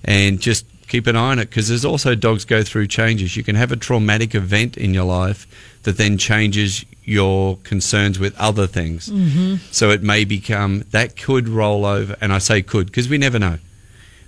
And 0.03 0.39
just 0.39 0.65
keep 0.87 1.05
an 1.07 1.15
eye 1.15 1.31
on 1.31 1.39
it 1.39 1.49
because 1.49 1.67
there's 1.67 1.85
also 1.85 2.15
dogs 2.15 2.45
go 2.45 2.63
through 2.63 2.87
changes. 2.87 3.37
You 3.37 3.43
can 3.43 3.55
have 3.55 3.71
a 3.71 3.75
traumatic 3.75 4.33
event 4.33 4.77
in 4.77 4.93
your 4.93 5.03
life 5.05 5.45
that 5.83 5.97
then 5.97 6.17
changes 6.17 6.83
your 7.03 7.57
concerns 7.57 8.19
with 8.19 8.37
other 8.39 8.67
things. 8.67 9.09
Mm-hmm. 9.09 9.55
So 9.71 9.89
it 9.91 10.01
may 10.03 10.25
become 10.25 10.83
that 10.91 11.15
could 11.15 11.47
roll 11.49 11.85
over, 11.85 12.15
and 12.21 12.31
I 12.33 12.37
say 12.39 12.61
could 12.61 12.87
because 12.87 13.09
we 13.09 13.17
never 13.17 13.39
know. 13.39 13.57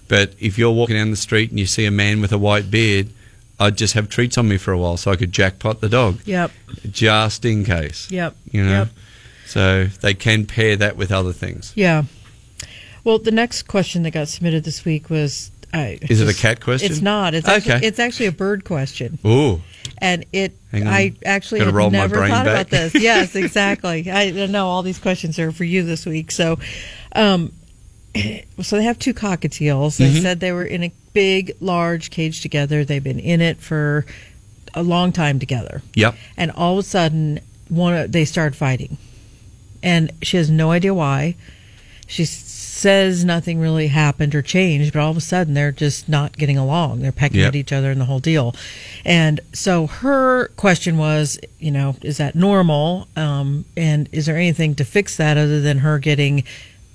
But 0.07 0.33
if 0.39 0.57
you're 0.57 0.71
walking 0.71 0.95
down 0.97 1.09
the 1.09 1.15
street 1.17 1.51
and 1.51 1.59
you 1.59 1.65
see 1.65 1.85
a 1.85 1.91
man 1.91 2.19
with 2.21 2.31
a 2.33 2.37
white 2.37 2.69
beard, 2.69 3.09
I'd 3.59 3.77
just 3.77 3.93
have 3.93 4.09
treats 4.09 4.37
on 4.37 4.47
me 4.49 4.57
for 4.57 4.71
a 4.73 4.77
while 4.77 4.97
so 4.97 5.11
I 5.11 5.15
could 5.15 5.31
jackpot 5.31 5.79
the 5.81 5.87
dog, 5.89 6.19
Yep. 6.25 6.51
just 6.89 7.45
in 7.45 7.63
case. 7.63 8.09
Yep. 8.11 8.35
You 8.51 8.63
know, 8.65 8.71
Yep. 8.71 8.89
So 9.51 9.85
they 10.01 10.13
can 10.13 10.45
pair 10.45 10.75
that 10.77 10.95
with 10.97 11.11
other 11.11 11.33
things. 11.33 11.73
Yeah. 11.75 12.03
Well, 13.03 13.17
the 13.19 13.31
next 13.31 13.63
question 13.63 14.03
that 14.03 14.11
got 14.11 14.27
submitted 14.27 14.63
this 14.63 14.85
week 14.85 15.09
was. 15.09 15.51
I, 15.73 15.99
Is 16.01 16.19
it 16.19 16.27
a 16.29 16.37
cat 16.37 16.59
question? 16.59 16.91
It's 16.91 17.01
not. 17.01 17.33
It's 17.33 17.47
actually, 17.47 17.85
it's 17.87 17.97
actually 17.97 18.25
a 18.25 18.31
bird 18.33 18.65
question, 18.65 19.17
Ooh, 19.25 19.61
and 19.99 20.25
it. 20.33 20.53
I 20.73 21.13
actually 21.25 21.61
had 21.61 21.73
never 21.73 22.27
thought 22.27 22.45
back. 22.45 22.67
about 22.67 22.69
this. 22.69 22.93
Yes, 23.01 23.35
exactly. 23.35 24.11
I 24.11 24.31
know 24.47 24.67
all 24.67 24.83
these 24.83 24.99
questions 24.99 25.39
are 25.39 25.51
for 25.53 25.63
you 25.63 25.83
this 25.83 26.05
week. 26.05 26.31
So, 26.31 26.59
um, 27.15 27.53
so 28.61 28.75
they 28.75 28.83
have 28.83 28.99
two 28.99 29.13
cockatiels. 29.13 29.97
They 29.97 30.09
Mm-hmm. 30.11 30.21
said 30.21 30.39
they 30.41 30.51
were 30.51 30.65
in 30.65 30.83
a 30.83 30.91
big, 31.13 31.53
large 31.61 32.09
cage 32.11 32.41
together. 32.41 32.83
They've 32.83 33.01
been 33.03 33.19
in 33.19 33.39
it 33.39 33.61
for 33.61 34.05
a 34.73 34.83
long 34.83 35.11
time 35.13 35.39
together. 35.39 35.81
yep. 35.95 36.15
and 36.37 36.51
all 36.51 36.73
of 36.73 36.79
a 36.79 36.87
sudden 36.87 37.39
one 37.69 38.11
they 38.11 38.25
start 38.25 38.55
fighting 38.55 38.97
and 39.83 40.11
she 40.21 40.37
has 40.37 40.49
no 40.49 40.71
idea 40.71 40.93
why. 40.93 41.35
She 42.07 42.25
says 42.25 43.23
nothing 43.23 43.59
really 43.59 43.87
happened 43.87 44.33
or 44.33 44.41
changed 44.41 44.91
but 44.93 44.99
all 45.01 45.11
of 45.11 45.17
a 45.17 45.21
sudden 45.21 45.53
they're 45.53 45.71
just 45.71 46.09
not 46.09 46.37
getting 46.37 46.57
along. 46.57 46.99
They're 46.99 47.11
pecking 47.11 47.39
Yep. 47.41 47.47
at 47.49 47.55
each 47.55 47.71
other 47.71 47.91
and 47.91 48.01
the 48.01 48.05
whole 48.05 48.19
deal. 48.19 48.55
And 49.05 49.39
so 49.53 49.87
her 49.87 50.47
question 50.57 50.97
was 50.97 51.39
you 51.59 51.71
know 51.71 51.95
is 52.01 52.17
that 52.17 52.35
normal? 52.35 53.07
Um, 53.15 53.65
and 53.77 54.09
is 54.11 54.25
there 54.25 54.35
anything 54.35 54.75
to 54.75 54.83
fix 54.85 55.15
that 55.17 55.37
other 55.37 55.61
than 55.61 55.79
her 55.79 55.99
getting 55.99 56.43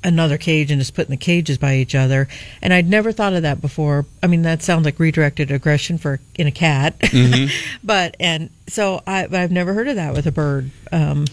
another 0.04 0.38
cage 0.38 0.70
and 0.70 0.80
just 0.80 0.94
putting 0.94 1.10
the 1.10 1.16
cages 1.16 1.56
by 1.56 1.76
each 1.76 1.94
other? 1.94 2.28
And 2.60 2.72
i'd 2.74 2.88
never 2.88 3.10
thought 3.12 3.32
of 3.32 3.42
that 3.42 3.60
before. 3.60 4.06
I 4.22 4.26
mean 4.26 4.42
that 4.42 4.62
sounds 4.62 4.84
like 4.84 4.98
redirected 4.98 5.50
aggression 5.50 5.98
for 5.98 6.20
in 6.34 6.46
a 6.46 6.52
cat. 6.52 6.94
But 7.84 8.16
and 8.20 8.50
so 8.66 9.02
I, 9.06 9.28
I've 9.30 9.52
never 9.52 9.72
heard 9.72 9.88
of 9.88 9.96
that 9.96 10.12
with 10.14 10.26
a 10.26 10.32
bird. 10.32 10.70
Um, 10.92 11.26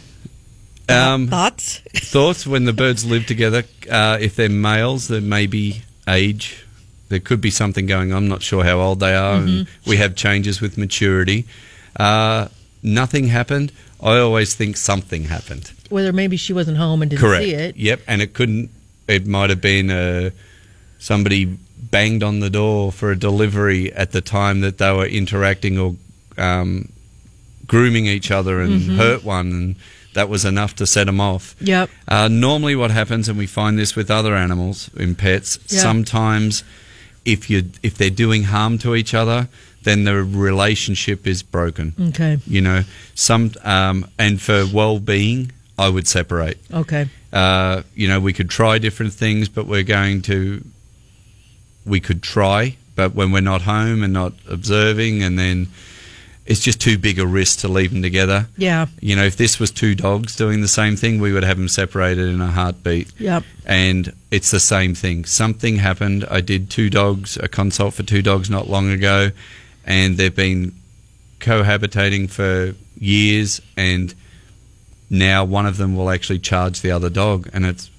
Um, 0.89 1.27
thoughts? 1.27 1.79
thoughts 1.93 2.45
when 2.45 2.65
the 2.65 2.73
birds 2.73 3.05
live 3.05 3.25
together 3.25 3.63
uh, 3.89 4.17
if 4.19 4.35
they're 4.35 4.49
males 4.49 5.07
there 5.07 5.21
may 5.21 5.47
be 5.47 5.83
age. 6.07 6.65
There 7.09 7.19
could 7.19 7.41
be 7.41 7.51
something 7.51 7.85
going 7.85 8.11
on. 8.11 8.17
I'm 8.23 8.27
not 8.27 8.41
sure 8.41 8.63
how 8.63 8.79
old 8.79 8.99
they 8.99 9.13
are. 9.15 9.35
And 9.35 9.67
we 9.85 9.97
have 9.97 10.15
changes 10.15 10.61
with 10.61 10.77
maturity. 10.77 11.45
Uh, 11.95 12.47
nothing 12.81 13.27
happened. 13.27 13.71
I 14.01 14.17
always 14.17 14.55
think 14.55 14.77
something 14.77 15.25
happened. 15.25 15.71
Whether 15.89 16.11
maybe 16.11 16.37
she 16.37 16.53
wasn't 16.53 16.77
home 16.77 17.01
and 17.01 17.11
didn't 17.11 17.21
correct. 17.21 17.43
see 17.43 17.53
it. 17.53 17.77
yep 17.77 18.01
and 18.07 18.21
it 18.21 18.33
couldn't 18.33 18.71
it 19.07 19.27
might 19.27 19.49
have 19.49 19.61
been 19.61 19.91
uh, 19.91 20.31
somebody 20.97 21.45
banged 21.77 22.23
on 22.23 22.39
the 22.39 22.49
door 22.49 22.91
for 22.91 23.11
a 23.11 23.15
delivery 23.15 23.93
at 23.93 24.11
the 24.11 24.21
time 24.21 24.61
that 24.61 24.77
they 24.77 24.91
were 24.91 25.05
interacting 25.05 25.77
or 25.77 25.95
um, 26.37 26.89
grooming 27.67 28.07
each 28.07 28.31
other 28.31 28.59
and 28.59 28.97
hurt 28.97 29.23
one 29.23 29.51
and 29.51 29.75
that 30.13 30.30
was 30.30 30.45
enough 30.45 30.76
to 30.76 30.86
set 30.86 31.06
them 31.06 31.19
off 31.19 31.56
Yep. 31.60 31.89
uh, 32.08 32.28
normally, 32.28 32.76
what 32.76 32.91
happens, 32.91 33.28
and 33.30 33.38
we 33.38 33.47
find 33.47 33.78
this 33.78 33.95
with 33.95 34.10
other 34.12 34.36
animals 34.36 34.89
in 34.95 35.15
pets, 35.15 35.60
Yeah. 35.69 35.82
sometimes 35.82 36.63
if 37.26 37.49
you 37.49 37.63
if 37.82 37.97
they're 37.97 38.10
doing 38.10 38.43
harm 38.43 38.78
to 38.80 38.95
each 38.95 39.13
other, 39.13 39.47
then 39.84 40.04
the 40.04 40.15
relationship 40.23 41.26
is 41.28 41.43
broken. 41.43 41.93
Okay. 42.10 42.38
You 42.47 42.62
know, 42.62 42.84
some 43.15 43.52
um, 43.63 44.06
and 44.17 44.41
for 44.41 44.65
well-being, 44.71 45.52
I 45.78 45.89
would 45.89 46.08
separate. 46.08 46.58
Okay. 46.71 47.08
Uh, 47.32 47.82
you 47.95 48.08
know, 48.08 48.19
we 48.19 48.34
could 48.34 48.49
try 48.49 48.78
different 48.78 49.13
things, 49.13 49.49
but 49.49 49.65
we're 49.67 49.84
going 49.84 50.21
to 50.23 50.63
we 51.86 51.99
could 51.99 52.21
try, 52.23 52.76
but 52.95 53.13
when 53.15 53.32
we're 53.32 53.41
not 53.41 53.62
home 53.63 54.04
and 54.04 54.13
not 54.13 54.34
observing, 54.49 55.21
and 55.23 55.38
then 55.38 55.67
it's 56.45 56.60
just 56.60 56.82
too 56.82 56.97
big 56.97 57.19
a 57.19 57.25
risk 57.25 57.60
to 57.60 57.67
leave 57.67 57.91
them 57.91 58.01
together. 58.01 58.47
Yeah. 58.58 58.88
You 58.99 59.15
know, 59.15 59.23
if 59.23 59.38
this 59.38 59.60
was 59.60 59.71
two 59.71 59.95
dogs 59.95 60.36
doing 60.36 60.62
the 60.62 60.67
same 60.67 60.95
thing, 60.97 61.21
we 61.21 61.32
would 61.32 61.43
have 61.43 61.58
them 61.58 61.69
separated 61.69 62.27
in 62.27 62.41
a 62.41 62.51
heartbeat. 62.51 63.12
Yep. 63.17 63.43
And 63.65 64.13
it's 64.29 64.51
the 64.51 64.60
same 64.60 64.93
thing. 64.93 65.23
Something 65.23 65.77
happened. 65.77 66.25
I 66.29 66.41
did 66.41 66.69
two 66.69 66.89
dogs, 66.89 67.38
a 67.38 67.47
consult 67.47 67.93
for 67.93 68.03
two 68.03 68.21
dogs 68.21 68.49
not 68.49 68.67
long 68.67 68.89
ago, 68.89 69.32
and 69.86 70.17
they've 70.17 70.36
been 70.36 70.73
cohabitating 71.39 72.29
for 72.29 72.75
years. 72.97 73.62
And 73.77 74.13
now 75.10 75.45
one 75.45 75.65
of 75.65 75.77
them 75.77 75.95
will 75.95 76.10
actually 76.10 76.39
charge 76.39 76.82
the 76.82 76.91
other 76.91 77.10
dog. 77.10 77.49
And 77.53 77.65
it's 77.65 77.89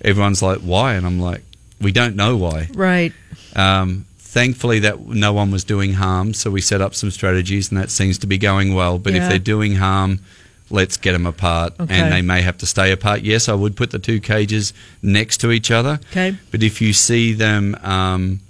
everyone's 0.00 0.42
like, 0.42 0.58
why? 0.58 0.94
And 0.94 1.06
I'm 1.06 1.20
like, 1.20 1.42
we 1.80 1.92
don't 1.92 2.16
know 2.16 2.36
why. 2.36 2.68
Right. 2.74 3.12
Um, 3.54 4.06
thankfully, 4.40 4.78
that 4.80 4.96
no 5.08 5.32
one 5.32 5.50
was 5.50 5.64
doing 5.64 5.94
harm, 5.94 6.34
so 6.34 6.50
we 6.50 6.60
set 6.60 6.82
up 6.82 6.94
some 6.94 7.10
strategies, 7.10 7.70
and 7.70 7.80
that 7.80 7.90
seems 7.90 8.18
to 8.18 8.26
be 8.26 8.36
going 8.36 8.74
well. 8.74 8.98
But 8.98 9.14
Yeah. 9.14 9.22
if 9.22 9.28
they're 9.30 9.38
doing 9.54 9.76
harm, 9.76 10.20
let's 10.68 10.98
get 10.98 11.12
them 11.12 11.24
apart, 11.26 11.72
Okay. 11.80 11.94
and 11.94 12.12
they 12.12 12.20
may 12.20 12.42
have 12.42 12.58
to 12.58 12.66
stay 12.66 12.92
apart. 12.92 13.22
Yes, 13.22 13.48
I 13.48 13.54
would 13.54 13.76
put 13.76 13.90
the 13.92 13.98
two 13.98 14.20
cages 14.20 14.74
next 15.02 15.38
to 15.38 15.50
each 15.52 15.70
other. 15.70 15.98
Okay. 16.12 16.36
But 16.50 16.62
if 16.62 16.82
you 16.82 16.92
see 16.92 17.32
them 17.32 17.76
um, 17.82 18.40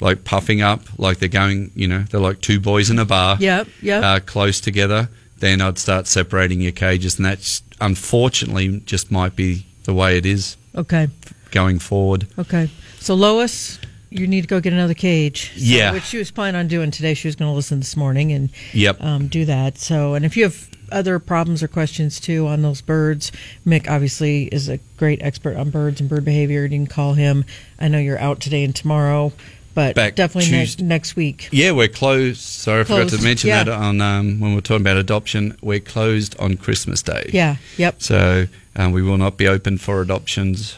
like 0.00 0.24
puffing 0.24 0.60
up, 0.60 0.80
like 0.98 1.18
they're 1.20 1.28
going, 1.42 1.70
you 1.76 1.86
know, 1.86 2.02
they're 2.10 2.20
like 2.28 2.40
two 2.40 2.58
boys 2.58 2.90
in 2.90 2.98
a 2.98 3.04
bar, 3.04 3.36
Yep. 3.38 3.68
Yep. 3.80 4.02
uh, 4.04 4.18
close 4.26 4.58
together, 4.60 5.08
then 5.38 5.60
I'd 5.60 5.78
start 5.78 6.08
separating 6.08 6.60
your 6.60 6.72
cages, 6.72 7.16
and 7.16 7.24
that's 7.26 7.62
unfortunately 7.80 8.82
just 8.86 9.12
might 9.12 9.36
be 9.36 9.66
the 9.84 9.94
way 9.94 10.16
it 10.18 10.26
is 10.26 10.56
okay. 10.74 11.06
going 11.52 11.78
forward. 11.78 12.26
Okay. 12.38 12.70
So 12.98 13.14
Lois, 13.14 13.78
you 14.12 14.26
need 14.26 14.42
to 14.42 14.46
go 14.46 14.60
get 14.60 14.72
another 14.72 14.94
cage. 14.94 15.50
So, 15.54 15.56
Yeah. 15.56 15.92
Which 15.92 16.04
she 16.04 16.18
was 16.18 16.30
planning 16.30 16.58
on 16.58 16.68
doing 16.68 16.90
today. 16.90 17.14
She 17.14 17.28
was 17.28 17.36
going 17.36 17.50
to 17.50 17.54
listen 17.54 17.80
this 17.80 17.96
morning 17.96 18.32
and 18.32 18.50
Yep. 18.72 19.02
um, 19.02 19.28
do 19.28 19.44
that. 19.44 19.78
So, 19.78 20.14
and 20.14 20.24
if 20.24 20.36
you 20.36 20.44
have 20.44 20.68
other 20.90 21.18
problems 21.18 21.62
or 21.62 21.68
questions 21.68 22.20
too 22.20 22.46
on 22.46 22.62
those 22.62 22.80
birds, 22.82 23.32
Mick 23.66 23.88
obviously 23.88 24.44
is 24.44 24.68
a 24.68 24.78
great 24.96 25.22
expert 25.22 25.56
on 25.56 25.70
birds 25.70 26.00
and 26.00 26.08
bird 26.08 26.24
behavior. 26.24 26.62
You 26.64 26.68
can 26.68 26.86
call 26.86 27.14
him. 27.14 27.44
I 27.80 27.88
know 27.88 27.98
you're 27.98 28.18
out 28.18 28.40
today 28.40 28.62
and 28.62 28.76
tomorrow, 28.76 29.32
but 29.74 29.94
Back 29.94 30.14
definitely 30.14 30.50
ne- 30.50 30.86
next 30.86 31.16
week. 31.16 31.48
Yeah, 31.50 31.72
we're 31.72 31.88
closed. 31.88 32.40
Sorry, 32.40 32.82
I 32.82 32.84
forgot 32.84 33.08
to 33.08 33.22
mention 33.22 33.48
yeah. 33.48 33.64
that 33.64 33.72
on 33.72 34.00
um, 34.00 34.38
when 34.40 34.50
we 34.50 34.56
we're 34.56 34.60
talking 34.60 34.82
about 34.82 34.98
adoption. 34.98 35.56
We're 35.62 35.80
closed 35.80 36.38
on 36.38 36.56
Christmas 36.58 37.02
Day. 37.02 37.30
Yeah. 37.32 37.56
Yep. 37.78 38.02
So 38.02 38.46
um, 38.76 38.92
we 38.92 39.02
will 39.02 39.18
not 39.18 39.36
be 39.38 39.48
open 39.48 39.78
for 39.78 40.02
adoptions 40.02 40.76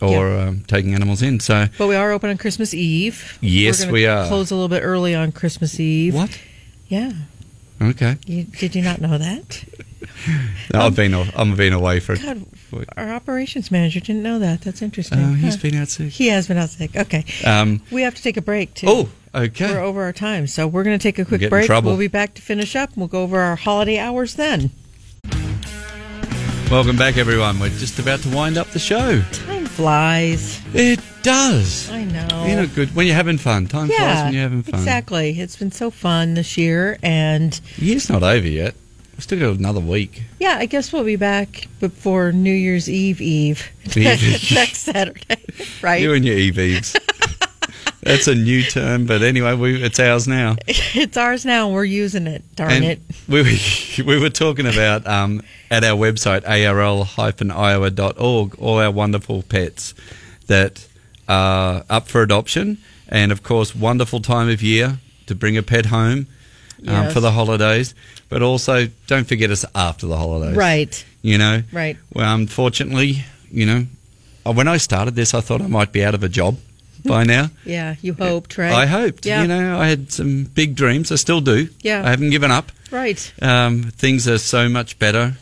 or 0.00 0.30
um, 0.38 0.64
taking 0.66 0.94
animals 0.94 1.22
in. 1.22 1.40
So 1.40 1.66
But 1.78 1.86
we 1.86 1.94
are 1.96 2.10
open 2.12 2.30
on 2.30 2.38
Christmas 2.38 2.74
Eve. 2.74 3.38
Yes, 3.40 3.86
we 3.86 4.06
are. 4.06 4.26
Close 4.28 4.50
a 4.50 4.54
little 4.54 4.68
bit 4.68 4.80
early 4.82 5.14
on 5.14 5.32
Christmas 5.32 5.78
Eve. 5.80 6.14
what? 6.14 6.38
Yeah. 6.88 7.12
Okay. 7.82 8.16
You, 8.26 8.44
did 8.44 8.74
you 8.74 8.82
not 8.82 9.00
know 9.00 9.18
that? 9.18 9.64
No, 10.72 10.80
I've 10.86 10.94
been 10.96 11.12
I'm 11.14 11.56
been 11.56 11.72
away 11.72 12.00
for. 12.00 12.16
God, 12.16 12.44
our 12.96 13.12
operations 13.12 13.70
manager 13.70 14.00
didn't 14.00 14.22
know 14.22 14.38
that. 14.38 14.60
That's 14.62 14.80
interesting. 14.82 15.18
Oh, 15.18 15.32
he's 15.34 15.54
Huh. 15.56 15.62
been 15.62 15.74
out 15.76 15.88
sick. 15.88 16.10
He 16.12 16.28
has 16.28 16.46
been 16.48 16.56
out 16.56 16.70
sick. 16.70 16.94
Okay. 16.96 17.24
Um, 17.44 17.82
We 17.90 18.02
have 18.02 18.14
to 18.14 18.22
take 18.22 18.36
a 18.36 18.42
break 18.42 18.74
too. 18.74 18.86
oh, 18.88 19.08
okay. 19.34 19.72
We're 19.72 19.80
over 19.80 20.02
our 20.04 20.12
time, 20.12 20.46
so 20.46 20.66
we're 20.68 20.84
going 20.84 20.98
to 20.98 21.02
take 21.02 21.18
a 21.18 21.24
quick 21.24 21.48
break. 21.50 21.68
We'll 21.68 21.96
be 21.96 22.08
back 22.08 22.34
to 22.34 22.42
finish 22.42 22.76
up. 22.76 22.90
We'll 22.96 23.08
go 23.08 23.22
over 23.22 23.40
our 23.40 23.56
holiday 23.56 23.98
hours 23.98 24.34
then. 24.34 24.70
Welcome 26.70 26.96
back, 26.96 27.16
everyone. 27.18 27.58
We're 27.60 27.68
just 27.70 27.98
about 27.98 28.20
to 28.20 28.28
wind 28.34 28.56
up 28.56 28.68
the 28.68 28.78
show. 28.78 29.22
Flies. 29.74 30.60
It 30.72 31.00
does. 31.22 31.90
I 31.90 32.04
know. 32.04 32.44
You 32.46 32.56
know, 32.56 32.66
good 32.66 32.94
when 32.94 33.06
you're 33.06 33.16
having 33.16 33.38
fun. 33.38 33.66
Time 33.66 33.88
flies 33.88 34.24
when 34.24 34.32
you're 34.32 34.42
having 34.42 34.62
fun. 34.62 34.78
exactly. 34.78 35.40
It's 35.40 35.56
been 35.56 35.72
so 35.72 35.90
fun 35.90 36.34
this 36.34 36.56
year, 36.56 36.98
and 37.02 37.52
The 37.78 37.84
year's 37.86 38.08
not 38.08 38.22
over 38.22 38.46
yet. 38.46 38.74
We've 39.12 39.22
still 39.22 39.38
got 39.38 39.58
another 39.58 39.80
week. 39.80 40.22
yeah, 40.40 40.56
I 40.58 40.66
guess 40.66 40.92
we'll 40.92 41.04
be 41.04 41.14
back 41.16 41.68
before 41.80 42.32
New 42.32 42.52
Year's 42.52 42.88
Eve 42.90 43.20
Eve 43.20 43.70
Eve. 43.96 43.96
next 44.54 44.78
Saturday, 44.78 45.36
right? 45.82 46.02
You 46.02 46.14
and 46.14 46.24
your 46.24 46.36
EVs. 46.36 46.96
That's 48.04 48.28
a 48.28 48.34
new 48.34 48.62
term, 48.62 49.06
but 49.06 49.22
anyway, 49.22 49.54
we, 49.54 49.82
it's 49.82 49.98
ours 49.98 50.28
now. 50.28 50.56
it's 50.68 51.16
ours 51.16 51.44
now. 51.44 51.66
and 51.66 51.74
We're 51.74 51.84
using 51.84 52.26
it. 52.26 52.42
Darn 52.54 52.72
and 52.72 52.84
it. 52.84 53.00
we 53.28 53.42
were, 53.42 53.48
we 54.06 54.20
were 54.20 54.30
talking 54.30 54.66
about 54.66 55.06
um, 55.06 55.42
at 55.70 55.84
our 55.84 55.96
website 55.96 56.44
arl-iowa.org 56.46 58.54
all 58.58 58.78
our 58.78 58.90
wonderful 58.90 59.42
pets 59.42 59.94
that 60.46 60.86
are 61.28 61.84
up 61.88 62.08
for 62.08 62.22
adoption, 62.22 62.78
and 63.08 63.32
of 63.32 63.42
course, 63.42 63.74
wonderful 63.74 64.20
time 64.20 64.48
of 64.48 64.62
year. 64.62 64.98
to 65.26 65.34
bring 65.34 65.56
a 65.56 65.62
pet 65.62 65.86
home 65.86 66.26
um, 66.86 67.04
Yes. 67.04 67.12
for 67.14 67.20
the 67.20 67.32
holidays, 67.32 67.94
but 68.28 68.42
also 68.42 68.88
don't 69.06 69.26
forget 69.26 69.50
us 69.50 69.64
after 69.74 70.06
the 70.06 70.18
holidays. 70.18 70.54
Right. 70.54 71.02
You 71.22 71.38
know. 71.38 71.62
Right. 71.72 71.96
Well, 72.12 72.34
unfortunately, 72.34 73.24
you 73.50 73.64
know, 73.64 73.86
when 74.44 74.68
I 74.68 74.76
started 74.76 75.14
this, 75.14 75.32
I 75.32 75.40
thought 75.40 75.62
I 75.62 75.66
might 75.66 75.92
be 75.92 76.04
out 76.04 76.14
of 76.14 76.22
a 76.22 76.28
job 76.28 76.58
by 77.08 77.24
now. 77.24 77.50
Yeah. 77.64 77.96
You 78.00 78.14
hoped, 78.14 78.56
right? 78.56 78.72
I 78.72 78.86
hoped. 78.86 79.26
Yeah. 79.26 79.42
You 79.42 79.48
know, 79.48 79.78
I 79.78 79.88
had 79.88 80.10
some 80.12 80.44
big 80.44 80.74
dreams. 80.74 81.12
I 81.12 81.16
still 81.16 81.40
do. 81.40 81.68
Yeah. 81.80 82.04
I 82.04 82.10
haven't 82.10 82.30
given 82.30 82.50
up. 82.50 82.72
Right. 82.90 83.32
Um, 83.42 83.84
things 83.84 84.26
are 84.26 84.38
so 84.38 84.68
much 84.68 84.98
better 84.98 85.34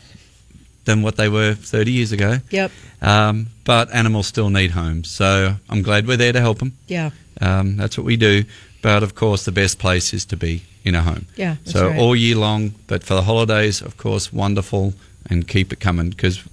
than 0.85 1.01
what 1.01 1.15
they 1.15 1.29
were 1.29 1.53
30 1.53 1.91
years 1.91 2.11
ago. 2.11 2.39
Yep. 2.49 2.71
Um, 3.01 3.47
but 3.63 3.93
animals 3.93 4.27
still 4.27 4.49
need 4.49 4.71
homes. 4.71 5.09
So 5.09 5.55
I'm 5.69 5.81
glad 5.81 6.07
we're 6.07 6.17
there 6.17 6.33
to 6.33 6.41
help 6.41 6.59
them. 6.59 6.77
Yeah. 6.87 7.11
Um, 7.39 7.77
that's 7.77 7.97
what 7.97 8.05
we 8.05 8.17
do. 8.17 8.43
But 8.81 9.03
of 9.03 9.15
course, 9.15 9.45
the 9.45 9.51
best 9.51 9.79
place 9.79 10.13
is 10.13 10.25
to 10.25 10.37
be 10.37 10.63
in 10.83 10.95
a 10.95 11.01
home. 11.01 11.27
Yeah. 11.37 11.55
So 11.65 11.87
right. 11.87 11.99
all 11.99 12.15
year 12.15 12.35
long, 12.35 12.75
but 12.87 13.03
for 13.03 13.13
the 13.13 13.21
holidays, 13.21 13.81
of 13.81 13.95
course, 13.97 14.33
wonderful 14.33 14.93
and 15.29 15.47
keep 15.47 15.71
it 15.71 15.79
coming 15.79 16.09
because 16.09 16.43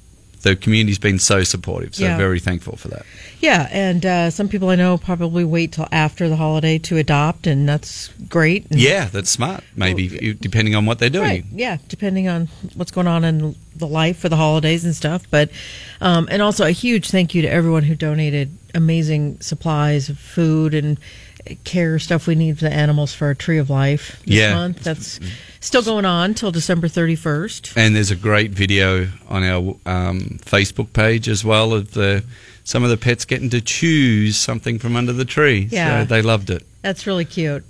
the 0.42 0.56
community's 0.56 0.98
been 0.98 1.18
so 1.18 1.42
supportive. 1.44 1.94
So 1.94 2.04
Yeah. 2.04 2.16
very 2.16 2.40
thankful 2.40 2.76
for 2.76 2.88
that. 2.88 3.04
Yeah, 3.40 3.68
and 3.70 4.04
uh, 4.04 4.30
some 4.30 4.48
people 4.48 4.68
I 4.68 4.76
know 4.76 4.98
probably 4.98 5.44
wait 5.44 5.72
till 5.72 5.88
after 5.92 6.28
the 6.28 6.36
holiday 6.36 6.78
to 6.78 6.96
adopt, 6.98 7.46
and 7.46 7.68
that's 7.68 8.08
great. 8.28 8.66
And- 8.70 8.78
Yeah, 8.80 9.06
that's 9.06 9.30
smart. 9.30 9.64
Maybe 9.76 10.04
you- 10.04 10.34
depending 10.34 10.74
on 10.74 10.84
what 10.86 10.98
they're 10.98 11.08
doing. 11.10 11.24
Right. 11.28 11.44
Yeah, 11.54 11.78
depending 11.88 12.28
on 12.28 12.48
what's 12.74 12.90
going 12.90 13.06
on 13.06 13.24
in 13.24 13.54
the 13.76 13.86
life 13.86 14.18
for 14.18 14.28
the 14.28 14.36
holidays 14.36 14.84
and 14.84 14.94
stuff. 14.94 15.22
But 15.30 15.50
um, 16.02 16.28
and 16.30 16.42
also 16.42 16.64
a 16.66 16.70
huge 16.70 17.10
thank 17.10 17.34
you 17.34 17.42
to 17.42 17.48
everyone 17.48 17.84
who 17.84 17.94
donated 17.94 18.50
amazing 18.74 19.38
supplies 19.40 20.08
of 20.08 20.18
food 20.18 20.74
and 20.74 20.98
care 21.64 21.98
stuff 21.98 22.26
we 22.26 22.34
need 22.34 22.58
for 22.58 22.64
the 22.64 22.72
animals 22.72 23.14
for 23.14 23.26
our 23.26 23.34
Tree 23.34 23.58
of 23.58 23.70
Life 23.70 24.20
this 24.24 24.34
Yeah. 24.36 24.54
month. 24.54 24.82
That's 24.82 25.20
still 25.60 25.82
going 25.82 26.04
on 26.04 26.34
till 26.34 26.50
December 26.50 26.88
thirty 26.88 27.16
first. 27.16 27.72
And 27.76 27.94
there's 27.96 28.10
a 28.10 28.16
great 28.16 28.50
video 28.52 29.08
on 29.28 29.42
our 29.44 29.76
um, 29.86 30.38
Facebook 30.44 30.92
page 30.92 31.28
as 31.28 31.44
well 31.44 31.72
of 31.72 31.92
the 31.92 32.24
some 32.64 32.84
of 32.84 32.90
the 32.90 32.96
pets 32.96 33.24
getting 33.24 33.50
to 33.50 33.60
choose 33.60 34.36
something 34.36 34.78
from 34.78 34.94
under 34.96 35.12
the 35.12 35.24
tree. 35.24 35.68
Yeah. 35.70 36.02
So 36.02 36.04
they 36.06 36.22
loved 36.22 36.50
it. 36.50 36.64
That's 36.82 37.06
really 37.06 37.24
cute. 37.24 37.64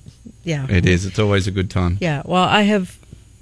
Yeah, 0.44 0.66
It 0.68 0.86
is. 0.86 1.06
It's 1.06 1.18
always 1.18 1.46
a 1.46 1.50
good 1.50 1.70
time. 1.70 1.96
Yeah, 2.00 2.22
well, 2.24 2.44
I 2.44 2.62
have. 2.62 2.96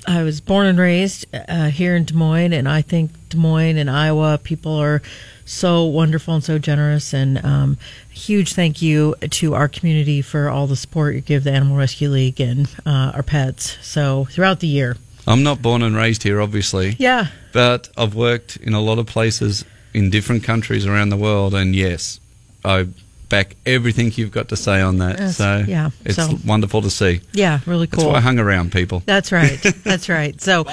I 0.06 0.22
was 0.22 0.40
born 0.40 0.66
and 0.66 0.78
raised 0.78 1.26
uh, 1.34 1.68
here 1.70 1.94
in 1.96 2.04
Des 2.04 2.14
Moines, 2.14 2.52
and 2.52 2.68
I 2.68 2.82
think 2.82 3.10
Des 3.28 3.36
Moines 3.36 3.76
and 3.76 3.90
Iowa 3.90 4.38
people 4.42 4.72
are 4.72 5.02
so 5.48 5.84
wonderful 5.84 6.34
and 6.34 6.44
so 6.44 6.58
generous. 6.58 7.12
And 7.12 7.44
um, 7.44 7.78
huge 8.10 8.52
thank 8.52 8.82
you 8.82 9.14
to 9.20 9.54
our 9.54 9.68
community 9.68 10.22
for 10.22 10.48
all 10.48 10.66
the 10.66 10.76
support 10.76 11.14
you 11.14 11.20
give 11.20 11.44
the 11.44 11.52
Animal 11.52 11.76
Rescue 11.76 12.10
League 12.10 12.40
and 12.40 12.68
uh, 12.84 13.12
our 13.14 13.22
pets. 13.22 13.78
So 13.80 14.26
throughout 14.26 14.60
the 14.60 14.68
year, 14.68 14.96
I'm 15.26 15.42
not 15.42 15.60
born 15.60 15.82
and 15.82 15.94
raised 15.94 16.22
here, 16.22 16.40
obviously, 16.40 16.96
yeah, 16.98 17.26
but 17.52 17.90
I've 17.96 18.14
worked 18.14 18.56
in 18.56 18.72
a 18.72 18.80
lot 18.80 18.98
of 18.98 19.06
places 19.06 19.64
in 19.92 20.10
different 20.10 20.42
countries 20.42 20.86
around 20.86 21.10
the 21.10 21.16
world, 21.16 21.54
and 21.54 21.76
yes, 21.76 22.18
I 22.64 22.88
back 23.28 23.56
everything 23.66 24.10
you've 24.14 24.30
got 24.30 24.48
to 24.48 24.56
say 24.56 24.80
on 24.80 24.98
that. 24.98 25.18
Yes, 25.18 25.36
so 25.36 25.64
yeah, 25.66 25.90
it's 26.04 26.16
so- 26.16 26.38
wonderful 26.46 26.82
to 26.82 26.90
see. 26.90 27.20
yeah, 27.32 27.60
really 27.66 27.86
cool. 27.86 27.96
That's 27.98 28.02
cool. 28.04 28.12
why 28.12 28.18
I 28.18 28.20
hung 28.20 28.38
around 28.38 28.72
people. 28.72 29.02
That's 29.06 29.32
right. 29.32 29.60
That's 29.84 30.08
right. 30.08 30.40
So, 30.40 30.64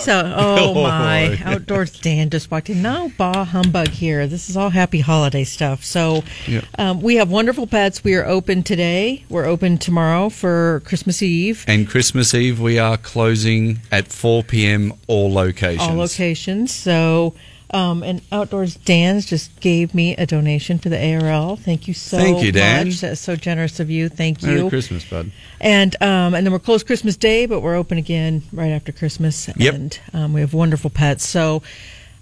so 0.00 0.32
oh 0.36 0.74
my, 0.82 1.38
outdoors 1.44 1.98
Dan 2.00 2.30
just 2.30 2.50
walked 2.50 2.70
in. 2.70 2.82
No 2.82 3.10
bah 3.16 3.44
humbug 3.44 3.88
here. 3.88 4.26
This 4.26 4.48
is 4.48 4.56
all 4.56 4.70
happy 4.70 5.00
holiday 5.00 5.44
stuff. 5.44 5.84
So, 5.84 6.22
Yeah. 6.46 6.62
um, 6.78 7.00
we 7.00 7.16
have 7.16 7.30
wonderful 7.30 7.66
pets. 7.66 8.04
We 8.04 8.14
are 8.14 8.24
open 8.26 8.62
today. 8.62 9.24
We're 9.28 9.46
open 9.46 9.78
tomorrow 9.78 10.28
for 10.28 10.82
Christmas 10.84 11.22
Eve. 11.22 11.64
And 11.66 11.88
Christmas 11.88 12.34
Eve, 12.34 12.60
we 12.60 12.78
are 12.78 12.96
closing 12.96 13.80
at 13.90 14.08
4 14.08 14.42
p.m. 14.44 14.92
all 15.06 15.32
locations. 15.32 15.88
All 15.88 15.96
locations. 15.96 16.72
So, 16.74 17.34
um, 17.70 18.02
and 18.02 18.22
outdoors 18.32 18.76
Dan's 18.76 19.26
just 19.26 19.60
gave 19.60 19.94
me 19.94 20.16
a 20.16 20.26
donation 20.26 20.78
for 20.78 20.88
the 20.88 21.14
ARL. 21.14 21.56
Thank 21.56 21.86
you 21.86 21.94
so 21.94 22.16
much. 22.16 22.26
Thank 22.26 22.42
you, 22.42 22.52
Dan. 22.52 22.86
much. 22.86 23.00
That's 23.00 23.20
so 23.20 23.36
generous 23.36 23.78
of 23.80 23.90
you. 23.90 24.08
Thank 24.08 24.42
you. 24.42 24.48
Merry. 24.48 24.68
Christmas, 24.70 25.04
bud. 25.04 25.30
And 25.60 25.94
um, 26.02 26.34
and 26.34 26.46
then 26.46 26.52
we're 26.52 26.58
closed 26.58 26.86
Christmas 26.86 27.16
Day, 27.16 27.46
but 27.46 27.60
we're 27.60 27.76
open 27.76 27.98
again 27.98 28.42
right 28.52 28.70
after 28.70 28.92
Christmas. 28.92 29.48
Yep. 29.56 29.74
And 29.74 30.00
um, 30.14 30.32
we 30.32 30.40
have 30.40 30.54
wonderful 30.54 30.90
pets. 30.90 31.26
So 31.26 31.62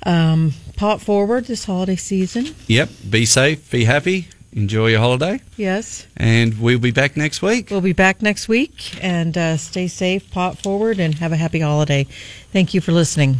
um, 0.05 0.55
pot 0.77 1.01
forward 1.01 1.45
this 1.45 1.65
holiday 1.65 1.97
season. 1.97 2.55
Yep. 2.67 2.89
Be 3.09 3.25
safe. 3.25 3.71
Be 3.71 3.85
happy. 3.85 4.29
Enjoy 4.53 4.87
your 4.87 5.01
holiday. 5.01 5.41
Yes. 5.59 6.07
And 6.17 6.59
we'll 6.59 6.79
be 6.79 6.91
back 6.91 7.15
next 7.15 7.43
week. 7.43 7.71
We'll 7.71 7.83
be 7.83 7.93
back 7.93 8.23
next 8.23 8.49
week. 8.49 8.97
And 9.05 9.37
uh, 9.37 9.59
stay 9.59 9.87
safe, 9.87 10.31
pot 10.31 10.59
forward, 10.59 10.99
and 10.99 11.15
have 11.17 11.33
a 11.33 11.37
happy 11.37 11.61
holiday. 11.61 12.05
Thank 12.53 12.73
you 12.73 12.81
for 12.81 12.93
listening. 12.93 13.37